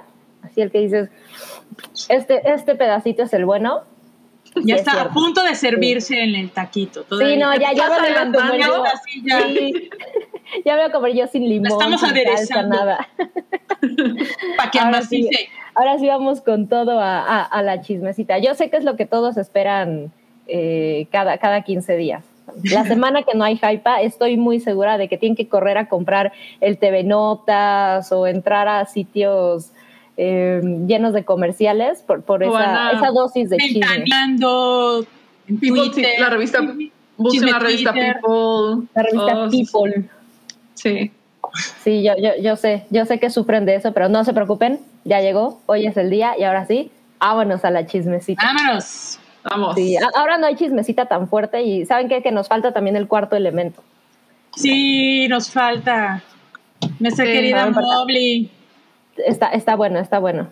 [0.51, 1.09] Así el que dices,
[2.09, 3.83] este, este pedacito es el bueno.
[4.57, 7.05] Ya Sí, es está a punto de servirse en el taquito.
[7.11, 8.85] Sí, no, ya, ya veo comer adelantando, yo.
[8.85, 9.43] así ya.
[9.43, 9.91] Sí.
[10.65, 12.77] ya a comer yo sin limón, estamos sin salsa, aderezando.
[12.77, 13.09] nada.
[14.57, 15.29] Para que Ahora sí,
[15.75, 18.39] ahora sí vamos con todo a, a- a la chismecita.
[18.39, 20.13] Yo sé que es lo que todos esperan
[20.47, 22.25] eh, cada, cada 15 días.
[22.65, 25.89] La semana que no hay hype, estoy muy segura de que tienen que correr a
[25.89, 29.71] comprar el TV Notas o entrar a sitios
[30.19, 33.81] eh, llenos de comerciales por, por esa, esa dosis de chisme.
[33.87, 35.07] Ventaneando
[35.49, 36.05] en People, Twitter.
[36.17, 36.91] sí, la revista, busquen
[37.31, 38.17] Chisme la revista Twitter.
[38.21, 38.89] People.
[38.95, 40.11] La revista Oh, People.
[40.75, 41.11] Sí.
[41.83, 44.81] Sí, yo, yo, yo sé, yo sé que sufren de eso, pero no se preocupen,
[45.05, 46.91] ya llegó, hoy es el día y ahora sí,
[47.21, 48.43] vámonos a la chismecita.
[48.45, 49.19] Vámonos.
[49.45, 49.75] Vamos.
[49.77, 52.23] Sí, ahora no hay chismecita tan fuerte y ¿saben qué?
[52.23, 53.83] Que nos falta también el cuarto elemento.
[54.57, 56.23] Sí, nos falta.
[56.99, 57.71] Nuestra Sí, querida.
[57.71, 58.51] Mobley.
[59.27, 60.49] Está, está bueno, está bueno.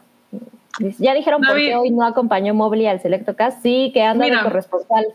[0.98, 1.68] Ya dijeron por David.
[1.68, 3.62] qué hoy no acompañó Mobley al Selecto Cast.
[3.62, 4.42] Sí, que anda de Mira.
[4.42, 5.06] corresponsal.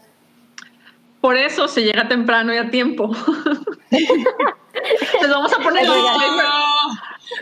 [1.21, 3.11] Por eso se llega temprano y a tiempo.
[3.91, 5.93] Les vamos a poner No.
[5.93, 6.45] el disclaimer.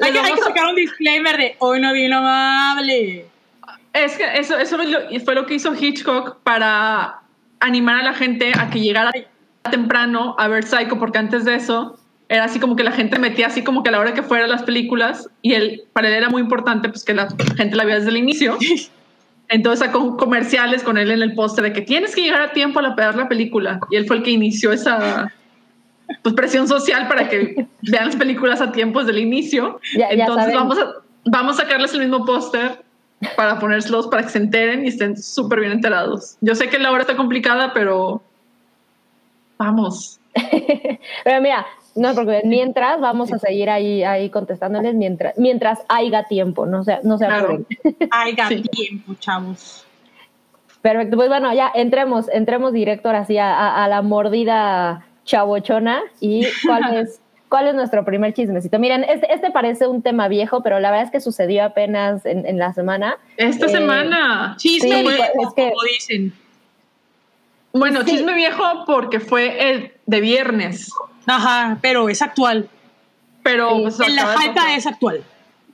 [0.02, 3.26] Hay, que, hay que vamos a- sacar un disclaimer de hoy no vino amable.
[3.94, 7.22] Es que eso, eso fue lo- fue lo que hizo Hitchcock para
[7.60, 9.12] animar a la gente a que llegara
[9.72, 11.98] temprano a ver Psycho, porque antes de eso
[12.30, 14.46] era así como que la gente metía así como que a la hora que fuera
[14.48, 17.28] las películas y él, para él era muy importante pues que la
[17.58, 18.58] gente la viera desde el inicio.
[19.50, 22.80] Entonces sacó comerciales con él en el póster de que tienes que llegar a tiempo
[22.80, 23.80] a ver la película.
[23.90, 25.34] Y él fue el que inició esa
[26.22, 29.80] pues, presión social para que vean las películas a tiempo desde el inicio.
[29.98, 30.56] Ya- ya Entonces saben.
[30.56, 30.92] vamos a,
[31.26, 32.84] vamos a sacarles el mismo póster
[33.36, 36.38] para ponérselos para que se enteren y estén súper bien enterados.
[36.42, 38.22] Yo sé que la hora está complicada, pero
[39.58, 40.20] vamos.
[41.24, 41.66] Pero mira,
[41.96, 47.00] no, porque mientras vamos a seguir ahí, ahí contestándoles mientras, mientras haya tiempo, no se,
[47.04, 47.60] no se Claro.
[48.50, 48.62] Sí.
[48.64, 49.86] tiempo, chavos.
[50.82, 56.02] Perfecto, pues bueno, ya entremos, entremos directo ahora sí a, a- a la mordida chavochona
[56.22, 58.80] y cuál es, cuál es nuestro primer chismecito.
[58.80, 62.46] Miren, este, este parece un tema viejo, pero la verdad es que sucedió apenas en,
[62.46, 63.18] en la semana.
[63.36, 64.56] Esta Eh, semana.
[64.58, 66.34] Chisme Sí, viejo, es que- como dicen.
[67.74, 68.12] Bueno, sí.
[68.12, 70.92] chisme viejo porque fue el de viernes,
[71.30, 72.68] Ajá, pero es actual.
[73.44, 73.82] pero Sí.
[73.84, 74.70] pues, En la pasar.
[74.78, 75.24] es actual.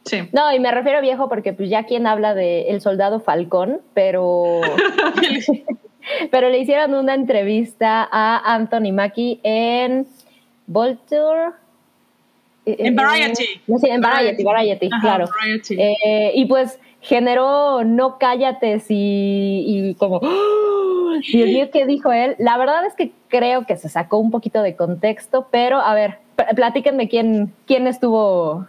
[0.06, 0.30] Sí.
[0.34, 3.82] No, y me refiero a viejo porque pues ya quien habla de El Soldado Falcón,
[3.96, 4.62] pero,
[6.32, 10.06] pero le hicieron una entrevista a Anthony Mackie en
[10.68, 11.52] Vulture.
[12.68, 13.62] En Variety.
[13.68, 15.26] No sé, en Variety, Variety, Ajá, claro.
[15.40, 15.76] Variety.
[15.80, 21.14] Eh, y pues generó no cállate y, y como, ¡Oh!
[21.32, 22.36] Dios mío, ¿qué dijo él?
[22.40, 26.20] La verdad es que creo que se sacó un poquito de contexto, pero a ver,
[26.36, 28.68] pl- platíquenme quién, quién estuvo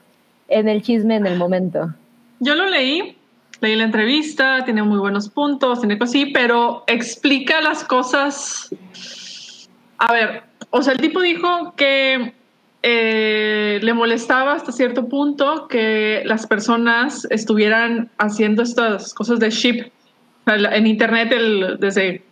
[0.48, 1.92] en el chisme en el momento.
[2.38, 3.16] Yo lo leí,
[3.60, 8.70] leí la entrevista, tiene muy buenos puntos, tiene cosas así, pero explica las cosas.
[9.98, 12.32] A ver, o sea, el tipo dijo que
[12.88, 19.90] eh, le molestaba hasta cierto punto que las personas estuvieran haciendo estas cosas de ship.
[20.46, 22.22] En internet el- desde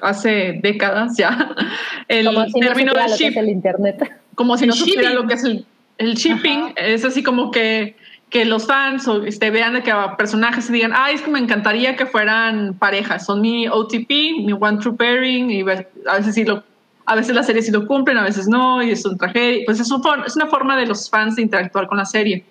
[0.00, 1.54] hace décadas ya,
[2.08, 4.20] el Como si no término supiera de ship el internet.
[4.36, 5.16] como si El no supiera shipping.
[5.22, 5.66] lo que es el,
[5.98, 6.74] el shipping.
[6.76, 7.96] Es así como que,
[8.30, 11.30] que los fans o este, vean de que a personajes y digan, ay, es que
[11.32, 13.26] me encantaría que fueran parejas.
[13.26, 14.08] Son mi OTP,
[14.44, 16.62] mi One True Pairing, y a veces sí lo.
[17.04, 19.62] A veces la serie sí lo cumplen, a veces no, y es un tragedia.
[19.66, 22.44] Pues es, un es una forma de los fans de interactuar con la serie.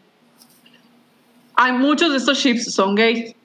[1.56, 3.36] Hay muchos de estos ships son gays,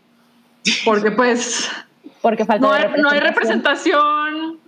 [0.84, 1.70] porque pues
[2.26, 4.58] Porque falta no hay, no hay representación.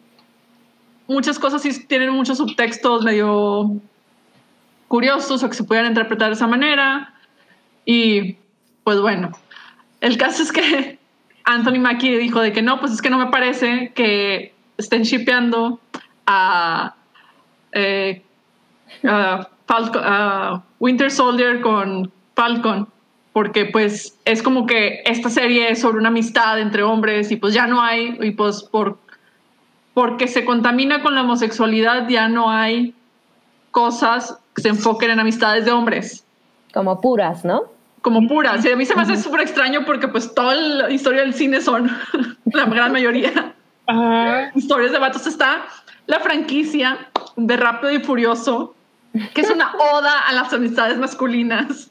[1.08, 3.80] Muchas cosas sí tienen muchos subtextos medio
[4.86, 7.14] curiosos o que se pudieran interpretar de esa manera.
[7.84, 8.36] Y
[8.84, 9.32] pues bueno,
[10.00, 11.00] el caso es que
[11.44, 15.80] Anthony Mackie dijo de que no, pues es que no me parece que estén shipeando
[16.30, 16.94] a,
[17.72, 18.22] eh,
[19.04, 22.86] a Falcon- a Winter Soldier con Falcon
[23.32, 27.54] porque pues es como que esta serie es sobre una amistad entre hombres y pues
[27.54, 28.98] ya no hay, y pues por,
[29.94, 32.94] porque se contamina con la homosexualidad ya no hay
[33.70, 36.24] cosas que se enfoquen en amistades de hombres
[36.72, 37.62] Como puras, ¿no?
[38.00, 38.64] como puras.
[38.64, 41.60] Y a mí se me hace súper extraño porque pues toda la historia del cine
[41.60, 41.90] son,
[42.46, 43.54] la gran mayoría,
[44.54, 45.26] historias de vatos.
[45.26, 45.64] Está
[46.08, 48.74] la franquicia de Rápido y Furioso,
[49.34, 51.90] que es una oda a las amistades masculinas.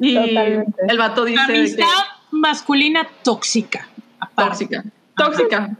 [0.00, 0.82] Y Totalmente.
[0.88, 1.84] el vato dice que- Amistad
[2.32, 3.88] masculina tóxica.
[4.18, 4.66] aparte.
[4.66, 4.84] tóxica,
[5.16, 5.76] tóxica,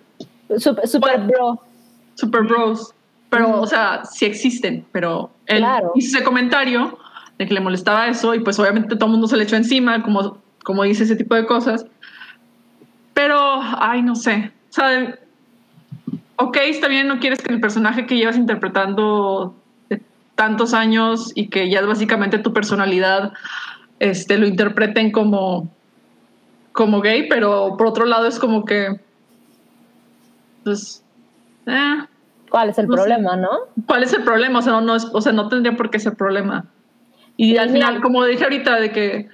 [0.58, 1.26] Super, super Bueno.
[1.26, 1.60] bro.
[2.14, 2.92] super bros.
[3.28, 5.92] Pero, o sea, sí existen, pero él Claro.
[5.96, 6.96] hizo ese comentario
[7.38, 10.02] de que le molestaba eso y pues obviamente todo el mundo se le echó encima,
[10.02, 11.84] como, como dice ese tipo de cosas.
[13.14, 15.18] Pero, ay, no sé, ¿saben?
[16.36, 19.54] Ok, está bien, no quieres que el personaje que llevas interpretando
[19.88, 20.02] de
[20.34, 23.32] tantos años y que ya es básicamente tu personalidad,
[24.00, 25.70] este, lo interpreten como,
[26.72, 29.00] como gay, pero por otro lado es como que,
[30.64, 31.02] pues,
[31.66, 32.04] eh,
[32.50, 33.02] ¿Cuál es el No sé.
[33.02, 33.50] problema, no?
[33.86, 34.58] ¿Cuál es el problema?
[34.60, 36.64] O sea, no, no es, o sea, no tendría por qué ser problema.
[37.36, 37.86] Y Sí, al mira.
[37.88, 39.28] final, como dije ahorita, de que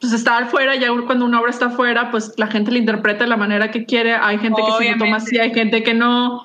[0.00, 3.30] pues está afuera, ya cuando una obra está afuera, pues la gente la interpreta de
[3.30, 4.14] la manera que quiere.
[4.14, 5.16] Hay gente que se lo toma Obviamente.
[5.16, 6.42] así, hay gente que no.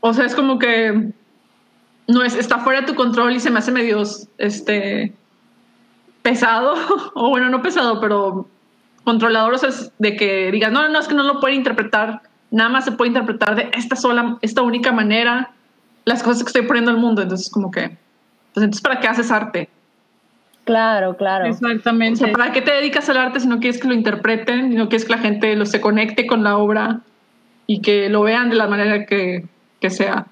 [0.00, 1.12] O sea, es como que
[2.06, 4.02] no es, está fuera de tu control y se me hace medio
[4.38, 5.14] este
[6.22, 6.74] pesado,
[7.14, 8.48] o bueno, no pesado, pero
[9.04, 11.58] controlador, o sea, es de que digas, no, no, no, es que no lo pueden
[11.58, 15.52] interpretar, nada más se puede interpretar de esta sola, esta única manera,
[16.06, 17.98] las cosas que estoy poniendo al mundo, entonces como que,
[18.54, 19.68] pues entonces, ¿para qué haces arte?
[20.64, 21.44] Claro, claro.
[21.44, 22.16] O Exactamente.
[22.20, 24.88] sea, ¿para qué te dedicas al arte si no quieres que lo interpreten, si no
[24.88, 27.00] quieres que la gente lo se conecte con la obra
[27.66, 29.44] y que lo vean de la manera que,
[29.80, 30.26] que sea?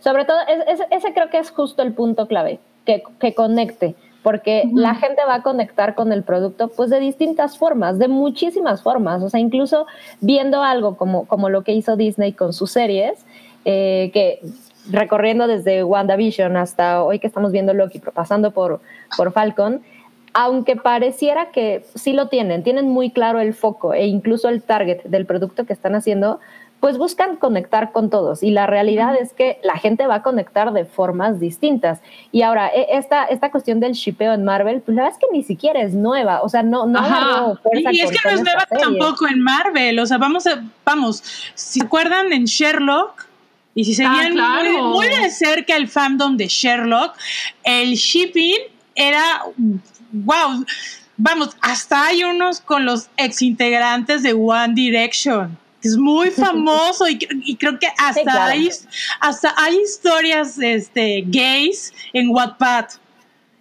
[0.00, 3.94] Sobre todo, es- es- ese creo que es justo el punto clave, que, que conecte,
[4.22, 8.82] porque la gente va a conectar con el producto pues de distintas formas, de muchísimas
[8.82, 9.86] formas, o sea, incluso
[10.22, 13.22] viendo algo como, como lo que hizo Disney con sus series,
[13.66, 14.40] eh, que
[14.90, 18.80] recorriendo desde WandaVision hasta hoy que estamos viendo Loki, pasando por,
[19.16, 19.82] por Falcon,
[20.32, 25.02] aunque pareciera que sí lo tienen, tienen muy claro el foco e incluso el target
[25.04, 26.40] del producto que están haciendo,
[26.80, 30.72] pues buscan conectar con todos y la realidad es que la gente va a conectar
[30.74, 32.00] de formas distintas.
[32.30, 35.32] Y ahora, e- esta, esta cuestión del shipeo en Marvel, pues la verdad es que
[35.34, 37.54] ni siquiera es nueva, o sea, no, no Ajá.
[37.62, 38.84] fuerza Y es que no es nueva serie.
[38.84, 39.98] tampoco en Marvel.
[39.98, 41.22] O sea, vamos a, vamos,
[41.54, 43.24] si se acuerdan en Sherlock,
[43.74, 44.82] y si seguían Ah, claro.
[44.88, 47.14] muy, muy de cerca el fandom de Sherlock,
[47.64, 48.58] el shipping
[48.94, 49.42] era
[50.12, 50.64] wow.
[51.16, 55.56] Vamos, hasta hay unos con los exintegrantes de One Direction.
[55.80, 58.50] que Es muy famoso y, cre- y creo que hasta, Sí, claro.
[58.52, 58.68] hay,
[59.20, 62.86] hasta hay historias este, gays en Wattpad.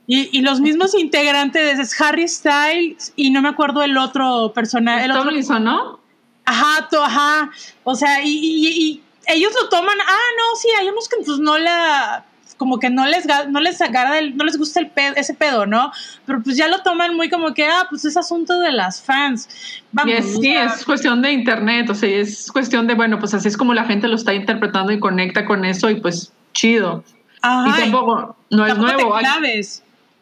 [0.07, 5.05] Y, y los mismos integrantes es Harry Styles y no me acuerdo el otro personaje.
[5.05, 5.99] El otro, Tomlinson, ¿no?
[6.45, 7.51] ajá, to- ajá.
[7.83, 9.02] O sea, y, y- y
[9.33, 12.25] ellos lo toman, ah, no, sí, hay unos que pues no la
[12.57, 15.65] como que no les no les agarra el- no les gusta el pedo, ese pedo,
[15.65, 15.91] ¿no?
[16.25, 19.49] Pero pues ya lo toman muy como que, ah, pues es asunto de las fans.
[19.91, 23.19] Vamos, Y es, o sí, es cuestión de internet, o sea, es cuestión de, bueno,
[23.19, 26.31] pues así es como la gente lo está interpretando y conecta con eso y pues
[26.53, 27.03] chido.
[27.41, 29.15] ajá, y tampoco, no es tampoco nuevo.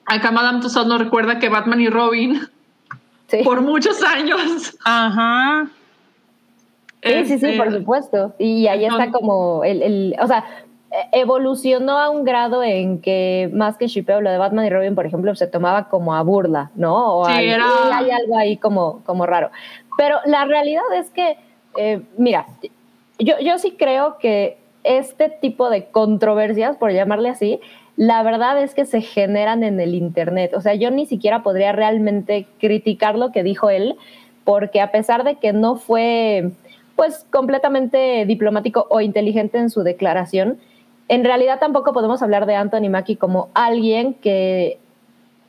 [0.05, 2.47] Acá Madame Tussauds nos recuerda que Batman y Robin
[3.29, 3.37] Sí.
[3.43, 4.75] por muchos años.
[4.83, 5.67] Ajá.
[7.03, 8.33] Sí, sí, sí, este, por supuesto.
[8.37, 10.45] Y ahí está como el, el- o sea,
[11.11, 15.05] evolucionó a un grado en que más que shipeo, lo de Batman y Robin, por
[15.05, 17.17] ejemplo, se tomaba como a burla, ¿no?
[17.19, 19.49] O Sí, al- era- y hay algo ahí como, como raro.
[19.97, 21.37] Pero la realidad es que,
[21.77, 22.47] eh, mira,
[23.19, 27.59] yo, yo sí creo que este tipo de controversias, por llamarle así,
[27.97, 30.53] la verdad es que se generan en el Internet.
[30.55, 33.95] O sea, yo ni siquiera podría realmente criticar lo que dijo él,
[34.43, 36.51] porque a pesar de que no fue
[37.01, 40.59] pues completamente diplomático o inteligente en su declaración,
[41.07, 44.77] en realidad tampoco podemos hablar de Anthony Mackie como alguien que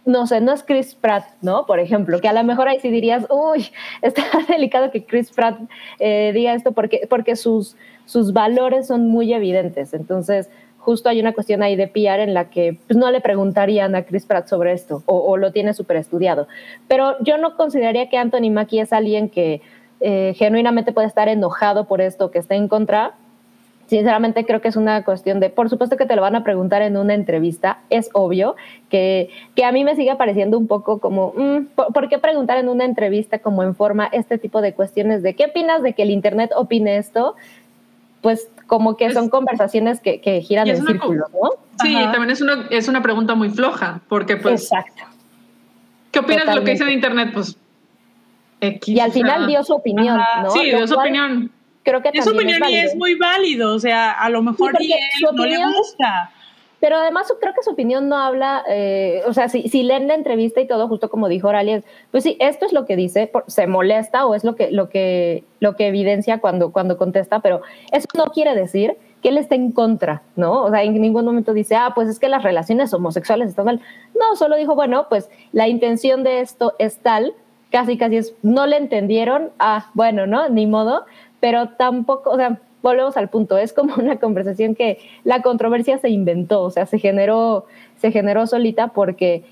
[0.07, 1.67] no sé, no es Chris Pratt, ¿no?
[1.67, 3.67] Por ejemplo, que a lo mejor ahí sí dirías, uy,
[4.01, 5.61] está delicado que Chris Pratt
[5.99, 7.77] eh, diga esto porque, porque sus,
[8.07, 9.93] sus valores son muy evidentes.
[9.93, 10.49] Entonces,
[10.79, 14.05] justo hay una cuestión ahí de PR en la que pues, no le preguntarían a
[14.07, 16.49] Chris Pratt sobre esto o, o lo tiene súper estudiado.
[16.89, 19.61] Pero yo no consideraría que Anthony Mackie es alguien que
[20.03, 23.13] eh, genuinamente puede estar enojado por esto, que está en contra,
[23.87, 26.81] sinceramente creo que es una cuestión de, por supuesto que te lo van a preguntar
[26.83, 28.57] en una entrevista, es obvio,
[28.89, 32.57] que, que a mí me sigue pareciendo un poco como, mm, ¿por, por qué preguntar
[32.59, 36.03] en una entrevista como en forma este tipo de cuestiones de qué opinas de que
[36.05, 37.35] el Internet opine esto?
[38.23, 41.51] Pues como que Es- son conversaciones que, que giran en círculo, ¿no?
[41.83, 42.13] Sí, Ajá.
[42.13, 45.03] también es una, es una pregunta muy floja, porque pues, Exacto.
[46.13, 47.31] ¿qué opinas de lo que dice en internet?
[47.35, 47.59] Pues,
[48.63, 50.51] X, Y al o sea, final dio su opinión, Ajá, ¿no?
[50.51, 51.51] Sí, dio su opinión.
[51.83, 52.83] Creo que Es su opinión y válido.
[52.83, 53.75] es muy válido.
[53.75, 54.99] O sea, a lo mejor y él
[55.33, 56.31] no le gusta.
[56.83, 60.15] Pero además creo que su opinión no habla, eh, o sea, si, si leen la
[60.15, 63.31] entrevista y todo, justo como dijo Oralia, es, pues sí, esto es lo que dice,
[63.47, 67.63] se molesta o es lo que, lo que, lo que evidencia cuando, cuando contesta, pero
[67.93, 70.65] eso no quiere decir que él esté en contra, ¿no?
[70.65, 73.81] O sea, en ningún momento dice, ah, pues es que las relaciones homosexuales están mal.
[74.19, 77.33] No, solo dijo, bueno, pues la intención de esto es tal,
[77.73, 80.49] casi casi es, no le entendieron, ah, bueno, ¿no?
[80.49, 81.05] Ni modo,
[81.41, 86.11] pero tampoco, o sea, volvemos al punto, es como una conversación que la controversia se
[86.11, 87.67] inventó, o sea, se generó,
[87.97, 89.43] se generó solita porque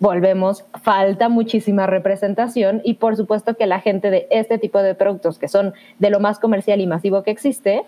[0.00, 5.38] volvemos, falta muchísima representación y por supuesto que la gente de este tipo de productos,
[5.38, 7.82] que son de lo más comercial y masivo que existe,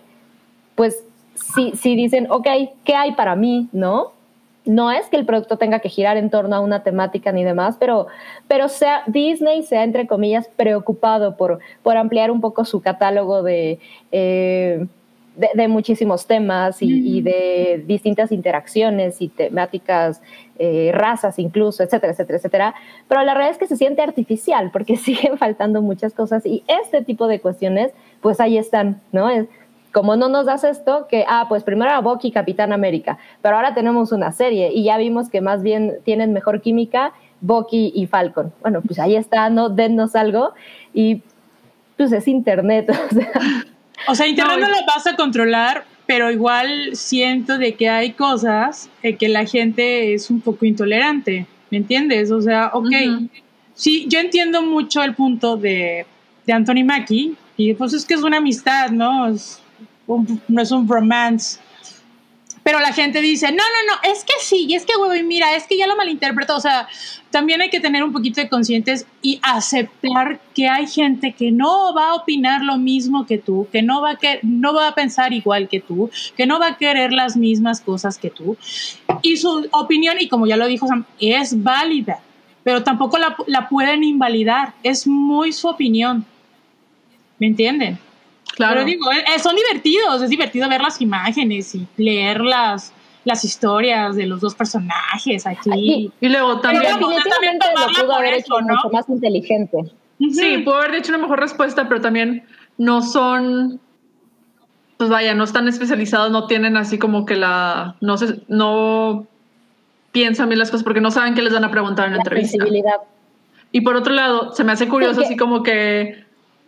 [0.75, 2.47] pues si, si dicen, ok,
[2.83, 3.67] ¿qué hay para mí?
[3.71, 4.11] ¿No?
[4.65, 7.75] No es que el producto tenga que girar en torno a una temática ni demás,
[7.79, 8.07] pero,
[8.47, 13.43] pero sea, Disney se ha, entre comillas, preocupado por, por ampliar un poco su catálogo
[13.43, 13.79] de...
[14.11, 14.87] Eh,
[15.35, 20.21] de, muchísimos temas y, de distintas interacciones y temáticas,
[20.59, 22.75] eh, razas incluso, etcétera, etcétera, etcétera.
[23.07, 27.03] Pero la realidad es que se siente artificial porque siguen faltando muchas cosas y este
[27.03, 27.91] tipo de cuestiones,
[28.21, 29.29] pues ahí están, ¿no?
[29.29, 29.47] Es,
[29.93, 33.73] como no nos das esto, que, ah, pues primero era Bucky Capitán América, pero ahora
[33.73, 38.51] tenemos una serie y ya vimos que más bien tienen mejor química Bucky y Falcon.
[38.61, 39.69] Bueno, pues ahí está, ¿no?
[39.69, 40.53] Dennos algo
[40.93, 41.21] y
[41.95, 43.31] pues es internet, o sea
[44.07, 48.89] o sea, Internet no, lo vas a controlar, pero igual siento de que hay cosas
[49.01, 52.31] en que la gente es un poco intolerante, ¿me entiendes?
[52.31, 52.91] O sea, ok,
[53.73, 56.05] sí, yo entiendo mucho el punto de,
[56.45, 59.33] de Anthony Mackie, y pues es que es una amistad, ¿no?
[60.07, 61.59] No es un romance.
[62.63, 65.53] Pero la gente dice, no, no, no, es que sí, y es que, güey, mira,
[65.55, 66.55] es que ya lo malinterpreto.
[66.55, 66.87] O sea,
[67.29, 71.93] también hay que tener un poquito de conscientes y aceptar que hay gente que no
[71.93, 74.95] va a opinar lo mismo que tú, que no va a, que, no va a
[74.95, 78.55] pensar igual que tú, que no va a querer las mismas cosas que tú.
[79.21, 82.21] Y su opinión, y como ya lo dijo Sam, es válida,
[82.63, 84.73] pero tampoco la, la pueden invalidar.
[84.83, 86.25] Es muy su opinión.
[87.39, 87.99] ¿Me entienden?
[88.55, 88.73] Claro.
[88.75, 92.93] Pero digo, eh, son divertidos, es divertido ver las imágenes y leer las,
[93.25, 96.11] las historias de los dos personajes aquí.
[96.19, 99.77] Y, luego también, pero también lo pudo haber hecho mucho más inteligente.
[100.19, 102.45] Sí, pudo haber hecho una mejor respuesta, pero también
[102.77, 103.79] no son,
[104.97, 109.25] pues vaya, no están especializados, no tienen así como que la, no sé, no
[110.11, 112.63] piensan bien las cosas porque no saben qué les van a preguntar en la, entrevista.
[113.71, 116.23] Y por otro lado, se me hace curioso así como que,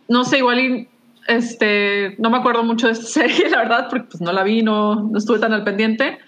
[0.08, 0.88] no sé, igual y
[1.28, 4.62] este, no me acuerdo mucho de esta serie, la verdad, porque pues no la vi,
[4.62, 6.18] no, no estuve tan al pendiente,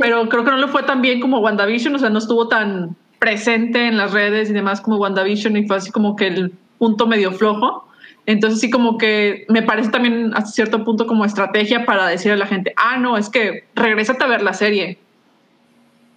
[0.00, 2.96] pero creo que no le fue tan bien como WandaVision, o sea, no estuvo tan
[3.18, 7.06] presente en las redes y demás como WandaVision y fue así como que el punto
[7.06, 7.86] medio flojo.
[8.26, 12.38] Entonces sí como que me parece también hasta cierto punto como estrategia para decirle a
[12.38, 14.98] la gente, ah, no, es que regrésate a ver la serie.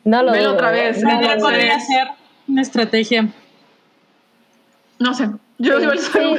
[0.04, 1.02] No lo Velo otra vez.
[1.04, 2.08] No, podría ser
[2.48, 3.28] una estrategia.
[5.00, 5.88] No sé, yo sí,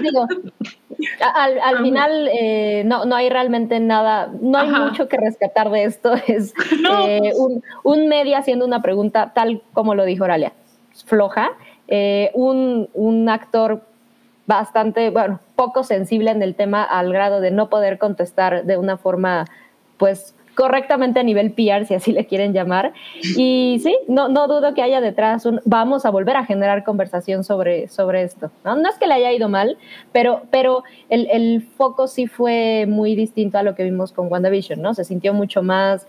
[0.02, 0.26] digo,
[1.34, 6.14] al, final eh, no, no hay realmente nada, no hay mucho que rescatar de esto.
[6.26, 6.54] Es
[7.08, 10.52] eh, un, un, media haciendo una pregunta tal como lo dijo Oralia,
[11.04, 11.50] floja.
[11.88, 13.82] Eh, un, un actor
[14.46, 18.96] bastante, bueno, poco sensible en el tema al grado de no poder contestar de una
[18.96, 19.44] forma,
[19.96, 22.92] pues, correctamente a nivel PR, si así le quieren llamar.
[23.36, 27.44] Y sí, no, no dudo que haya detrás un, vamos a volver a generar conversación
[27.44, 28.50] sobre, sobre esto.
[28.64, 28.74] ¿no?
[28.74, 29.76] no es que le haya ido mal,
[30.12, 34.80] pero, pero el, el, foco sí fue muy distinto a lo que vimos con WandaVision,
[34.80, 34.94] ¿no?
[34.94, 36.08] Se sintió mucho más,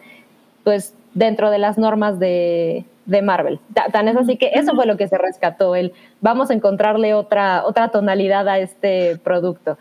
[0.64, 3.60] pues, dentro de las normas de, de Marvel.
[3.92, 7.66] Tan es así que eso fue lo que se rescató, el vamos a encontrarle otra,
[7.66, 9.78] otra tonalidad a este producto.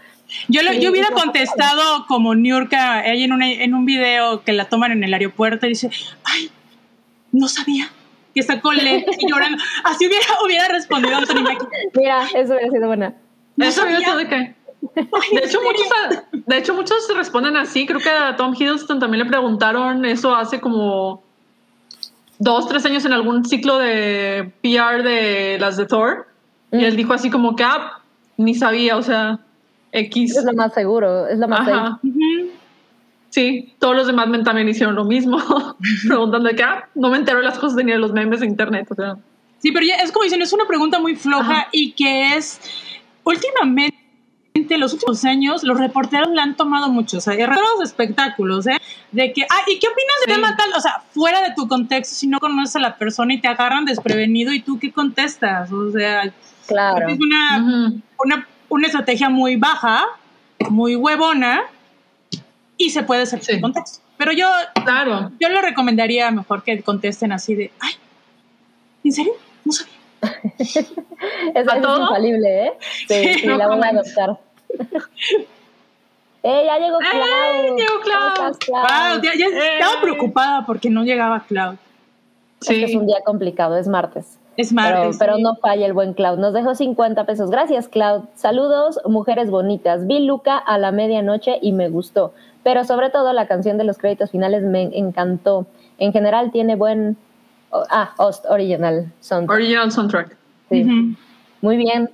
[0.49, 5.05] Yo, yo hubiera contestado como Niurka ahí en, en un video que la toman en
[5.05, 5.91] el aeropuerto y dice,
[6.25, 6.51] ay,
[7.33, 7.91] no sabía
[8.37, 8.81] que está con y
[9.31, 9.63] llorando.
[9.85, 11.67] Así hubiera, hubiera respondido Anthony Mackie.
[11.95, 13.15] Mira, eso hubiera sido buena.
[13.57, 14.55] eso hubiera sido de qué.
[14.95, 15.87] De hecho, muchos,
[16.33, 17.87] de hecho, muchos responden así.
[17.87, 21.23] Creo que a Tom Hiddleston también le preguntaron eso hace como
[22.39, 26.29] dos, tres años en algún ciclo de PR de las de Thor.
[26.73, 26.97] Y él mm.
[26.97, 28.03] dijo así como que, ah,
[28.37, 29.41] ni sabía, o sea,
[29.93, 30.37] X.
[30.37, 32.01] Es lo más seguro, es lo más Ajá.
[33.37, 35.37] Sí, todos los demás también hicieron lo mismo,
[36.09, 38.91] preguntando que, ah, no me entero de las cosas ni de los memes de internet,
[38.91, 39.17] o sea.
[39.59, 42.61] Sí, pero ya es como dicen, es una pregunta muy floja y que es,
[43.25, 43.97] últimamente,
[44.55, 48.79] en los últimos años, los reporteros le han tomado mucho, o sea, los espectáculos, ¿eh?
[49.13, 50.71] De que, ah, ¿y qué opinas de tema tal?
[50.75, 53.85] O sea, fuera de tu contexto, si no conoces a la persona y te agarran
[53.85, 56.33] desprevenido y tú qué contestas, o sea,
[56.67, 57.09] claro.
[57.09, 57.93] es una,
[58.25, 60.05] una una estrategia muy baja,
[60.71, 61.65] muy huevona,
[62.77, 64.01] y se puede hacer sin contexto.
[64.17, 64.49] Pero yo,
[64.85, 65.31] claro.
[65.39, 67.93] yo le recomendaría mejor que contesten así de, ay,
[69.05, 69.33] ¿en serio?
[69.65, 69.95] No sabía.
[70.59, 70.87] es, es
[71.55, 72.73] infalible, ¿eh?
[73.09, 74.39] Sí, sí, la voy a adoptar.
[76.43, 77.25] ¡Eh, ya llegó Cloud!
[77.25, 78.57] ¡Eh, llegó Cloud!
[78.59, 79.23] Cloud?
[79.23, 81.77] ya, estaba preocupada porque no llegaba Cloud.
[82.61, 82.85] Sí.
[82.85, 84.39] Es, es un día complicado, es martes.
[84.57, 85.17] Es martes.
[85.19, 85.43] pero sí.
[85.43, 86.39] no falla el buen Cloud.
[86.39, 87.51] Nos dejó 50 pesos.
[87.51, 88.25] Gracias, Cloud.
[88.35, 90.07] Saludos, mujeres bonitas.
[90.07, 92.33] Vi Luca a la medianoche y me gustó.
[92.63, 95.67] Pero sobre todo la canción de los créditos finales me encantó.
[95.99, 97.17] En general tiene buen...
[97.71, 99.51] oh, ah, Host Original Sound.
[99.51, 100.37] Original soundtrack.
[100.71, 101.17] Sí.
[101.61, 102.11] Muy bien.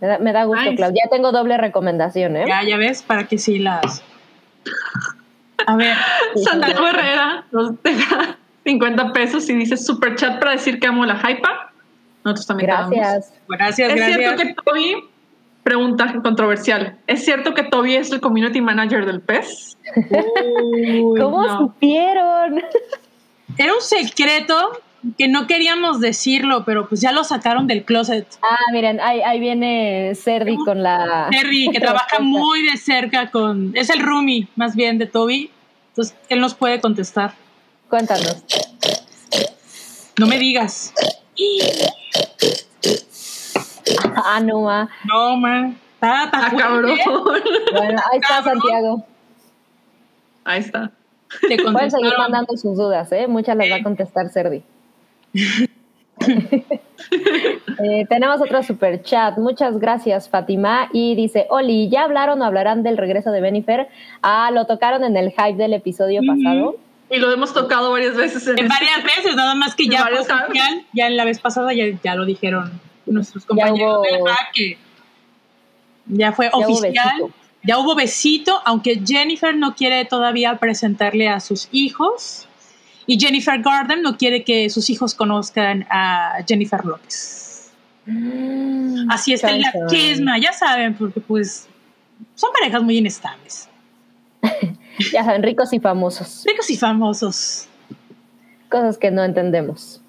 [0.00, 0.76] Me da, me da gusto, Nice.
[0.76, 0.92] Cloud.
[0.94, 2.44] Ya tengo doble recomendación, ¿eh?
[2.46, 4.02] Ya, ya ves, para que sí las.
[5.66, 5.96] A ver,
[6.36, 11.16] Santiago Herrera nos deja 50 pesos y dice super chat para decir que amo la
[11.16, 11.67] hypa.
[12.30, 12.96] Nosotros también amamos.
[12.96, 13.32] Gracias.
[13.48, 14.18] gracias, Es gracias.
[14.18, 14.96] cierto que Toby,
[15.62, 19.76] pregunta controversial, ¿es cierto que Toby es el community manager del pez?
[19.96, 21.58] Uy, ¿Cómo no.
[21.58, 22.62] supieron?
[23.56, 24.80] Era un secreto
[25.16, 28.26] que no queríamos decirlo, pero pues ya lo sacaron del closet.
[28.42, 31.28] Ah, miren, ahí, ahí viene Serdi con la...
[31.30, 33.72] Terry, que trabaja muy de cerca con.
[33.76, 35.50] Es el roomie, más bien, de Toby.
[35.90, 37.32] Entonces, él nos puede contestar.
[37.88, 38.42] Cuéntanos.
[40.18, 40.92] No me digas.
[44.16, 44.88] Ah, no, ma.
[45.04, 45.46] No,
[46.00, 46.96] está Ah, cabrón.
[47.72, 48.60] Bueno, ahí está Cabrón.
[48.60, 49.04] Santiago.
[50.44, 50.92] Ahí está.
[51.46, 53.26] Te Pueden seguir mandando sus dudas, ¿eh?
[53.26, 54.62] Muchas las va a contestar Serdi.
[57.80, 59.38] Eh, tenemos otro super chat.
[59.38, 60.88] Muchas gracias, Fátima.
[60.92, 63.88] Y dice: Oli, ¿ya hablaron o hablarán del regreso de Benifer?
[64.20, 66.26] Ah, lo tocaron en el hype del episodio Ujú.
[66.26, 66.76] pasado.
[67.10, 70.04] Y lo hemos tocado varias veces en En este- varias veces, nada más que ya
[70.04, 70.84] oficial.
[70.92, 74.52] Ya en la vez pasada ya, ya lo dijeron nuestros Ya compañeros hubo- del hack
[74.52, 74.78] que
[76.06, 77.08] ya fue hubo oficial.
[77.18, 77.34] besito.
[77.64, 82.46] ya hubo besito, aunque Jennifer no quiere todavía presentarle a sus hijos.
[83.06, 87.72] Y Jennifer Garden no quiere que sus hijos conozcan a Jennifer López.
[89.10, 91.66] Así está en la chisma, ya saben, porque pues
[92.34, 93.68] son parejas muy inestables.
[95.12, 96.44] Ya saben, ricos y famosos.
[96.46, 97.66] Ricos y famosos.
[98.68, 100.00] Cosas que no entendemos.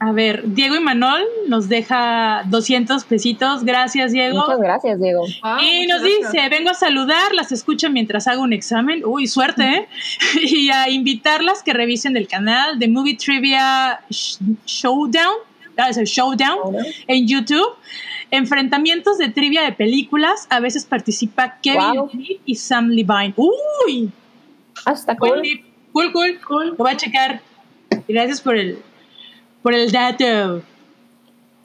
[0.00, 3.62] A ver, Diego y Manol nos deja 200 pesitos.
[3.62, 4.40] Gracias, Diego.
[4.40, 5.22] Muchas gracias, Diego.
[5.44, 6.32] Ah, Y nos gracias.
[6.32, 9.02] dice, vengo a saludar, las escucho mientras hago un examen.
[9.04, 9.88] Uy, suerte, ¿eh?
[10.42, 15.34] y a invitarlas que revisen el canal de Movie Trivia Sh- Showdown,
[15.76, 16.74] ah, es el Showdown,
[17.06, 17.68] en YouTube.
[18.32, 20.46] Enfrentamientos de trivia de películas.
[20.50, 22.10] A veces participa Kevin Wow.
[22.46, 23.34] Y Sam Levine.
[23.36, 24.10] Uy,
[24.86, 25.62] Ah, está cool, cool.
[25.92, 26.66] cool, cool, cool.
[26.70, 27.40] Lo voy a checar.
[28.08, 28.78] Gracias por el,
[29.62, 30.62] por el dato.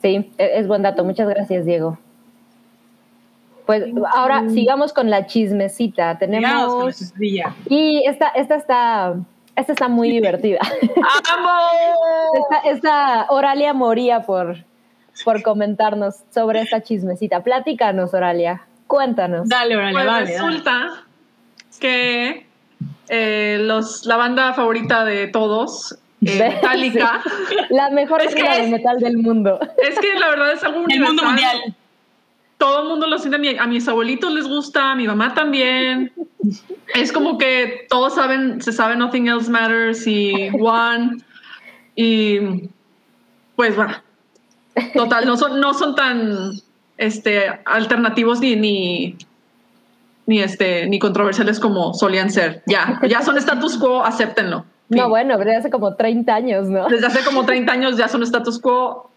[0.02, 1.02] Sí, e- es buen dato.
[1.04, 1.98] Muchas gracias, Diego.
[3.66, 3.84] Pues
[4.14, 6.18] ahora sigamos con la chismecita.
[6.18, 6.84] Tenemos.
[6.84, 7.54] nos estrella.
[7.68, 9.16] Y esta, esta está.
[9.56, 10.60] Esta está muy divertida.
[12.34, 14.64] Esta, esta Oralia moría por,
[15.24, 17.42] por comentarnos sobre esta chismecita.
[17.42, 18.62] Platícanos, Oralia.
[18.86, 19.48] Cuéntanos.
[19.48, 20.20] Dale, órale, Pues vale.
[20.32, 20.32] dale.
[20.48, 21.04] resulta
[21.80, 22.46] que
[23.08, 27.20] eh, los, la banda favorita de todos, eh, Metallica,
[27.70, 29.58] La mejor Es que banda de metal del mundo.
[29.82, 31.56] es que la verdad es algo El mundo universal.
[31.58, 31.76] mundial.
[32.58, 36.12] todo el mundo lo siente, a mis abuelitos les gusta, a mi mamá también.
[36.94, 41.18] Es como que todos saben, se sabe Nothing Else Matters y One.
[41.94, 42.68] Y
[43.54, 43.94] pues bueno,
[44.94, 46.52] total, no son, no son tan
[46.96, 49.16] este, alternativos ni, ni,
[50.26, 52.62] ni, este, ni controversiales como solían ser.
[52.66, 54.64] Ya, ya son status quo, acéptenlo.
[54.90, 56.88] No, bueno, pero hace como 30 años, ¿no?
[56.88, 59.10] Desde hace como 30 años ya son status quo.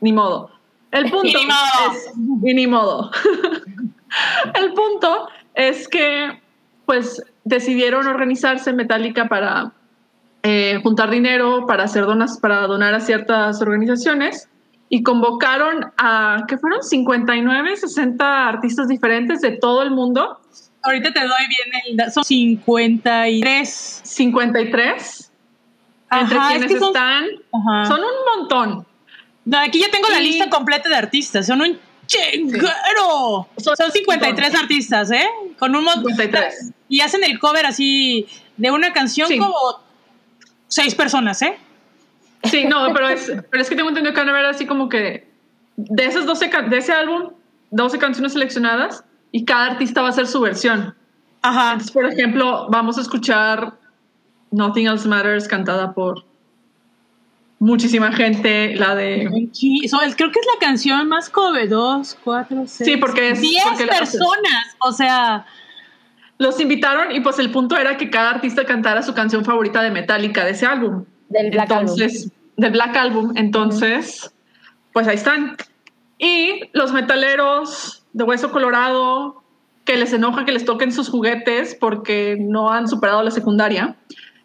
[0.00, 0.50] Ni modo.
[0.90, 1.92] El punto Y ni modo.
[1.92, 2.12] es.
[2.44, 3.10] Y ni modo.
[4.54, 6.40] El punto es que,
[6.86, 9.72] pues, decidieron organizarse Metallica para
[10.42, 14.48] eh, juntar dinero, para hacer donas, para donar a ciertas organizaciones
[14.88, 20.38] y convocaron a, que fueron 59, 60 artistas diferentes de todo el mundo,
[20.80, 24.00] Ahorita te doy bien el son 53.
[24.04, 25.32] 53,
[26.10, 27.86] entre Ajá, es quienes que son, están, ajá.
[27.86, 28.86] son un montón.
[29.44, 33.48] No, aquí ya tengo la Y- lista completa de artistas, son un chinguero.
[33.58, 35.26] Son- Son 53 artistas, ¿eh?
[35.58, 36.04] Con un montón.
[36.12, 36.72] 53.
[36.88, 39.36] Y hacen el cover así de una canción Sí.
[39.38, 39.54] como
[40.68, 41.58] seis personas, ¿eh?
[42.44, 44.88] Sí, no, pero es, pero es que tengo entendido que van a haber así como
[44.88, 45.28] que
[45.76, 47.32] de esas 12, ca- de ese álbum,
[47.72, 50.94] 12 canciones seleccionadas y cada artista va a hacer su versión.
[51.42, 51.72] Ajá.
[51.72, 53.74] Entonces, por ejemplo, vamos a escuchar
[54.50, 56.24] Nothing Else Matters cantada por
[57.58, 59.48] muchísima gente, la de...
[59.52, 61.68] Sí, so- creo que es la canción más cover.
[61.68, 62.88] Dos, cuatro, seis.
[62.90, 64.76] Sí, porque es- Diez porque la- personas.
[64.80, 65.44] O sea,
[66.38, 69.90] Los invitaron y pues el punto era que cada artista cantara su canción favorita de
[69.90, 71.04] Metallica de ese álbum.
[71.28, 73.32] Del Black Entonces, del Black Album.
[73.36, 74.32] Entonces,
[74.92, 75.56] pues ahí están.
[76.18, 79.42] Y los metaleros de Hueso Colorado,
[79.84, 83.96] que les enoja que les toquen sus juguetes porque no han superado la secundaria,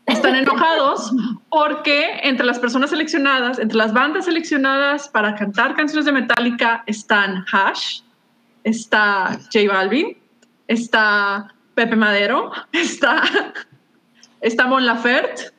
[0.06, 1.12] están enojados
[1.50, 7.46] porque entre las personas seleccionadas, entre las bandas seleccionadas para cantar canciones de Metallica están
[7.52, 8.02] Hash,
[8.64, 10.18] está J Balvin,
[10.68, 13.24] está Pepe Madero, está,
[14.42, 15.52] está Mon Laferte.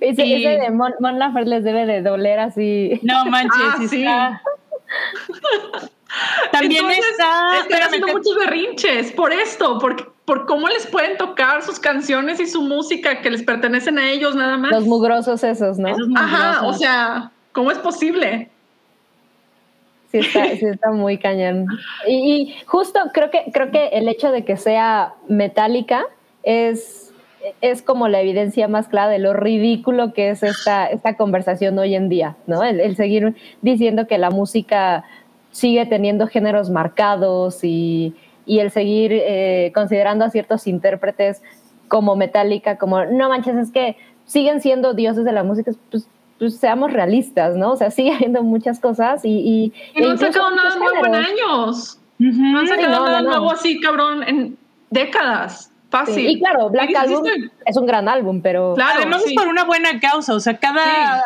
[0.00, 3.00] Ese, ese de Mon, Mon Laferte les debe de doler así.
[3.02, 4.42] No manches, Ah, sí está.
[6.52, 7.58] También Entonces, está.
[7.60, 12.40] Están haciendo te- muchos berrinches por esto, por, por cómo les pueden tocar sus canciones
[12.40, 14.72] y su música que les pertenecen a ellos nada más.
[14.72, 15.88] Los mugrosos esos, ¿no?
[15.88, 18.50] esos Ajá, o sea, ¿cómo es posible?
[20.10, 21.66] Sí está, sí está muy cañón.
[22.08, 26.04] Y, justo creo que, creo que el hecho de que sea metálica
[26.42, 27.12] es,
[27.60, 31.94] es como la evidencia más clara de lo ridículo que es esta, esta conversación hoy
[31.94, 32.64] en día, ¿no?
[32.64, 35.04] El, el seguir diciendo que la música
[35.52, 38.14] sigue teniendo géneros marcados y,
[38.46, 41.42] y el seguir eh, considerando a ciertos intérpretes
[41.88, 43.96] como metálica, como, no manches, es que
[44.26, 46.08] siguen siendo dioses de la música, pues,
[46.40, 47.72] pues seamos realistas, ¿no?
[47.72, 49.28] O sea, sigue habiendo muchas cosas y...
[49.30, 52.00] Y, Y no e han sacado nada nuevo en años.
[52.18, 53.30] No han sacado no, nada no, no.
[53.30, 54.58] nuevo así, cabrón, en
[54.90, 55.70] décadas.
[55.90, 56.14] Fácil.
[56.14, 57.24] Sí, Y claro, Black Album
[57.66, 58.74] es un gran álbum, pero...
[58.74, 59.30] Claro, Además sí.
[59.30, 61.20] es por una buena causa, o sea, cada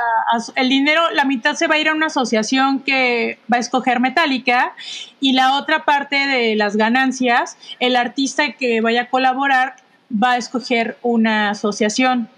[0.56, 4.00] el dinero, la mitad se va a ir a una asociación que va a escoger
[4.00, 4.72] Metallica
[5.20, 9.76] y la otra parte de las ganancias, el artista que vaya a colaborar
[10.10, 12.28] va a escoger una asociación.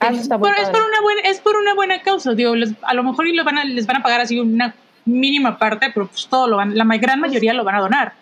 [0.00, 2.54] Ah, eso está muy Pero es por una buena, es por una buena causa, digo,
[2.54, 4.74] les- a lo mejor lo van a- les van a pagar así una
[5.04, 8.12] mínima parte, pero pues todo lo van, la gran mayoría lo van a donar.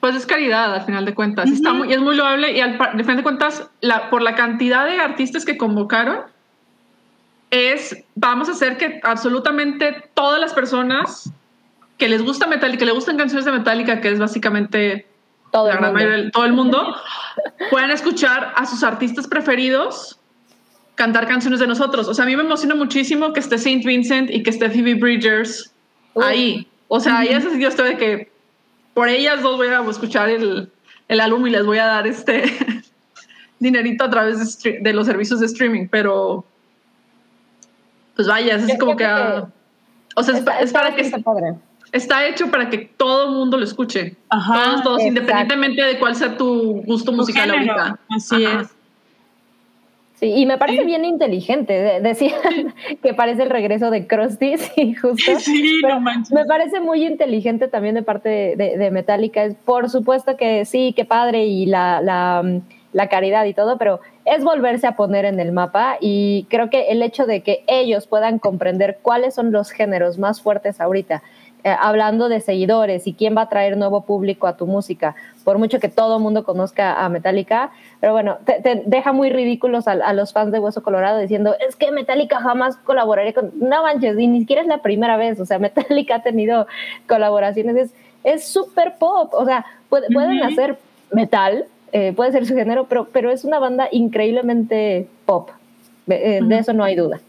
[0.00, 1.50] Pues es caridad, al final de cuentas.
[1.50, 1.78] Está Ujú.
[1.84, 4.98] muy, es muy loable y al, al final de cuentas, la, por la cantidad de
[5.00, 6.20] artistas que convocaron,
[7.50, 11.30] es, vamos a hacer que absolutamente todas las personas
[11.98, 15.06] que les gusta Metallica, que le gustan canciones de Metallica, que es básicamente
[15.52, 16.04] Todo la el gran mundo.
[16.08, 16.96] mayoría todo el mundo,
[17.70, 20.18] puedan escuchar a sus artistas preferidos
[20.94, 22.08] cantar canciones de nosotros.
[22.08, 24.94] O sea, a mí me emociona muchísimo que esté Saint Vincent y que esté Phoebe
[24.94, 25.72] Bridgers
[26.22, 26.68] ahí.
[26.88, 28.32] O sea, ahí ese sitio estoy de que
[28.92, 30.70] por ellas dos voy a escuchar el,
[31.08, 32.44] el álbum y les voy a dar este
[33.58, 36.44] dinerito a través de, de los servicios de streaming, pero
[38.14, 39.04] pues vaya, es Yo como que...
[39.04, 39.48] que ah,
[40.16, 41.54] o sea, es, Está, es está para que bastante padre.
[41.90, 44.16] está hecho para que todo el mundo lo escuche.
[44.28, 45.08] Ajá, todos, todos, exacto.
[45.08, 48.00] independientemente de cuál sea tu gusto Tu musical género, ahorita.
[48.10, 48.60] Así Ajá.
[48.60, 48.73] es.
[50.24, 51.72] Sí, y me parece bien inteligente.
[51.74, 52.32] De- Decían
[53.02, 55.38] que parece el regreso de Krusty, sí, justo.
[55.38, 56.32] Sí, no manches.
[56.32, 59.48] Me parece muy inteligente también de parte de, de- de Metallica.
[59.64, 62.60] Por supuesto que sí, que padre y la, la, mm,
[62.92, 66.88] la caridad y todo, pero es volverse a poner en el mapa y creo que
[66.92, 71.22] el hecho de que ellos puedan comprender cuáles son los géneros más fuertes ahorita,
[71.64, 75.58] eh, hablando de seguidores y quién va a traer nuevo público a tu música, por
[75.58, 77.70] mucho que todo mundo conozca a Metallica,
[78.00, 81.54] pero bueno, te, te deja muy ridículos a, a los fans de Hueso Colorado diciendo,
[81.66, 83.50] es que Metallica jamás colaboraría con...
[83.58, 86.66] No manches, y ni siquiera es la primera vez, o sea, Metallica ha tenido
[87.08, 90.78] colaboraciones, es es súper pop, o sea, puede- pueden hacer
[91.12, 95.50] metal, eh, puede ser su género, pero, pero es una banda increíblemente pop,
[96.08, 97.20] eh, de eso no hay duda.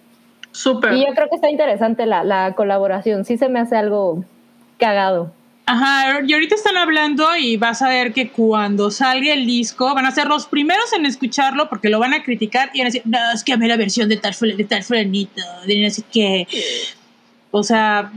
[0.55, 0.93] Súper.
[0.93, 4.23] Y yo creo que está interesante la, la colaboración, sí se me hace algo
[4.79, 5.33] cagado.
[5.65, 10.05] Ajá, y ahorita están hablando y vas a ver que cuando salga el disco van
[10.05, 13.01] a ser los primeros en escucharlo porque lo van a criticar y van a decir,
[13.03, 16.03] no, es que a mí la versión de tal, de tal fulanito, de no sé
[16.09, 16.47] qué.
[17.51, 18.13] O sea,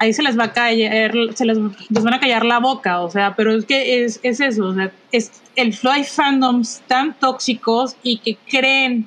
[0.00, 3.10] ahí se les va a caer, se les, les van a callar la boca, o
[3.10, 7.94] sea, pero es que es, es eso, o sea, es el Floyd fandoms tan tóxicos
[8.02, 9.06] y que creen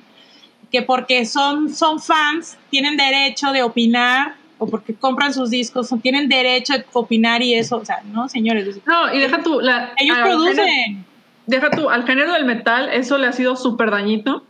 [0.70, 6.28] que porque son, son fans tienen derecho de opinar o porque compran sus discos tienen
[6.28, 10.16] derecho de opinar y eso, o sea, no, señores, No, y deja tú, la, ellos
[10.16, 11.04] género- producen.
[11.46, 14.44] deja tú, al género del metal eso le ha sido súper dañito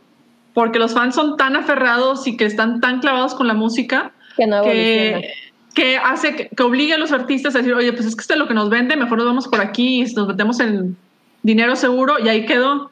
[0.55, 4.47] porque los fans son tan aferrados y que están tan clavados con la música Que
[4.47, 5.31] no que,
[5.75, 8.33] que hace que, que obligue a los artistas a decir, oye, pues es que esto
[8.33, 10.97] es lo que nos vende, mejor nos vamos por aquí y nos metemos en
[11.43, 12.91] dinero seguro y ahí quedó.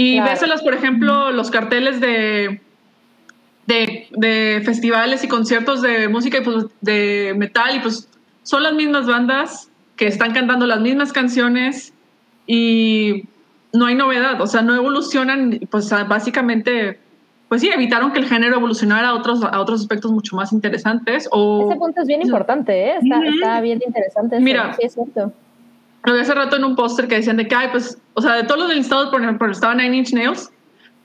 [0.00, 0.30] Y Claro.
[0.30, 2.60] véselos, por ejemplo, los carteles de,
[3.66, 8.08] de, de festivales y conciertos de música y pues, de metal y pues
[8.44, 11.92] son las mismas bandas que están cantando las mismas canciones
[12.46, 13.24] y
[13.72, 17.00] no hay novedad, o sea, no evolucionan, pues básicamente,
[17.48, 21.28] pues sí, evitaron que el género evolucionara a otros, a otros aspectos mucho más interesantes
[21.32, 21.68] o...
[21.68, 22.98] Ese punto es bien importante, ¿eh?
[23.02, 24.36] está, está bien interesante.
[24.36, 24.74] eso, Mira.
[24.78, 25.32] sí, es cierto.
[26.04, 28.34] Lo vi hace rato en un póster que decían de que, ay, pues, o sea,
[28.34, 30.50] de todos los del listado, por ejemplo, estaba Nine Inch Nails,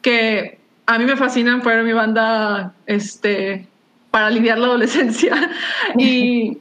[0.02, 3.68] que a mí me fascinan, fue mi banda, este,
[4.11, 5.36] para aliviar la adolescencia.
[5.98, 6.57] y,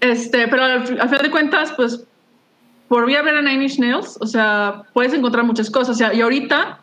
[0.00, 2.04] este, pero al, al final de cuentas, pues,
[2.88, 5.96] por ir a ver a Nine Inch Nails, o sea, puedes encontrar muchas cosas.
[5.96, 6.78] O sea, y ahorita,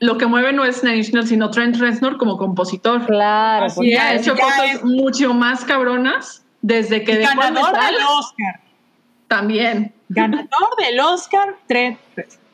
[0.00, 3.04] lo que mueve no es Nine Inch Nails, sino Trent Reznor como compositor.
[3.06, 7.38] Claro, Así Y ha hecho ya cosas es- mucho más cabronas desde que dejó el
[7.38, 8.60] Ganador metal del Oscar.
[9.28, 9.92] también.
[10.08, 12.46] Ganador del Oscar, Trent Reznor.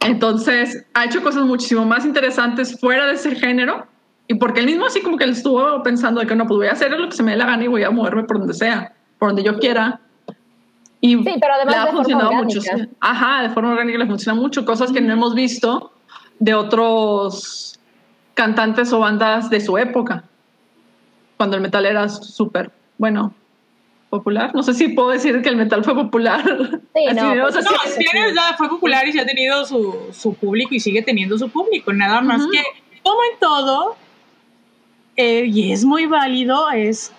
[0.00, 3.86] Entonces, ha hecho cosas muchísimo más interesantes fuera de ese género.
[4.28, 6.66] Y porque él mismo así como que él estuvo pensando de que no, pues voy
[6.68, 8.54] a hacer lo que se me dé la gana y voy a moverme por donde
[8.54, 10.00] sea, por donde yo quiera.
[11.00, 12.58] Y Sí, pero además le ha de forma funcionado mucho.
[12.58, 12.84] orgánica.
[12.84, 12.96] sí.
[13.00, 14.64] Ajá, de forma orgánica le funciona mucho.
[14.64, 15.92] Cosas que no hemos visto
[16.38, 17.80] de otros
[18.34, 20.24] cantantes o bandas de su época.
[21.36, 23.32] Cuando el metal era súper, bueno,
[24.08, 24.54] popular.
[24.54, 26.42] No sé si puedo decir que el metal fue popular.
[26.94, 30.34] Sí, Así, no, sea, No, bien ya fue popular y se ha tenido su, su
[30.34, 31.92] público y sigue teniendo su público.
[31.92, 32.50] Nada más Ujú.
[32.50, 32.62] que,
[33.02, 33.96] como en todo,
[35.16, 37.12] eh, y es muy válido, es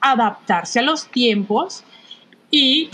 [0.00, 1.84] adaptarse a los tiempos
[2.50, 2.90] y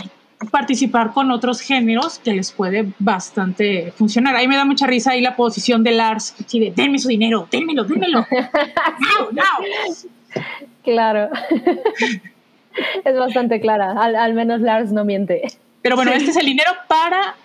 [0.51, 4.35] participar con otros géneros que les puede bastante funcionar.
[4.35, 7.47] Ahí me da mucha risa ahí la posición de Lars, así de, denme su dinero,
[7.51, 8.25] dénmelo, dénmelo.
[8.31, 10.43] now, now.
[10.83, 11.29] Claro.
[13.05, 13.91] es bastante clara.
[14.01, 15.41] Al, al menos Lars no miente.
[15.81, 16.17] Pero bueno, Sí.
[16.17, 17.35] este es el dinero para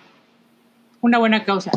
[1.01, 1.71] una buena causa.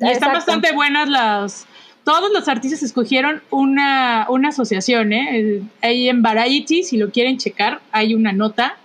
[0.00, 1.66] Y están bastante buenas las...
[2.04, 5.62] Todos los artistas escogieron una, una asociación, ¿eh?
[5.82, 8.76] Ahí en Variety, si lo quieren checar, hay una nota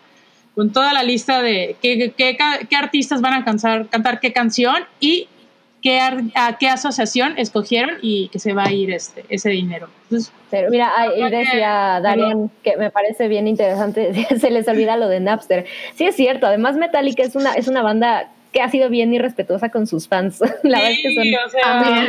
[0.53, 4.33] con toda la lista de qué, qué, ca- qué artistas van a cantar, cantar qué
[4.33, 5.27] canción y
[5.87, 9.87] qué, a qué asociación escogieron y que se va a ir este, ese dinero.
[10.03, 15.07] Entonces, Pero mira, ahí decía Darian que me parece bien interesante, se les olvida lo
[15.07, 15.65] de Napster.
[15.95, 19.69] Sí es cierto, además Metallica es una, es una banda que ha sido bien irrespetuosa
[19.69, 20.39] con sus fans.
[20.63, 22.07] La verdad es que son Sí, o sea.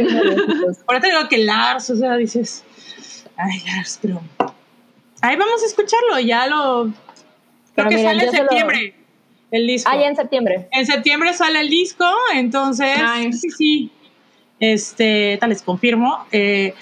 [0.86, 2.64] Ahora te digo que Lars, o sea, dices,
[3.36, 4.20] ay, Lars, pero...
[5.20, 6.84] Ahí vamos a escucharlo, ya lo...
[6.84, 6.92] Creo
[7.74, 8.94] Pero que sale en yo se lo- septiembre
[9.51, 9.91] el disco.
[9.93, 10.69] Ah, ya en septiembre.
[10.73, 12.05] En septiembre sale el disco,
[12.35, 13.39] entonces, Nice.
[13.39, 13.91] sí, sí,
[14.61, 16.75] este, tal les confirmo, eh,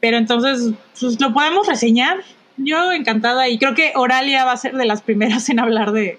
[0.00, 2.22] pero entonces, pues lo podemos reseñar.
[2.56, 6.18] Yo encantada y creo que Oralia va a ser de las primeras en hablar de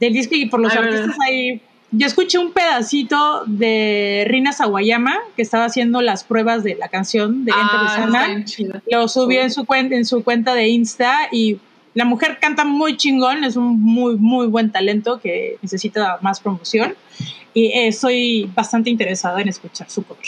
[0.00, 0.88] del disco y por los A ver.
[0.94, 1.60] artistas ahí.
[1.92, 7.44] Yo escuché un pedacito de Rina Sawayama que estaba haciendo las pruebas de la canción
[7.44, 8.82] de Enter the Ah, chida.
[8.90, 11.58] Lo subió en su cuenta en su cuenta de Insta y
[11.94, 16.94] la mujer canta muy chingón, es un muy muy buen talento que necesita más promoción
[17.54, 20.24] y eh, estoy bastante interesada en escuchar su cover.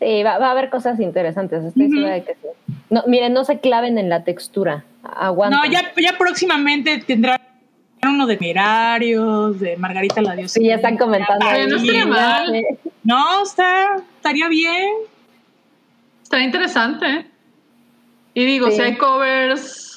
[0.00, 1.94] Sí, va, va a haber cosas interesantes, estoy Ujú.
[1.94, 2.74] segura de que sí.
[2.88, 4.84] No, miren, no se claven en la textura.
[5.02, 5.60] Aguanten.
[5.60, 7.38] No, ya, ya próximamente tendrán
[8.02, 10.54] uno de Mirarios, de Margarita la Diosa.
[10.58, 11.44] Sí, ya están comentando.
[11.44, 12.62] No estaría mal.
[13.04, 14.88] No, está, estaría bien.
[16.22, 17.06] Está interesante.
[17.06, 17.26] ¿eh?
[18.34, 18.76] Y digo, Sí.
[18.76, 19.89] si hay covers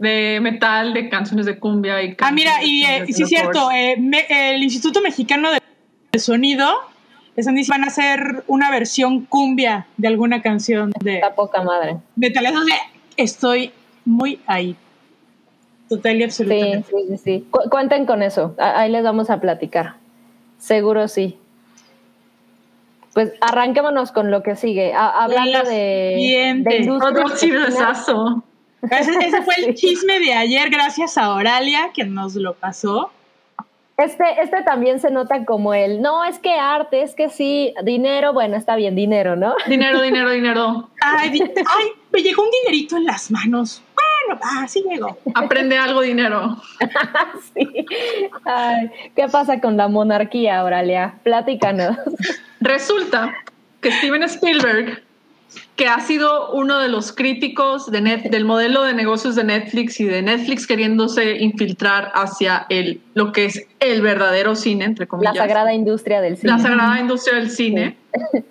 [0.00, 3.96] de metal, de canciones de cumbia y Ah, mira, y eh, sí es cierto, eh,
[3.98, 5.60] me- el Instituto Mexicano de
[6.12, 6.66] de Sonido
[7.36, 11.62] están diciendo que van a hacer una versión cumbia de alguna canción de Está poca
[11.62, 11.98] madre.
[12.16, 12.46] metal.
[12.46, 12.74] Entonces,
[13.16, 13.70] estoy
[14.04, 14.74] muy ahí.
[15.88, 16.88] Total y Sí, absolutamente.
[16.90, 17.46] sí, sí, sí.
[17.50, 18.56] Cu- cuenten con eso.
[18.58, 19.94] Ahí les vamos a platicar.
[20.58, 21.36] Seguro sí.
[23.14, 24.92] Pues arranquémonos con lo que sigue.
[24.94, 26.72] A- hablando Las de, siguientes.
[26.72, 28.44] de industria Otro.
[28.90, 33.10] Ese, ese fue el chisme de ayer, gracias a Oralia, que nos lo pasó.
[33.96, 38.32] Este, este también se nota como el, no, es que arte, es que sí, dinero,
[38.32, 39.54] bueno, está bien, dinero, ¿no?
[39.66, 40.88] Dinero, dinero, dinero.
[41.02, 43.82] Ay, di- ay, me llegó un dinerito en las manos.
[43.94, 45.18] Bueno, ah, sí llegó.
[45.34, 46.56] Aprende algo, dinero.
[47.54, 47.86] sí.
[48.46, 51.16] Ay, ¿Qué pasa con la monarquía, Auralia?
[51.22, 51.98] Platícanos.
[52.60, 53.34] Resulta
[53.82, 55.02] que Steven Spielberg,
[55.76, 59.98] que ha sido uno de los críticos de Net- del modelo de negocios de Netflix
[60.00, 65.08] y de Netflix queriéndose infiltrar hacia el, lo que es el verdadero cine, entre La
[65.08, 65.36] comillas.
[65.36, 66.52] sagrada industria del cine.
[66.52, 67.96] la sagrada industria del cine,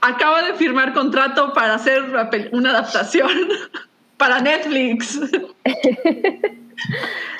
[0.00, 2.04] acaba de firmar contrato para hacer
[2.52, 3.30] una adaptación
[4.16, 5.20] para Netflix.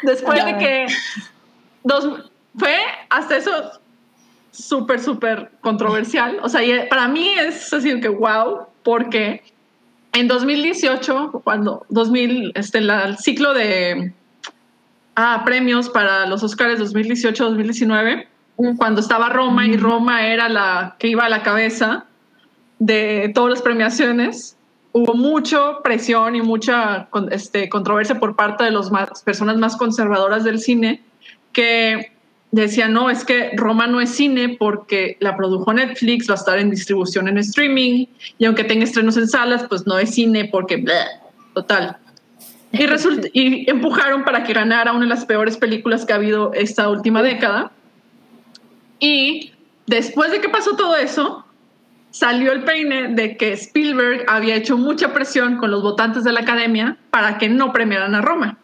[0.03, 0.87] Después de que
[1.85, 2.29] dos,
[2.59, 2.75] fue
[3.11, 3.51] hasta eso
[4.57, 6.39] súper, súper controversial.
[6.43, 9.43] O sea, y para mí es así que wow, porque
[10.13, 14.13] en 2018, cuando 2000, este, la- el ciclo de
[15.17, 18.27] ah, premios para los Oscars 2018-2019,
[18.59, 18.77] Mm.
[18.77, 22.07] cuando estaba Roma y Roma era la que iba a la cabeza
[22.79, 24.57] de todas las premiaciones,
[24.93, 28.91] hubo mucha presión y mucha este, controversia por parte de las
[29.25, 31.03] personas más conservadoras del cine
[31.53, 32.13] que
[32.53, 36.59] decían, no, es que Roma no es cine porque la produjo Netflix, va a estar
[36.59, 38.07] en distribución en streaming
[38.39, 41.07] y aunque tenga estrenos en salas, pues no es cine porque, bleh,
[41.55, 41.97] total.
[42.73, 46.53] Y, resulta, y empujaron para que ganara una de las peores películas que ha habido
[46.55, 47.73] esta última década.
[48.99, 49.53] Y
[49.87, 51.45] después de que pasó todo eso,
[52.11, 56.41] salió el peine de que Spielberg había hecho mucha presión con los votantes de la
[56.41, 58.59] academia para que no premiaran a Roma.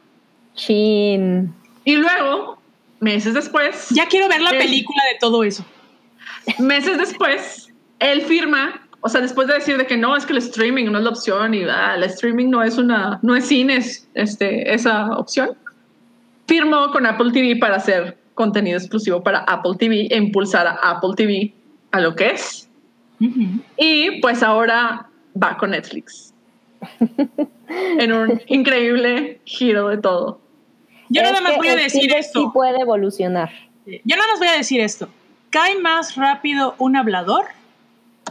[0.54, 1.52] Chin.
[1.84, 2.61] Y luego,
[3.02, 3.88] meses después.
[3.90, 5.64] Ya quiero ver la él- película de todo eso.
[6.58, 7.68] Meses después,
[7.98, 10.98] él firma, o sea, después de decir de que no, es que el streaming no
[10.98, 14.72] es la opción y ah, el streaming no es una, no es cine, es este,
[14.72, 15.50] esa opción.
[16.46, 21.10] Firmó con Apple TV para hacer contenido exclusivo para Apple TV e impulsar a Apple
[21.16, 21.52] TV
[21.90, 22.68] a lo que es.
[23.76, 25.06] Y pues ahora
[25.40, 26.34] va con Netflix.
[27.98, 30.40] en un increíble giro de todo.
[31.12, 32.40] Yo Es nada más voy a decir esto.
[32.40, 33.50] Sí puede evolucionar.
[33.86, 35.08] Yo nada más voy a decir esto.
[35.50, 37.44] Cae más rápido un hablador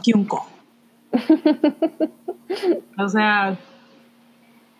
[0.02, 0.50] que un cojo.
[2.98, 3.56] o sea,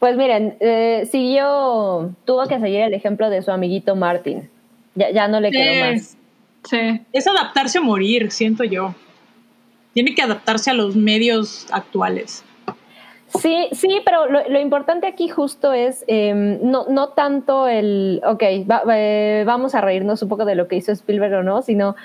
[0.01, 4.51] Pues miren, eh, siguió, tuvo que seguir el ejemplo de su amiguito Martin.
[4.97, 5.81] Ya, ya no le quedó Sí.
[5.81, 6.17] más.
[6.65, 7.01] Sí.
[7.13, 8.95] es adaptarse a morir, siento yo.
[9.95, 12.45] Tiene que adaptarse a los medios actuales.
[13.41, 18.83] Sí, sí, pero lo, importante aquí justo es eh, no, no tanto el, ok, va-
[18.95, 21.97] eh, vamos a reírnos un poco de lo que hizo Spielberg o no, sino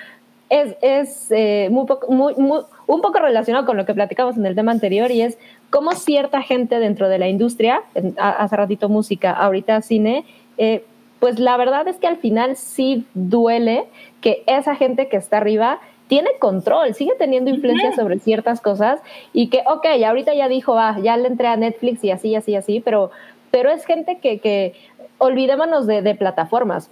[0.49, 4.45] es, es eh, muy poco- muy- muy- un poco relacionado con lo que platicamos en
[4.45, 5.37] el tema anterior y es
[5.69, 10.23] cómo cierta gente dentro de la industria, en- hace ratito música, ahorita cine,
[10.57, 10.85] eh,
[11.19, 13.85] pues la verdad es que al final sí duele
[14.21, 19.01] que esa gente que está arriba tiene control, sigue teniendo influencia sobre ciertas cosas
[19.33, 22.55] y que, ok, ahorita ya dijo, va, ya le entré a Netflix y así, así,
[22.55, 23.11] así, pero,
[23.51, 24.73] pero es gente que, que
[25.17, 26.89] olvidémonos de, de plataformas.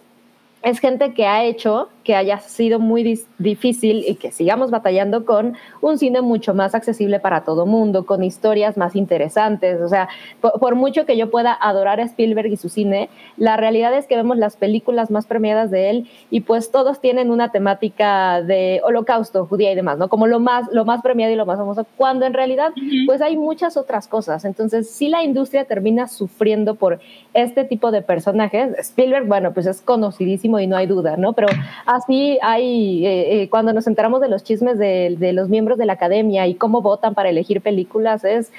[0.63, 5.55] Es gente que ha hecho que haya sido muy difícil y que sigamos batallando con
[5.81, 9.81] un cine mucho más accesible para todo mundo, con historias más interesantes.
[9.81, 10.07] O sea,
[10.39, 14.05] por, por mucho que yo pueda adorar a Spielberg y su cine, la realidad es
[14.05, 18.81] que vemos las películas más premiadas de él y pues todos tienen una temática de
[18.83, 20.07] holocausto, judía y demás, ¿no?
[20.07, 22.71] Como lo más, lo más premiado y lo más famoso, cuando en realidad
[23.07, 24.45] pues hay muchas otras cosas.
[24.45, 26.99] Entonces, si la industria termina sufriendo por
[27.33, 31.33] este tipo de personajes, Spielberg, bueno, pues es conocidísimo y no hay duda, ¿no?
[31.33, 31.47] Pero
[31.95, 35.85] así hay, eh, eh, cuando nos enteramos de los chismes de, de los miembros de
[35.85, 38.51] la academia y cómo votan para elegir películas, es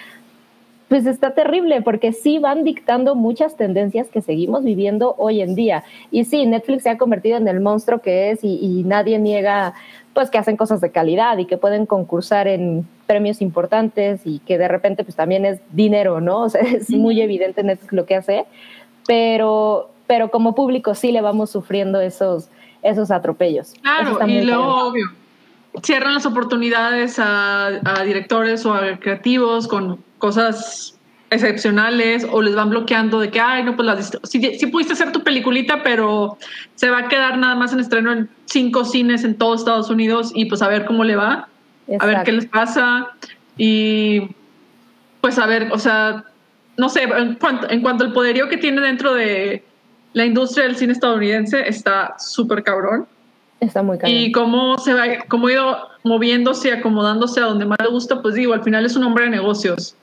[0.89, 5.83] pues está terrible porque sí van dictando muchas tendencias que seguimos viviendo hoy en día.
[6.13, 9.75] Y sí, Netflix se ha convertido en el monstruo que es y, y nadie niega
[10.17, 14.57] pues que hacen cosas de calidad y que pueden concursar en premios importantes y que
[14.57, 16.43] de repente pues también es dinero, ¿no?
[16.43, 18.47] O sea, es muy evidente Netflix lo que hace,
[19.07, 22.49] pero, pero como público sí le vamos sufriendo esos,
[22.89, 23.75] esos atropellos.
[23.83, 25.11] Claro, y muy luego cañón.
[25.83, 30.97] cierran las oportunidades a, a directores o a creativos con cosas
[31.31, 35.11] excepcionales o les van bloqueando de que, ay, no, pues las, si, si pudiste hacer
[35.13, 36.39] tu peliculita, pero
[36.77, 40.31] se va a quedar nada más en estreno en cinco cines en todos Estados Unidos
[40.35, 41.49] y pues a ver cómo le va,
[42.01, 42.25] a ver Exacto.
[42.25, 43.09] qué les pasa
[43.59, 44.29] y
[45.21, 46.25] pues a ver, o sea,
[46.77, 49.65] no sé, en cuanto, en cuanto al poderío que tiene dentro de
[50.17, 53.07] la industria del cine estadounidense está súper cabrón
[53.61, 54.17] Está muy cañón.
[54.19, 58.35] y cómo se va, cómo ha ido moviéndose, acomodándose a donde más le gusta, pues
[58.35, 59.95] digo, al final es un hombre de negocios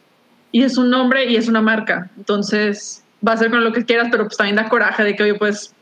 [0.51, 3.85] y es un nombre y es una marca, entonces va a ser con lo que
[3.85, 5.73] quieras, pero pues también da coraje de que, oye, pues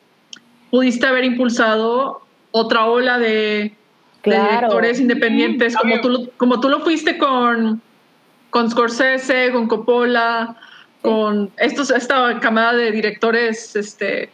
[0.69, 2.21] pudiste haber impulsado
[2.51, 3.73] otra ola de, de
[4.21, 4.51] Claro.
[4.51, 7.81] directores independientes, como tú, lo- como tú lo fuiste con,
[8.49, 10.55] con Scorsese, con Coppola,
[11.02, 14.30] con estos, esta camada de directores, este,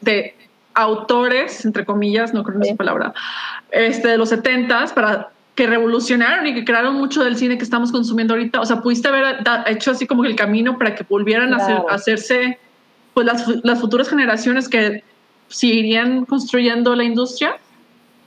[0.00, 0.34] de
[0.74, 2.70] autores, entre comillas, no creo que Sí.
[2.70, 3.12] esa palabra,
[3.70, 7.90] este, de los setentas, para que revolucionaron y que crearon mucho del cine que estamos
[7.90, 8.60] consumiendo ahorita.
[8.60, 11.90] O sea, pudiste haber hecho así como el camino para que volvieran a, hacer- Claro.
[11.90, 12.58] a hacerse
[13.14, 15.02] pues las, las futuras generaciones que
[15.48, 17.56] seguirían construyendo la industria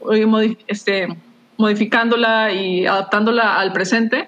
[0.02, 1.08] y modi- este,
[1.56, 4.28] modificándola y adaptándola al presente.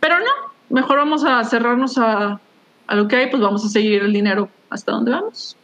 [0.00, 0.26] Pero no,
[0.68, 2.38] mejor vamos a cerrarnos a,
[2.92, 5.56] a lo que hay, pues vamos a seguir el dinero hasta donde vamos.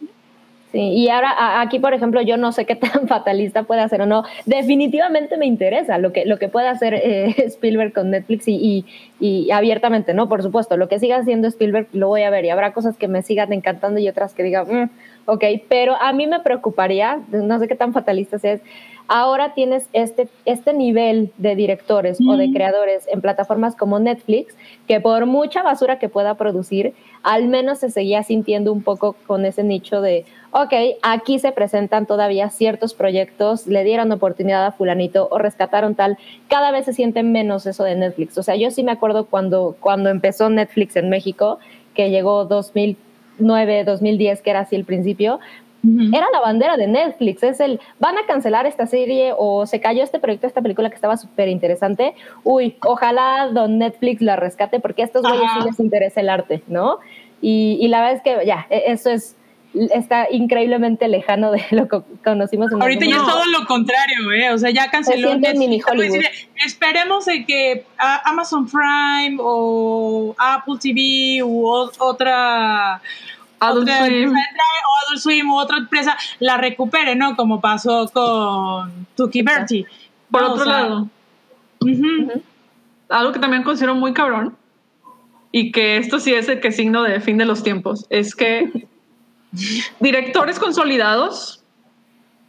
[0.72, 4.06] Sí, y ahora aquí, por ejemplo, yo no sé qué tan fatalista puede hacer o
[4.06, 4.24] no.
[4.46, 8.84] Definitivamente me interesa lo que, lo que puede hacer eh, Spielberg con Netflix y, y,
[9.20, 10.26] y abiertamente, ¿no?
[10.26, 13.08] Por supuesto, lo que siga haciendo Spielberg lo voy a ver y habrá cosas que
[13.08, 14.90] me sigan encantando y otras que digan, "Mm,
[15.26, 18.62] ok, pero a mí me preocuparía, no sé qué tan fatalista seas,
[19.08, 24.54] ahora tienes este, este nivel de directores o de creadores en plataformas como Netflix,
[24.86, 29.46] que por mucha basura que pueda producir, al menos se seguía sintiendo un poco con
[29.46, 30.72] ese nicho de, ok,
[31.02, 36.18] aquí se presentan todavía ciertos proyectos, le dieron oportunidad a fulanito o rescataron tal,
[36.48, 38.36] cada vez se siente menos eso de Netflix.
[38.36, 41.58] O sea, yo sí me acuerdo cuando, cuando empezó Netflix en México,
[41.94, 45.40] que llegó 2009, 2010, que era así el principio,
[45.84, 50.02] Era la bandera de Netflix, es el, van a cancelar esta serie o se cayó
[50.02, 52.14] este proyecto, esta película que estaba súper interesante.
[52.42, 56.62] Uy, ojalá don Netflix la rescate porque a estos güeyes sí les interesa el arte,
[56.66, 56.98] ¿no?
[57.40, 59.36] Y, y la verdad es que ya, e, eso es
[59.74, 64.50] está increíblemente lejano de lo que conocimos en Ahorita ya es todo lo contrario, ¿eh?
[64.50, 66.24] O sea, ya canceló mini Hollywood.
[66.64, 67.84] Esperemos que
[68.24, 73.00] Amazon Prime o Apple TV u otra
[73.60, 74.30] Adult Swim.
[74.30, 77.36] o Adult Swim u otra empresa la recupere, ¿no?
[77.36, 79.86] Como pasó con Tuki Bertie.
[80.30, 81.08] Por otro lado,
[83.08, 84.56] algo que también considero muy cabrón
[85.50, 88.86] y que esto sí es el que signo de fin de los tiempos, es que
[90.00, 91.64] directores consolidados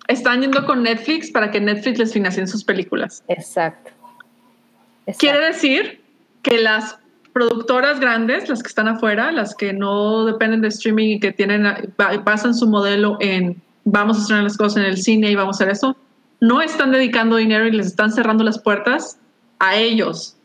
[0.07, 3.23] están yendo con Netflix para que Netflix les financie sus películas.
[3.27, 3.91] Exacto.
[5.17, 6.01] Quiere decir
[6.41, 6.99] que las
[7.39, 11.65] productoras grandes, las que están afuera, las que no dependen de streaming y que tienen,
[12.25, 15.63] basan su modelo en vamos a estrenar las cosas en el cine y vamos a
[15.63, 15.95] hacer eso,
[16.41, 19.17] no están dedicando dinero y les están cerrando las puertas
[19.59, 20.35] a ellos.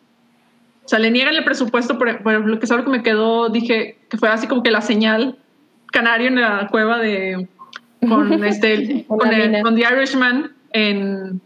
[0.84, 3.98] O sea, le niegan el presupuesto, por, lo que es algo que me quedó, dije
[4.08, 5.36] que fue así como que la señal
[5.90, 7.48] canario en la cueva de
[8.08, 11.40] con este con, The Irishman en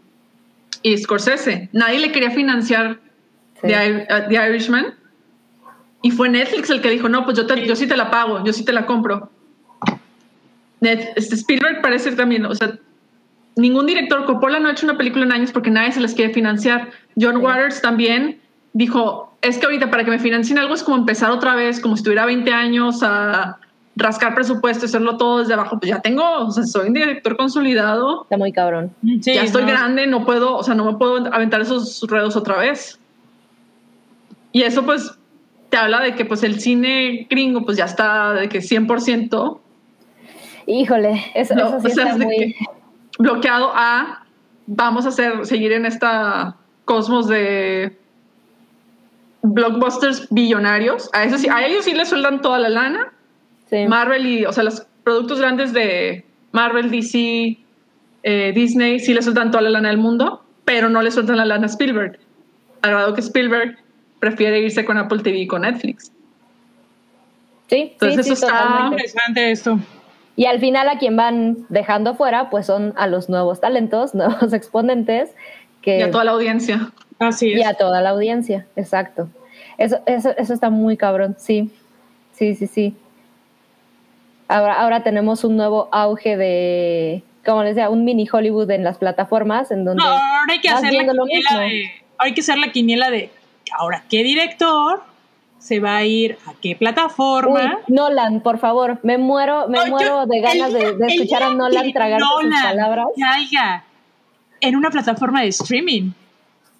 [0.83, 1.69] y Scorsese.
[1.73, 2.99] Nadie le quería financiar
[3.61, 4.98] The, Irishman
[6.01, 8.53] y fue Netflix el que dijo, no, pues yo, yo sí te la pago, yo
[8.53, 9.29] sí te la compro.
[10.81, 12.77] este Spielberg parece también, o sea,
[13.55, 16.33] ningún director, Coppola no ha hecho una película en años porque nadie se les quiere
[16.33, 16.89] financiar.
[17.19, 18.39] John Waters también
[18.73, 21.97] dijo, es que ahorita para que me financien algo es como empezar otra vez, como
[21.97, 23.57] si tuviera 20 años a
[23.95, 27.35] rascar presupuesto y hacerlo todo desde abajo, pues ya tengo, o sea, soy un director
[27.35, 28.23] consolidado.
[28.23, 28.93] Está muy cabrón.
[29.01, 32.97] ya estoy grande, no puedo, o sea, no me puedo aventar esos redos otra vez.
[34.53, 35.18] Y eso pues
[35.69, 39.59] te habla de que pues el cine gringo pues ya está de que 100%.
[40.67, 42.55] Híjole, eso, eso sí está muy...
[43.17, 44.25] bloqueado a
[44.67, 46.55] vamos a hacer, seguir en esta
[46.85, 47.97] cosmos de
[49.41, 51.09] blockbusters billonarios.
[51.13, 53.13] A, eso sí, a ellos sí les sueldan toda la lana
[53.87, 57.57] Marvel y, o sea, los productos grandes de Marvel, DC,
[58.23, 61.45] eh, Disney, sí le sueltan toda la lana del mundo, pero no le sueltan la
[61.45, 62.19] lana a Spielberg.
[62.81, 63.77] Al grado que Spielberg
[64.19, 66.11] prefiere irse con Apple TV y con Netflix.
[67.67, 69.79] Sí, Entonces sí, eso está interesante esto.
[70.35, 74.53] Y al final a quien van dejando fuera, pues son a los nuevos talentos, nuevos
[74.53, 75.31] exponentes.
[75.81, 76.91] Que, y a toda la audiencia.
[77.19, 77.59] Así es.
[77.59, 79.29] Y a toda la audiencia, exacto.
[79.77, 81.69] Eso, eso, eso está muy cabrón, sí.
[82.33, 82.95] Sí, sí, sí.
[84.47, 88.97] Ahora, ahora tenemos un nuevo auge de, como les decía, un mini Hollywood en las
[88.97, 90.03] plataformas en donde...
[90.03, 91.91] No, ahora hay que hacer la quiniela de...
[92.17, 93.29] Hay que hacer la quiniela de,
[93.77, 95.03] ahora, ¿qué director
[95.57, 97.79] se va a ir a qué plataforma?
[97.87, 102.61] Nolan, por favor, me muero, me muero de ganas de, escuchar a Nolan tragar sus
[102.61, 103.07] palabras.
[103.19, 103.83] Caiga
[104.61, 106.11] en una plataforma de streaming.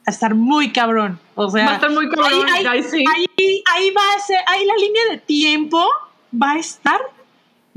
[0.05, 1.19] A estar muy cabrón.
[1.35, 2.45] O sea, va a estar muy cabrón.
[2.51, 5.85] Ahí, ahí, ahí, ahí va a ser, ahí la línea de tiempo
[6.33, 6.99] va a estar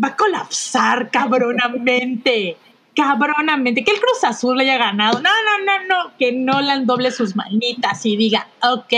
[0.03, 2.57] va a colapsar cabronamente.
[2.95, 3.85] Cabronamente.
[3.85, 5.21] Que el Cruz Azul le haya ganado.
[5.21, 6.13] No, no, no, no.
[6.19, 8.93] Que Nolan doble sus manitas y diga, ok,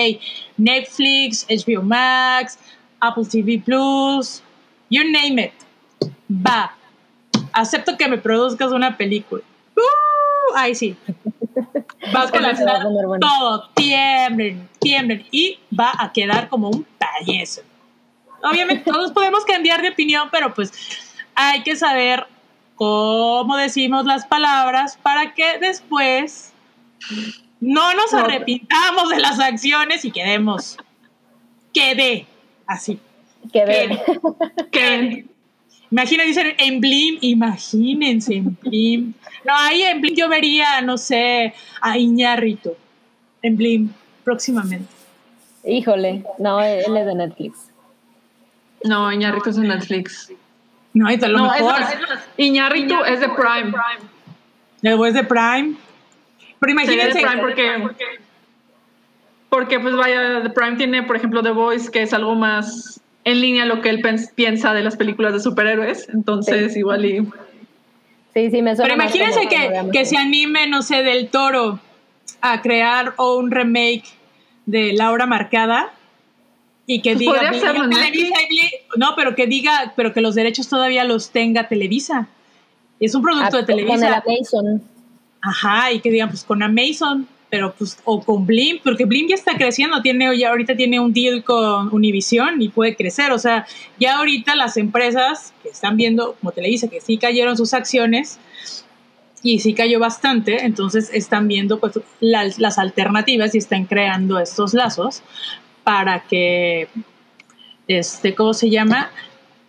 [0.56, 2.58] Netflix, HBO Max,
[3.00, 4.42] Apple TV Plus,
[4.90, 5.52] you name it.
[6.30, 6.76] Va.
[7.52, 9.42] Acepto que me produzcas una película.
[9.76, 10.96] Uh, ahí sí.
[12.14, 12.82] Va a colapsar
[13.20, 13.68] todo.
[13.74, 15.26] Tiemblen, tiemblen.
[15.30, 17.62] Y va a quedar como un payaso
[18.44, 20.72] obviamente todos podemos cambiar de opinión, pero pues
[21.34, 22.26] hay que saber
[22.74, 26.52] cómo decimos las palabras para que después
[27.60, 30.76] no nos arrepintamos de las acciones y quedemos,
[31.72, 32.26] quede
[32.66, 32.98] así.
[33.52, 34.00] Quede.
[34.70, 35.26] Quede.
[35.90, 39.14] Imagínense en Blim, imagínense en Blim.
[39.44, 42.76] No, ahí en Blim yo vería, no sé, a Iñarrito.
[43.42, 43.92] En Blim,
[44.24, 44.88] próximamente.
[45.64, 47.70] Híjole, no, él es de Netflix.
[48.82, 50.32] No, Iñárritu es de Netflix.
[50.94, 51.74] No, es lo mejor.
[52.36, 53.72] Iñárritu es de Prime.
[54.80, 55.74] Luego es de Prime.
[56.60, 57.18] Pero imagínense.
[57.18, 57.88] De Prime porque,
[59.48, 63.40] porque, pues vaya, The Prime tiene, por ejemplo, The Voice, que es algo más en
[63.40, 64.02] línea a lo que él
[64.34, 66.08] piensa de las películas de superhéroes.
[66.10, 67.28] Entonces, igual y.
[68.34, 71.80] Sí, sí, me suena Pero imagínense que, que se anime, no sé, del toro
[72.40, 74.04] a crear un remake
[74.66, 75.92] de Laura Marcada
[76.86, 77.72] y que diga, Televisa
[78.96, 82.28] no, pero que diga, pero que los derechos todavía los tenga Televisa.
[83.00, 83.94] Es un producto de Televisa.
[83.94, 84.82] Con el Amazon.
[85.40, 89.34] Ajá, y que digan, pues con Amazon, pero pues, o con Blim, porque Blim ya
[89.34, 93.66] está creciendo, tiene, ya ahorita tiene un deal con Univision y puede crecer, o sea,
[93.98, 98.38] ya ahorita las empresas que están viendo, como Televisa, que sí cayeron sus acciones,
[99.42, 104.72] y sí cayó bastante, entonces están viendo pues las, las alternativas y están creando estos
[104.72, 105.22] lazos
[105.84, 106.88] para que,
[107.86, 109.10] este, ¿cómo se llama?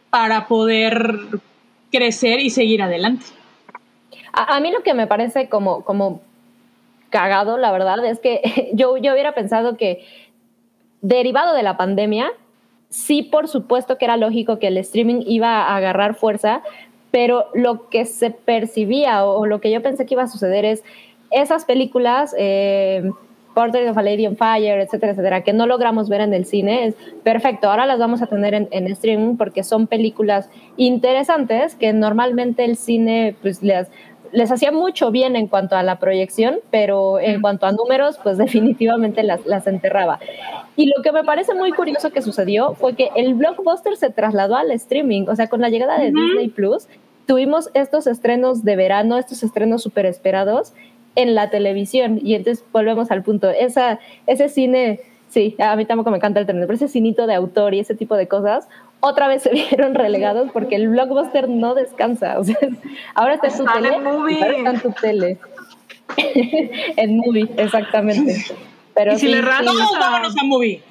[0.10, 1.20] Para poder
[1.92, 3.26] crecer y seguir adelante.
[4.34, 6.22] A, mí lo que me parece como, como
[7.10, 10.06] cagado, la verdad, es que yo, yo hubiera pensado que
[11.02, 12.32] derivado de la pandemia,
[12.90, 16.64] sí, por supuesto que era lógico que el streaming iba a agarrar fuerza,
[17.12, 20.84] pero lo que se percibía o, lo que yo pensé que iba a suceder es
[21.32, 23.10] esas películas, eh,
[23.56, 26.86] Portrait of a Lady on Fire, etcétera, etcétera, que no logramos ver en el cine,
[26.86, 31.92] es perfecto, ahora las vamos a tener en, en streaming porque son películas interesantes que
[31.94, 33.88] normalmente el cine pues les
[34.36, 38.38] les hacía mucho bien en cuanto a la proyección, pero en cuanto a números, pues
[38.46, 40.20] definitivamente las, las enterraba.
[40.76, 44.58] Y lo que me parece muy curioso que sucedió fue que el blockbuster se trasladó
[44.58, 46.88] al streaming, o sea, con la llegada de Disney Plus,
[47.26, 50.74] tuvimos estos estrenos de verano, estos estrenos súper esperados
[51.16, 52.20] en la televisión.
[52.24, 56.46] Y entonces volvemos al punto, esa, ese cine, sí, a mí tampoco me encanta el
[56.46, 58.68] tren, pero ese cinito de autor y ese tipo de cosas,
[59.00, 62.40] otra vez se vieron relegados porque el blockbuster no descansa.
[62.40, 62.58] O sea,
[63.14, 65.38] ahora está en tu tele, ahora está en tu tele.
[66.18, 68.46] en movie, exactamente.
[68.94, 70.82] Pero y si sí, le rascas a movie.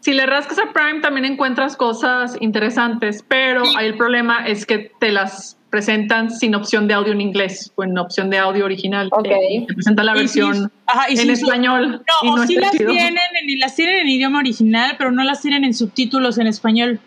[0.00, 4.90] Si le rascas a Prime también encuentras cosas interesantes, pero ahí el problema es que
[4.98, 9.08] te las presentan sin opción de audio en inglés o en opción de audio original.
[9.12, 9.26] Ok.
[9.26, 12.02] Eh, te presentan la versión ajá, y en español.
[12.22, 15.22] y No, o no sí las tienen, en, las tienen en idioma original, pero no
[15.22, 17.00] las tienen en subtítulos en español.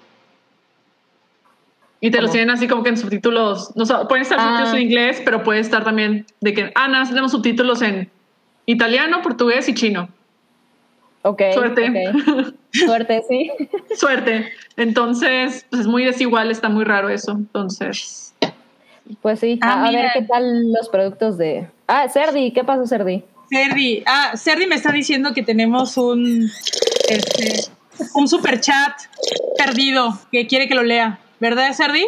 [2.00, 3.74] Y te los tienen así como que en subtítulos.
[3.76, 4.44] No, pueden estar Ah.
[4.44, 8.10] subtítulos en inglés, pero puede estar también de que, ah, nada, tenemos subtítulos en
[8.66, 10.10] italiano, portugués y chino.
[11.22, 12.12] Ok, Suerte.
[12.74, 13.50] Suerte, sí.
[13.96, 14.52] Suerte.
[14.76, 17.32] Entonces, pues es muy desigual, está muy raro eso.
[17.32, 18.33] Entonces,
[19.22, 21.68] Pues sí, Ah, a, a ver qué tal los productos de...
[21.88, 23.24] Ah, Cerdi, ¿qué pasó, Cerdi?
[23.50, 26.50] Serdi, ah, Serdi me está diciendo que tenemos un,
[27.10, 27.70] este,
[28.16, 28.94] un super chat
[29.58, 32.06] perdido que quiere que lo lea, ¿verdad, Serdi?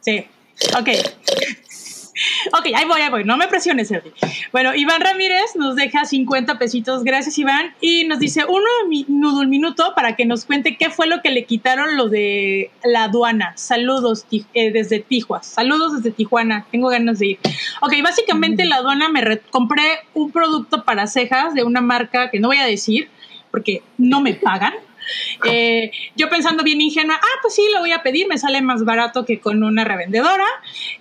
[0.00, 0.26] Sí,
[0.78, 0.88] ok.
[2.58, 4.10] Ok, ahí voy, ahí voy, no me presiones, Serdi.
[4.52, 8.66] Bueno, Iván Ramírez nos deja 50 pesitos, gracias Iván, y nos dice uno
[9.08, 12.70] nudo un minuto para que nos cuente qué fue lo que le quitaron lo de
[12.84, 13.52] la aduana.
[13.56, 17.38] Saludos eh, desde Tijuas, saludos desde Tijuana, tengo ganas de ir.
[17.80, 22.48] Ok, básicamente la aduana me compré un producto para cejas de una marca que no
[22.48, 23.08] voy a decir
[23.50, 24.74] porque no me pagan.
[25.44, 28.84] Eh, yo pensando bien ingenua, ah, pues sí, lo voy a pedir, me sale más
[28.84, 30.46] barato que con una revendedora.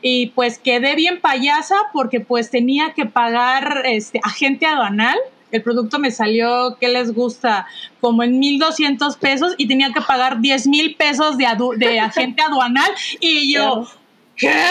[0.01, 5.17] Y pues quedé bien payasa porque pues tenía que pagar este agente aduanal.
[5.51, 7.67] El producto me salió, ¿qué les gusta?
[7.99, 11.45] Como en 1.200 pesos y tenía que pagar 10 mil pesos de,
[11.77, 12.91] de agente aduanal.
[13.19, 13.87] Y yo,
[14.35, 14.51] ¿qué?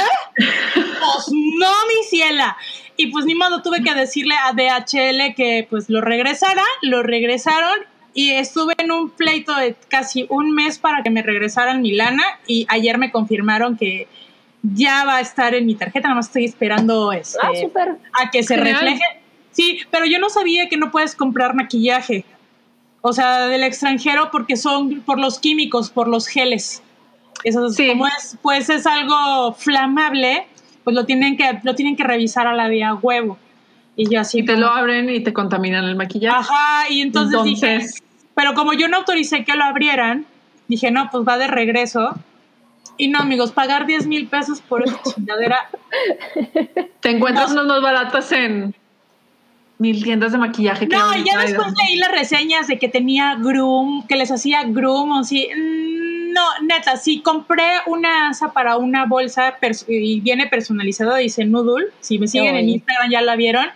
[1.01, 2.57] Pues no, mi ciela.
[2.97, 7.79] Y pues ni modo, tuve que decirle a DHL que pues lo regresara, lo regresaron
[8.15, 12.25] y estuve en un pleito de casi un mes para que me regresaran mi lana
[12.47, 14.09] y ayer me confirmaron que
[14.63, 17.51] ya va a estar en mi tarjeta, nada más estoy esperando este, Ah,
[18.23, 18.75] a que se Genial.
[18.77, 19.03] refleje.
[19.53, 22.25] Sí, pero yo no sabía que no puedes comprar maquillaje,
[23.01, 26.83] o sea, del extranjero porque son por los químicos, por los geles.
[27.43, 27.89] Eso, Sí.
[27.89, 30.47] como es, pues es algo flamable,
[30.85, 33.39] pues lo tienen que, lo tienen que revisar a la vía huevo.
[33.97, 34.39] Y yo así.
[34.41, 36.39] y te como- lo abren y te contaminan el maquillaje.
[36.39, 38.03] Ajá, y entonces, dije, Entonces,
[38.35, 40.25] pero como yo no autoricé que lo abrieran,
[40.69, 42.15] dije, no, pues va de regreso.
[42.97, 45.69] Y no, amigos, pagar 10 mil pesos por esa chingadera.
[47.01, 48.75] te encuentras unas más baratas en
[49.79, 50.87] mil tiendas de maquillaje.
[50.89, 55.13] que No, ya después leí las reseñas de que tenía groom, que les hacía groom,
[55.13, 55.49] o así.
[55.57, 56.00] Mm,
[56.31, 59.59] No, neta, sí, compré una asa para una bolsa
[59.89, 61.89] y viene personalizada, dice Noodle.
[62.01, 62.69] Si me siguen en.
[62.69, 63.67] Instagram ya la vieron.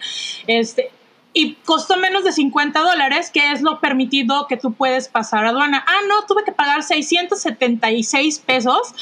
[0.46, 0.90] Este,
[1.32, 5.48] y costó menos de 50 dólares, que es lo permitido que tú puedes pasar a
[5.48, 5.84] aduana.
[5.86, 8.94] Ah, no, tuve que pagar 676 pesos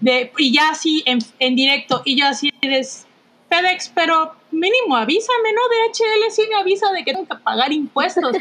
[0.00, 2.02] de, y ya así en, en directo.
[2.04, 3.06] Y yo así eres
[3.48, 5.60] FedEx, pero mínimo avísame, ¿no?
[5.68, 8.36] DHL sí me avisa de que tengo que pagar impuestos.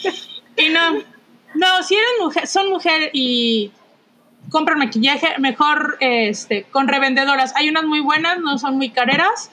[0.56, 0.94] y no,
[1.54, 3.70] no, si eres mujer, son mujer y
[4.50, 7.54] compran maquillaje, mejor este, con revendedoras.
[7.56, 9.50] Hay unas muy buenas, no son muy careras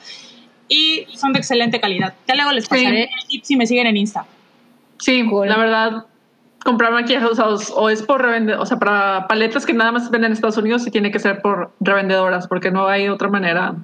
[0.68, 2.14] y son de excelente calidad.
[2.26, 2.70] Ya luego les Sí.
[2.70, 4.24] pasaré el tip si me siguen en Insta.
[4.98, 5.48] Sí, Cool.
[5.48, 6.06] la verdad,
[6.64, 7.46] comprar maquillaje o, sea,
[7.76, 10.86] o es por revender, o sea, para paletas que nada más venden en Estados Unidos
[10.86, 13.74] y tiene que ser por revendedoras porque no hay otra manera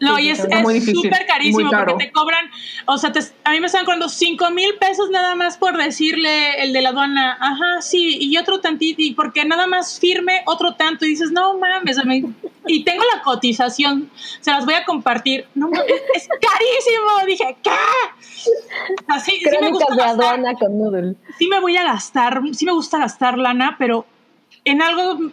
[0.00, 2.50] No, Sí, y es súper carísimo porque te cobran,
[2.86, 6.62] o sea, te- a mí me están cobrando 5 mil pesos nada más por decirle
[6.62, 10.74] el de la aduana, ajá, sí, y otro tantito, y porque nada más firme otro
[10.74, 11.98] tanto, y dices, no mames,
[12.66, 14.10] y tengo la cotización,
[14.40, 17.70] se las voy a compartir, no mames, es, carísimo, dije, ¿qué?
[19.08, 21.14] Así, sí me gusta de gastar, aduana con Noodle.
[21.38, 24.06] sí me voy a gastar, sí me gusta gastar lana, pero
[24.64, 25.30] en algo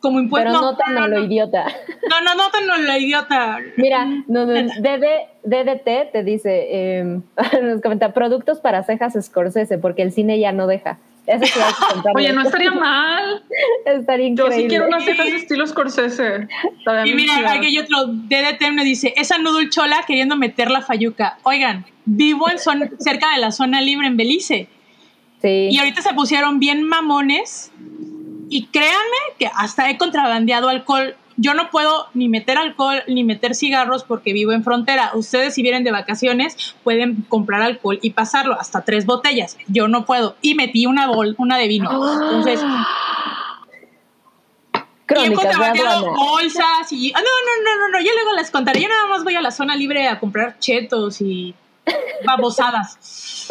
[0.00, 0.50] como impuesto.
[0.50, 1.64] Pero no tan a lo idiota.
[2.08, 3.58] No, no, no tan a lo idiota.
[3.76, 5.06] Mira, no, no, DD,
[5.44, 7.20] DDT te dice, eh,
[7.62, 10.98] nos comenta, productos para cejas Scorsese, porque el cine ya no deja.
[11.26, 11.42] Eso
[11.92, 12.12] contarlo.
[12.14, 13.42] Oye, no estaría mal.
[13.84, 14.56] Estaría Yo increíble.
[14.62, 16.46] sí quiero unas cejas de estilo Scorsese.
[17.04, 21.38] Y mira, aquí hay otro DDT me dice, esa nudul chola queriendo meter la fayuca.
[21.42, 24.68] Oigan, vivo en zona- cerca de la zona libre en Belice.
[25.42, 25.68] Sí.
[25.72, 27.72] Y ahorita se pusieron bien mamones.
[28.48, 31.16] Y créanme que hasta he contrabandeado alcohol.
[31.36, 35.10] Yo no puedo ni meter alcohol ni meter cigarros porque vivo en frontera.
[35.14, 39.58] Ustedes si vienen de vacaciones pueden comprar alcohol y pasarlo hasta tres botellas.
[39.68, 40.36] Yo no puedo.
[40.40, 41.90] Y metí una bol, una de vino.
[41.90, 42.66] Entonces, y
[44.76, 47.12] he Crónicas de contrabandeado bolsas y...
[47.14, 48.80] ah, no, no, no, no, no, yo luego les contaré.
[48.80, 51.54] Yo nada más voy a la zona libre a comprar chetos y
[52.24, 53.48] babosadas.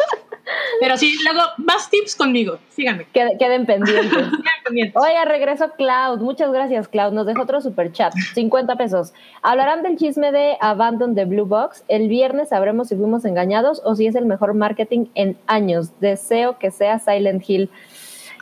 [0.80, 2.58] Pero sí, luego, más tips conmigo.
[2.70, 3.06] Síganme.
[3.12, 4.10] Qued- queden pendientes.
[4.12, 5.02] Sigan pendientes.
[5.02, 6.20] Oiga, regreso Cloud.
[6.20, 7.12] Muchas gracias, Cloud.
[7.12, 8.12] Nos dejó otro super chat.
[8.34, 9.12] 50 pesos.
[9.42, 11.82] Hablarán del chisme de Abandon the Blue Box.
[11.88, 15.90] El viernes sabremos si fuimos engañados o si es el mejor marketing en años.
[16.00, 17.68] Deseo que sea Silent Hill.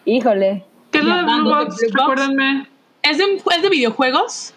[0.04, 0.64] Híjole.
[0.90, 1.76] ¿Qué es lo de Blue de Box?
[1.76, 1.92] Blue Box.
[2.20, 2.68] Recuérdenme.
[3.02, 3.24] ¿Es de,
[3.56, 4.54] es de videojuegos?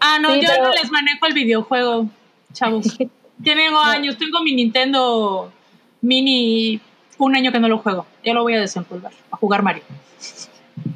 [0.00, 2.06] Ah, no, Sí, yo pero- no les manejo el videojuego,
[2.52, 2.86] chavos.
[3.44, 5.50] Tengo años, tengo mi Nintendo
[6.02, 6.80] Mini,
[7.18, 8.06] un año que no lo juego.
[8.24, 9.82] Ya lo voy a desempolvar, a jugar Mario.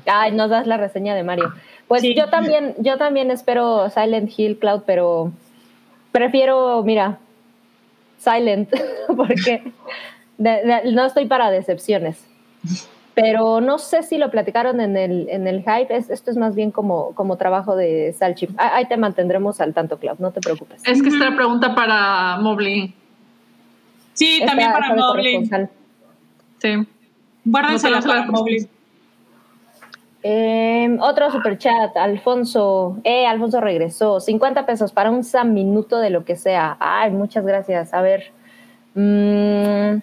[0.06, 1.52] Ay, nos das la reseña de Mario.
[1.88, 2.14] Pues Sí.
[2.14, 5.30] yo también, yo también espero Silent Hill Cloud, pero
[6.12, 7.18] prefiero, mira,
[8.18, 8.70] Silent,
[9.16, 9.72] porque
[10.38, 12.24] de- de- no estoy para decepciones.
[13.14, 15.94] Pero no sé si lo platicaron en el, en el hype.
[15.96, 18.50] Es- esto es más bien como, como trabajo de Salchip.
[18.58, 20.82] Ah, Ahí te mantendremos al tanto, Cloud, no te preocupes.
[20.84, 22.92] Es que esta pregunta para Mobley.
[24.16, 25.48] Sí, Esta- también para Mobley.
[26.58, 26.86] Sí.
[27.44, 28.26] Guárdensela No para.
[28.26, 28.68] Mobley.
[30.28, 32.98] Eh, otro super chat, Alfonso.
[33.04, 34.18] Eh, Alfonso regresó.
[34.18, 36.76] 50 pesos para un Sam minuto de lo que sea.
[36.80, 37.94] Ay, muchas gracias.
[37.94, 38.32] A ver.
[38.94, 39.98] mm,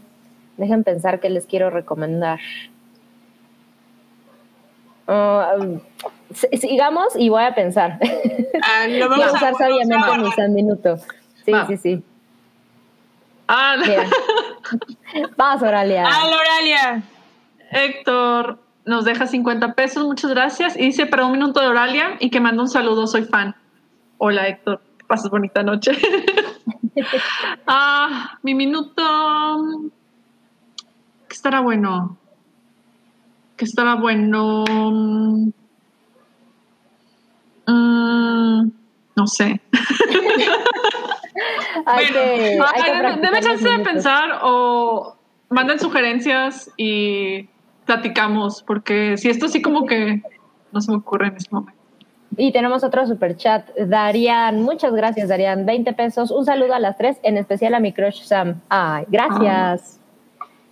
[0.58, 2.40] dejen pensar qué les quiero recomendar.
[5.08, 5.56] Ah,
[6.34, 8.00] si- sigamos y voy a pensar.
[8.62, 10.32] Ah, lo Voy a vamos a, usar sabiamente vamos mi.
[10.32, 10.98] Sam minuto.
[11.44, 11.68] Sí, Va.
[11.68, 12.04] sí, sí.
[13.56, 13.76] Ah.
[15.38, 16.06] Vas, Oralia.
[16.08, 17.04] Ah, Loralia.
[17.70, 20.76] Héctor nos deja 50 pesos, muchas gracias.
[20.76, 23.56] Y dice para un minuto de Oralia y que manda un saludo, soy fan.
[24.18, 25.92] Hola Héctor, que pases bonita noche.
[27.68, 29.04] ah, mi minuto.
[31.28, 32.18] ¿Qué estará bueno?
[33.56, 34.66] ¿Qué estará bueno?
[37.68, 38.70] Mm,
[39.16, 39.62] no sé.
[41.86, 42.60] Hay que,
[43.34, 45.16] que chance de pensar o
[45.50, 47.48] manden sugerencias y
[47.86, 50.22] platicamos, porque si esto sí como que
[50.72, 51.80] no se me ocurre en este momento.
[52.36, 53.70] Y tenemos otro super chat.
[53.78, 55.66] Darían, muchas gracias, Darían.
[55.66, 56.32] 20 pesos.
[56.32, 58.62] Un saludo a las tres, en especial a mi crush Sam.
[58.70, 60.00] Ay, gracias.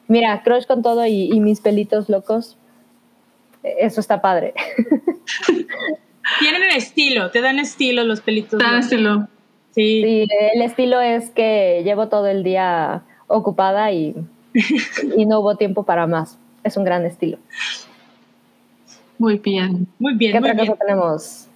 [0.07, 2.57] Mira, crush con todo y, y mis pelitos locos.
[3.61, 4.55] Eso está padre.
[6.39, 8.59] Tienen estilo, te dan estilo los pelitos.
[8.59, 8.79] Tan ¿no?
[8.79, 9.27] estilo.
[9.73, 10.01] Sí.
[10.03, 14.15] Sí, el estilo es que llevo todo el día ocupada y,
[15.17, 16.37] y no hubo tiempo para más.
[16.63, 17.37] Es un gran estilo.
[19.17, 19.87] Muy bien.
[19.99, 20.73] Muy bien, ¿Qué muy otra bien.
[20.73, 21.47] cosa tenemos?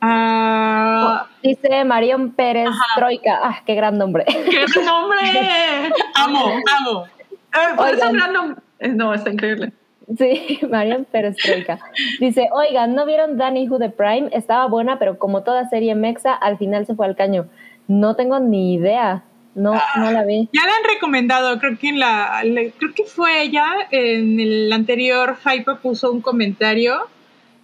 [0.00, 3.38] Ah, Dice Marión Pérez Troika.
[3.42, 4.24] Ah, qué gran nombre.
[4.26, 5.18] ¡Qué nombre!
[6.14, 6.46] amo,
[6.78, 7.04] amo.
[7.04, 8.08] Eh, ¿puedes Oigan.
[8.08, 9.72] hablar nom- eh, No, está increíble.
[10.18, 11.78] Sí, Marian Pérez Troika.
[12.18, 14.28] Dice, oigan, ¿no vieron Danny Who the Prime?
[14.32, 17.46] Estaba buena, pero como toda serie mexa, al final se fue al caño.
[17.88, 19.22] No tengo ni idea.
[19.54, 20.48] No, no la vi.
[20.52, 22.40] Ya la han recomendado, creo que en la,
[22.78, 26.94] creo que fue ella en el anterior Hype puso un comentario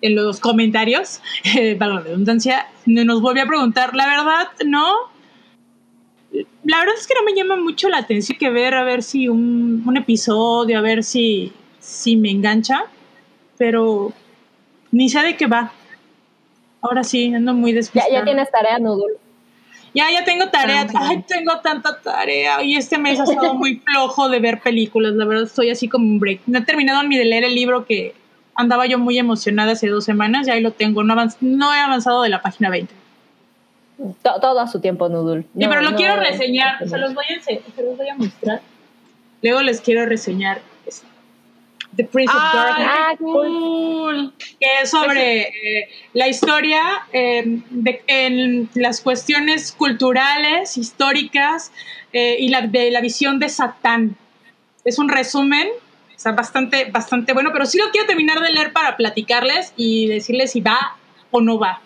[0.02, 1.22] en los comentarios,
[1.56, 4.92] eh, valga la redundancia, no- nos vuelve a preguntar, la verdad, no.
[6.64, 9.28] La verdad es que no me llama mucho la atención que ver a ver si
[9.28, 11.52] un, un episodio, a ver si,
[11.86, 12.84] si me engancha,
[13.56, 14.12] pero
[14.90, 15.72] ni sé de qué va.
[16.82, 18.12] Ahora sí, ando muy Ya, despistada.
[18.12, 19.12] ya tienes tarea, Nudul.
[19.94, 20.86] Ya, ya tengo tarea.
[20.94, 22.62] Ay, tengo tanta tarea.
[22.62, 25.14] Y este mes ha estado muy flojo de ver películas.
[25.14, 26.40] La verdad, estoy así como un break.
[26.46, 28.14] No he terminado ni de leer el libro que
[28.54, 30.46] andaba yo muy emocionada hace dos semanas.
[30.46, 31.02] Ya ahí lo tengo.
[31.02, 32.92] No, avanz- no he avanzado de la página 20.
[34.22, 35.42] To- todo a su tiempo, Noodle.
[35.42, 38.14] Sí, No, pero lo no- quiero reseñar, se los, voy a, se los voy a
[38.16, 38.60] mostrar.
[39.42, 40.60] Luego les quiero reseñar
[41.96, 44.32] The Prince of Darkness, Ah, ¡Ay, qué cool!
[44.60, 46.80] que es sobre eh, la historia
[47.12, 51.72] eh, de, en las cuestiones culturales, históricas
[52.12, 54.16] eh, y la, de la visión de Satán.
[54.84, 55.68] Es un resumen,
[56.14, 60.52] está bastante, bastante bueno, pero sí lo quiero terminar de leer para platicarles y decirles
[60.52, 60.96] si va
[61.30, 61.80] o no va.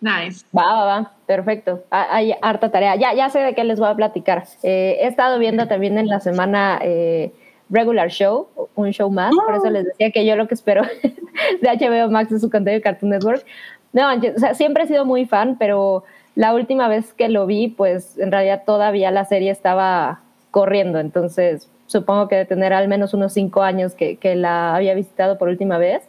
[0.00, 0.46] Nice.
[0.56, 1.84] Va, va, va, perfecto.
[1.90, 2.96] Ah, Hay harta tarea.
[2.96, 4.44] Ya, ya sé de qué les voy a platicar.
[4.62, 7.32] Eh, he estado viendo también en la semana eh,
[7.70, 10.82] Regular Show, un show más, por eso les decía que yo lo que espero
[11.62, 13.44] de HBO Max es su contenido de Cartoon Network.
[13.92, 17.46] No, yo- o sea, siempre he sido muy fan, pero la última vez que lo
[17.46, 20.20] vi, pues en realidad todavía la serie estaba
[20.50, 24.94] corriendo, entonces supongo que de tener al menos unos cinco años que, que la había
[24.94, 26.02] visitado por última vez.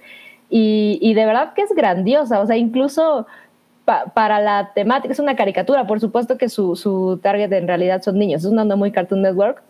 [0.49, 3.25] Y, y de verdad que es grandiosa, o sea, incluso
[3.85, 8.01] pa- para la temática, es una caricatura, por supuesto que su, su target en realidad
[8.03, 9.63] son niños, es una onda muy Cartoon Network,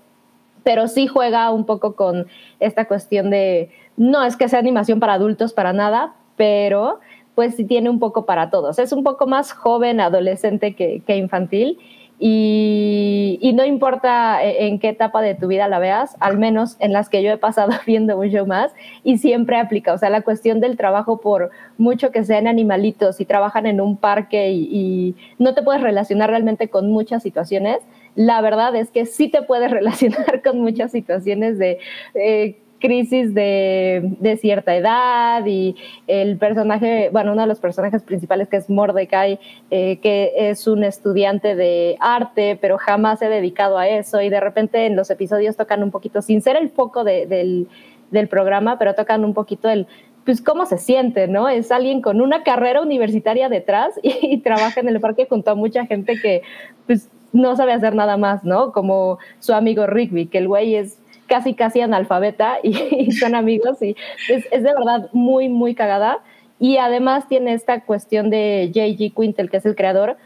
[0.63, 2.27] pero sí juega un poco con
[2.59, 6.99] esta cuestión de, no es que sea animación para adultos para nada, pero
[7.35, 8.79] pues sí tiene un poco para todos.
[8.79, 11.79] Es un poco más joven, adolescente que, que infantil
[12.23, 16.75] y, y no importa e- en qué etapa de tu vida la veas, al menos
[16.79, 18.71] en las que yo he pasado viendo un show más
[19.03, 23.25] y siempre aplica, o sea, la cuestión del trabajo por mucho que sean animalitos y
[23.25, 27.79] trabajan en un parque y no te puedes relacionar realmente con muchas situaciones,
[28.15, 31.79] la verdad es que sí te puedes relacionar con muchas situaciones de
[32.13, 35.75] eh, crisis de, de cierta edad y
[36.07, 39.39] el personaje, bueno, uno de los personajes principales que es Mordecai,
[39.69, 44.29] eh, que es un estudiante de arte, pero jamás se ha dedicado a eso y
[44.29, 47.67] de repente en los episodios tocan un poquito, sin ser el foco de- del,
[48.09, 49.85] del programa, pero tocan un poquito el,
[50.25, 51.49] pues cómo se siente, ¿no?
[51.49, 55.55] Es alguien con una carrera universitaria detrás y, y trabaja en el parque junto a
[55.55, 56.41] mucha gente que
[56.87, 58.71] pues no sabe hacer nada más, ¿no?
[58.71, 60.97] Como su amigo Rigby, que el güey es
[61.27, 62.77] casi casi analfabeta y,
[63.07, 63.95] y son amigos y
[64.29, 66.19] es, es de verdad muy, muy cagada.
[66.59, 69.13] Y además tiene esta cuestión de J.G.
[69.15, 70.17] Quintel, que es el creador,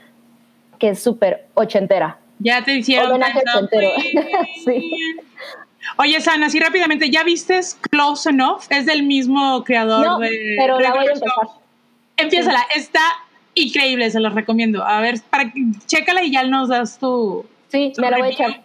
[0.79, 2.17] que es súper ochentera.
[2.39, 3.89] Ya te hicieron Homenaje ochentero.
[4.65, 4.91] Sí.
[5.97, 7.59] Oye, Sana, así rápidamente, ¿ya viste
[7.91, 8.63] Close Enough?
[8.69, 10.55] Es del mismo creador No, de.
[10.57, 11.29] pero la voy a empezar.
[12.17, 12.99] Empiézala, está
[13.55, 14.83] increíble, se los recomiendo.
[14.85, 17.45] A ver, para que- chécala y ya nos das tu.
[17.69, 18.61] Sí, tu me la voy a echar.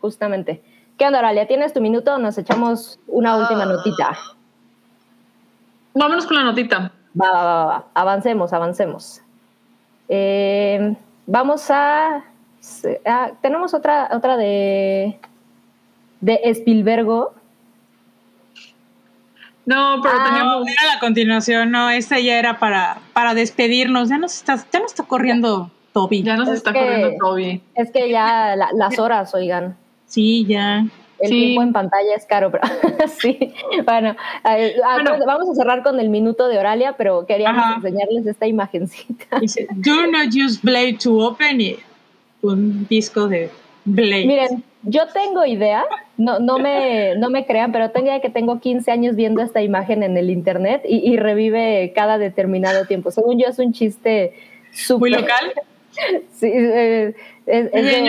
[0.00, 0.62] Justamente.
[0.98, 1.46] ¿Qué onda, Oralia?
[1.48, 4.16] ¿Tienes tu minuto o nos echamos una última notita?
[5.94, 6.92] Vámonos con la notita.
[7.20, 7.84] Va, va, va, va.
[7.94, 9.20] Avancemos, avancemos.
[10.08, 10.94] Eh,
[11.26, 12.22] vamos a,
[13.06, 15.18] a- Tenemos otra, otra de.
[16.20, 17.34] de Spielbergo.
[19.66, 20.66] No, pero Ah, teníamos.
[20.68, 24.08] Era la continuación, no, esta ya era para, para despedirnos.
[24.10, 26.22] Ya nos está, ya nos está corriendo Toby.
[26.22, 27.62] Ya nos Es está que- corriendo Toby.
[27.74, 29.76] Es que ya la- las horas, oigan.
[30.06, 30.84] Sí, ya.
[31.20, 31.34] El Sí.
[31.40, 32.64] tiempo en pantalla es caro, pero
[33.18, 33.54] sí.
[33.86, 34.16] Bueno,
[34.50, 35.24] eh, Bueno.
[35.26, 37.74] vamos a cerrar con el minuto de Oralia, pero queríamos Ajá.
[37.76, 39.38] enseñarles esta imagencita.
[39.40, 41.78] Dice, Do not use Blade to open it.
[42.42, 43.48] Un disco de
[43.86, 44.26] Blade.
[44.26, 45.84] Miren, yo tengo idea,
[46.16, 50.02] no, no, me, no me crean, pero tengo que tengo 15 años viendo esta imagen
[50.02, 53.10] en el internet y, y revive cada determinado tiempo.
[53.10, 54.34] Según yo es un chiste
[54.72, 55.00] súper...
[55.00, 55.52] Muy local.
[56.32, 57.14] Sí, es,
[57.46, 58.02] es de,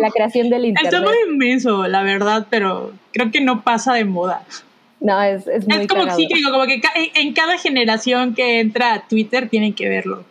[0.00, 0.92] la creación del internet.
[0.92, 4.44] Está muy inmenso, la verdad, pero creo que no pasa de moda.
[5.00, 6.16] No, es, es muy Es como cagado.
[6.16, 6.80] digo, como que
[7.16, 10.22] en cada generación que entra a Twitter tienen que verlo.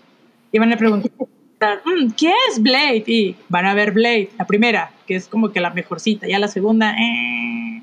[0.53, 1.11] Y van a preguntar,
[1.59, 3.03] "Mm, ¿qué es Blade?
[3.07, 6.47] Y van a ver Blade, la primera, que es como que la mejorcita, ya la
[6.47, 7.81] segunda, eh.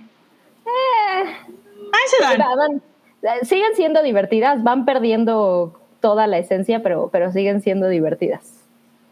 [0.66, 2.40] Ahí se dan.
[2.40, 2.82] Va- van-
[3.22, 8.52] eh, siguen siendo divertidas, van perdiendo toda la esencia, pero, pero siguen siendo divertidas.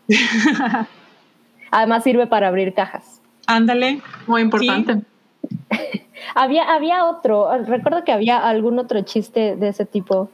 [1.71, 3.21] Además sirve para abrir cajas.
[3.47, 4.01] Ándale.
[4.27, 5.01] Muy importante.
[6.35, 10.31] Había, había otro, recuerdo que había algún otro chiste de ese tipo.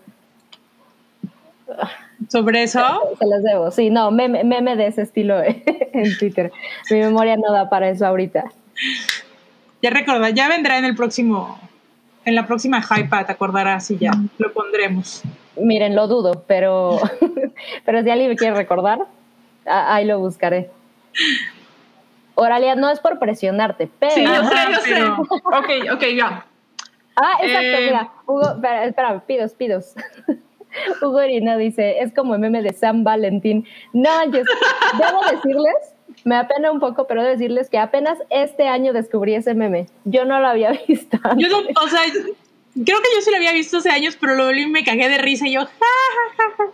[2.29, 2.81] Sobre eso,
[3.19, 3.71] Se los debo.
[3.71, 6.51] Sí, no, meme, meme de ese estilo en Twitter.
[6.91, 8.45] Mi memoria no da para eso ahorita.
[9.83, 11.59] ya recuerda, ya vendrá en el próximo,
[12.25, 15.23] en la próxima Hypa, te acordarás y ya lo pondremos.
[15.57, 16.99] Miren, lo dudo, pero,
[17.85, 19.01] pero si alguien me quiere recordar,
[19.67, 20.71] a- ahí lo buscaré.
[22.35, 24.13] Oralia, no es por presionarte, pero...
[24.15, 24.91] Sí, yo sé, yo sé.
[24.95, 26.45] pero- Ok, ok, ya.
[27.17, 28.09] Ah, exacto, Eh, mira.
[28.27, 29.95] Hugo, espera, espera, pidos, pidos.
[31.03, 33.67] Hugo Irina dice, es como el meme de San Valentín.
[33.93, 34.47] No, manches,
[34.99, 35.75] debo decirles,
[36.25, 39.87] me apena un poco, pero debo decirles que apenas este año descubrí ese meme.
[40.05, 41.19] Yo no lo había visto.
[41.37, 44.49] Yo no, o sea, creo que yo sí lo había visto hace años, pero lo
[44.49, 46.65] vi y me cagué de risa y yo, "Ja".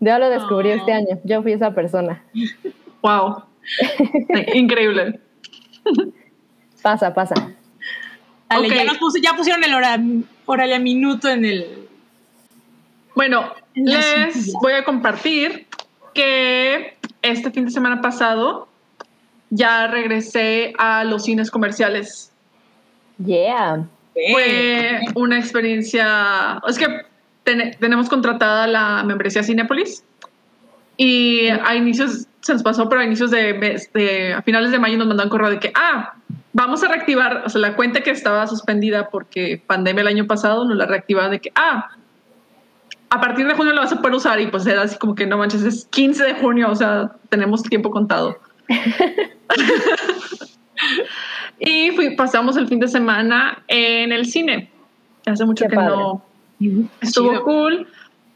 [0.00, 0.74] Yo lo descubrí Oh.
[0.74, 1.18] este año.
[1.24, 2.22] Yo fui esa persona.
[3.02, 3.44] Wow.
[4.54, 5.18] Increíble.
[6.82, 7.34] Pasa, pasa.
[8.50, 9.98] Dale, ya, nos puso- ya pusieron el hora,
[10.46, 11.88] Oralia Minuto en el.
[13.14, 15.66] Bueno, les voy a compartir
[16.12, 18.68] que este fin de semana pasado
[19.50, 22.32] ya regresé a los cines comerciales.
[23.24, 23.84] Yeah.
[24.32, 26.86] Fue una experiencia, es que
[27.44, 30.04] ten- tenemos contratada la membresía Cinepolis
[30.96, 34.78] y a inicios, se nos pasó, pero a inicios de, mes- de- a finales de
[34.78, 36.14] mayo nos mandaron correo de que, ah,
[36.52, 40.64] vamos a reactivar, o sea, la cuenta que estaba suspendida porque pandemia el año pasado,
[40.64, 41.90] nos la reactivaron de que, ah,
[43.10, 45.26] a partir de junio la vas a poder usar y pues era así como que
[45.26, 48.38] no manches, es 15 de junio, o sea, tenemos tiempo contado.
[51.58, 54.70] y fui, pasamos el fin de semana en el cine.
[55.26, 55.96] Hace mucho Qué que padre.
[55.96, 56.22] no
[57.00, 57.44] estuvo Chido.
[57.44, 57.88] cool.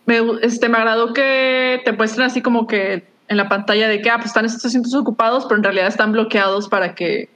[0.07, 4.11] Me, este, me agradó que te muestren así como que en la pantalla de que
[4.11, 7.29] ah, pues están estos asientos ocupados, pero en realidad están bloqueados para que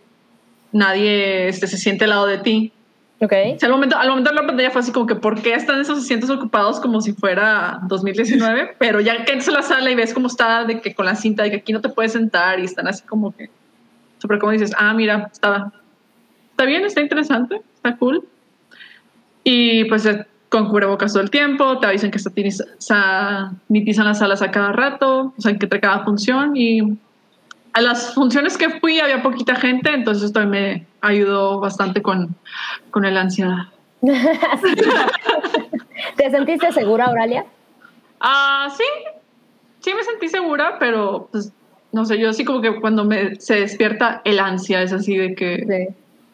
[0.73, 2.73] nadie este, se siente al lado de ti.
[3.23, 3.33] Ok.
[3.55, 5.55] O sea, al momento, al momento de la pantalla fue así como que ¿por qué
[5.55, 8.75] están esos asientos ocupados como si fuera 2019?
[8.79, 11.15] Pero ya que entras a la sala y ves cómo está de que con la
[11.15, 13.49] cinta de que aquí no te puedes sentar y están así como que
[14.19, 15.73] súper como dices, ah, mira, está,
[16.51, 18.27] está bien, está interesante, está cool.
[19.45, 24.51] Y pues eh, con cubrebocas todo el tiempo, te avisan que sanitizan las salas a
[24.51, 26.99] cada rato, o sea, que entre cada función y
[27.75, 32.35] a las funciones que fui había poquita gente, entonces esto me ayudó bastante con,
[32.91, 33.69] con el ansiedad.
[36.17, 37.45] ¿Te sentiste segura, Auralia?
[38.21, 38.85] Ah, sí,
[39.81, 41.53] sí me sentí segura, pero pues
[41.93, 45.35] no sé, yo así como que cuando me se despierta el ansia es así de
[45.35, 45.65] que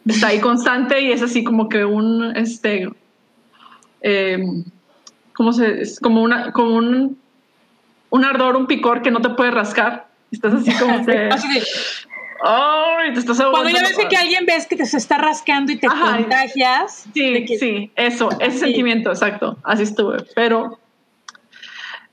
[0.06, 0.12] Sí.
[0.12, 2.88] está ahí constante y es así como que un este
[4.00, 4.64] em,
[5.34, 7.18] ¿cómo se es como una como un
[8.10, 10.07] un ardor, un picor que no te puede rascar.
[10.30, 11.62] Estás así como que Así de,
[12.44, 13.12] ¡Ay!
[13.14, 15.88] Te estás cuando ya ves que alguien ves que te se está rascando y te
[15.88, 16.16] Ajá.
[16.18, 17.06] contagias.
[17.12, 18.58] Sí, que- sí, eso, ese Sí.
[18.60, 19.58] sentimiento, exacto.
[19.64, 20.18] Así estuve.
[20.36, 20.78] Pero,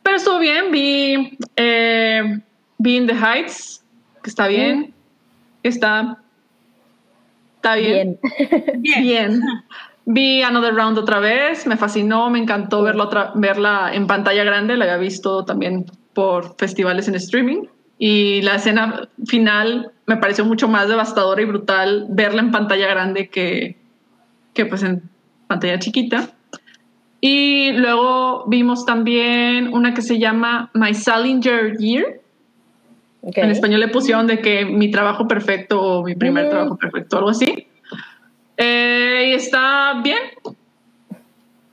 [0.01, 0.71] pero estuvo bien.
[0.71, 2.39] Vi, eh,
[2.79, 3.83] vi In the Heights,
[4.23, 4.93] que está bien.
[5.61, 6.17] Está,
[7.57, 8.17] está bien.
[8.39, 8.81] Bien.
[8.81, 9.01] Bien.
[9.03, 9.41] Bien.
[10.07, 14.77] Vi Another Round otra vez, me fascinó, me encantó verla, otra, verla en pantalla grande,
[14.77, 17.63] la había visto también por festivales en streaming
[17.97, 23.29] y la escena final me pareció mucho más devastadora y brutal verla en pantalla grande
[23.29, 23.77] que,
[24.53, 25.01] que pues en
[25.47, 26.29] pantalla chiquita.
[27.21, 32.19] Y luego vimos también una que se llama My Salinger Year.
[33.23, 36.49] En español le pusieron de que mi trabajo perfecto o mi primer Mm.
[36.51, 37.67] trabajo perfecto, algo así.
[38.57, 40.19] Eh, y está bien.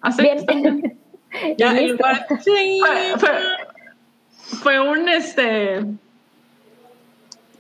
[0.01, 0.39] Así, Bien.
[0.39, 0.99] está bien.
[1.59, 1.97] Ya, Y el listo.
[1.97, 2.81] lugar- sí.
[2.81, 5.81] Fue, fue- fue un este.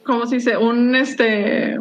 [0.04, 0.56] ¿Cómo se dice?
[0.56, 1.78] Un este.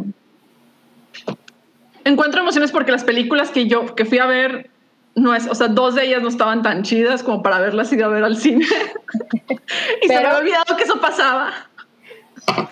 [2.04, 4.70] Encuentro emociones porque las películas que yo que fui a ver
[5.16, 8.06] no es, o sea, dos de ellas no estaban tan chidas como para haberlas ido
[8.06, 8.66] a ver al cine.
[10.02, 11.52] y se me había olvidado que eso pasaba.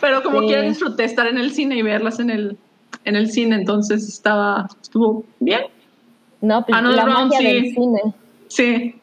[0.01, 0.47] Pero como Sí.
[0.47, 2.57] quiera disfruté estar en el cine y verlas en el,
[3.05, 5.61] en el cine, entonces estaba, estuvo bien.
[6.41, 7.55] No, pues Another la round, magia sí.
[7.55, 8.01] del cine.
[8.47, 8.95] Sí.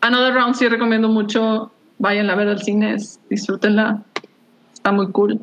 [0.00, 1.70] Another Round sí recomiendo mucho.
[1.98, 2.96] Vayan a ver al cine,
[3.28, 4.02] disfrútenla.
[4.82, 5.38] Está muy cool.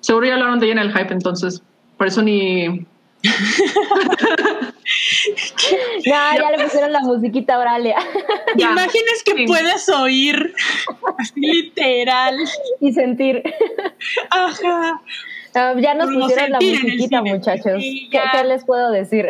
[0.00, 1.62] Seguro ya hablaron de ella en el hype, entonces
[1.96, 2.86] por eso ni.
[6.04, 7.96] Ya, ya le pusieron la musiquita a Auralia.
[8.56, 8.72] Ya.
[8.72, 9.46] Imágenes que Sí.
[9.46, 10.54] puedes oír,
[11.18, 12.36] así literal.
[12.80, 13.42] y sentir.
[14.30, 15.00] Ajá.
[15.54, 17.80] Ah, ya nos no pusieron la musiquita, muchachos.
[17.82, 19.28] Sí, ¿Qué, les puedo decir?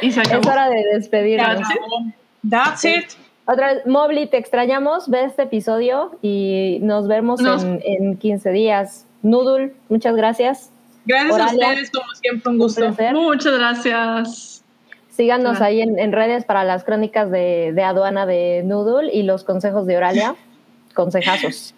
[0.00, 1.58] Y Es hora de despedirnos.
[1.58, 2.14] That's it.
[2.48, 3.21] That's it.
[3.52, 5.08] Otra vez, Mobley, te extrañamos.
[5.10, 9.06] Ve este episodio y nos vemos Nos- en, en 15 días.
[9.22, 10.70] Noodle, muchas gracias.
[11.04, 11.66] Gracias Oralia.
[11.66, 12.88] a ustedes, como siempre, un gusto.
[13.12, 14.64] Muchas gracias.
[15.10, 15.66] Síganos Gracias.
[15.68, 19.86] ahí en, en redes para las crónicas de, de aduana de Noodle y los consejos
[19.86, 20.34] de Oralia.
[20.94, 21.74] Consejazos.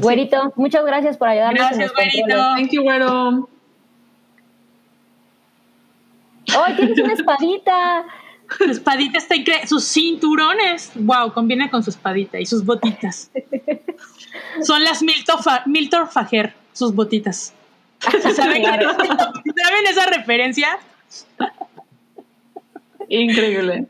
[0.00, 2.14] Güerito, muchas gracias por ayudarnos en Gracias, controles.
[2.26, 2.42] güerito.
[2.56, 3.48] Thank you, güero.
[6.56, 8.04] ¡Oh, tienes una espadita!
[8.58, 9.66] Su espadita está increíble.
[9.66, 10.92] Sus cinturones.
[10.94, 13.30] Wow, combina con su espadita y sus botitas.
[14.62, 17.52] Son las Milton, Fa- Milton Fajer, sus botitas.
[18.36, 18.90] ¿Saben, Claro.
[18.94, 20.78] ¿Saben esa referencia?
[23.08, 23.86] Increíble.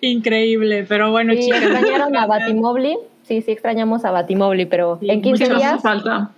[0.00, 1.62] Increíble, pero bueno, ¿Y chicas.
[1.62, 2.96] extrañaron a Batimobli?
[3.26, 6.30] Sí, sí extrañamos a Batimobli, pero Sí, en 15 Mucho días hace falta.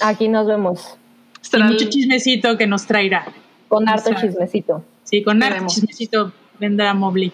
[0.00, 0.96] aquí nos vemos
[1.38, 3.26] Y Estará mucho el- chismecito que nos traerá.
[3.68, 4.28] con harto Exacto.
[4.28, 4.84] chismecito.
[5.04, 6.32] Sí, con harto chismecito
[6.62, 7.32] vendrá Mobley.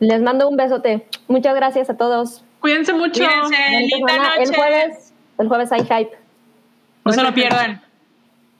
[0.00, 1.06] Les mando un besote.
[1.28, 2.42] Muchas gracias a todos.
[2.58, 3.22] Cuídense mucho.
[3.22, 4.34] Cuídense, linda semana.
[4.36, 4.56] El noche.
[4.56, 6.18] jueves, el jueves hay hype.
[7.04, 7.82] No se lo pierdan.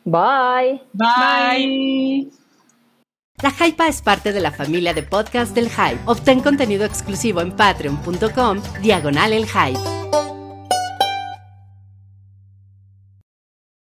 [0.05, 0.83] Bye.
[0.93, 2.29] Bye.
[2.29, 2.31] Bye.
[3.43, 5.99] La Hypa es parte de la familia de podcast del Hype.
[6.05, 9.81] Obtén contenido exclusivo en patreon.com, diagonal el Hype.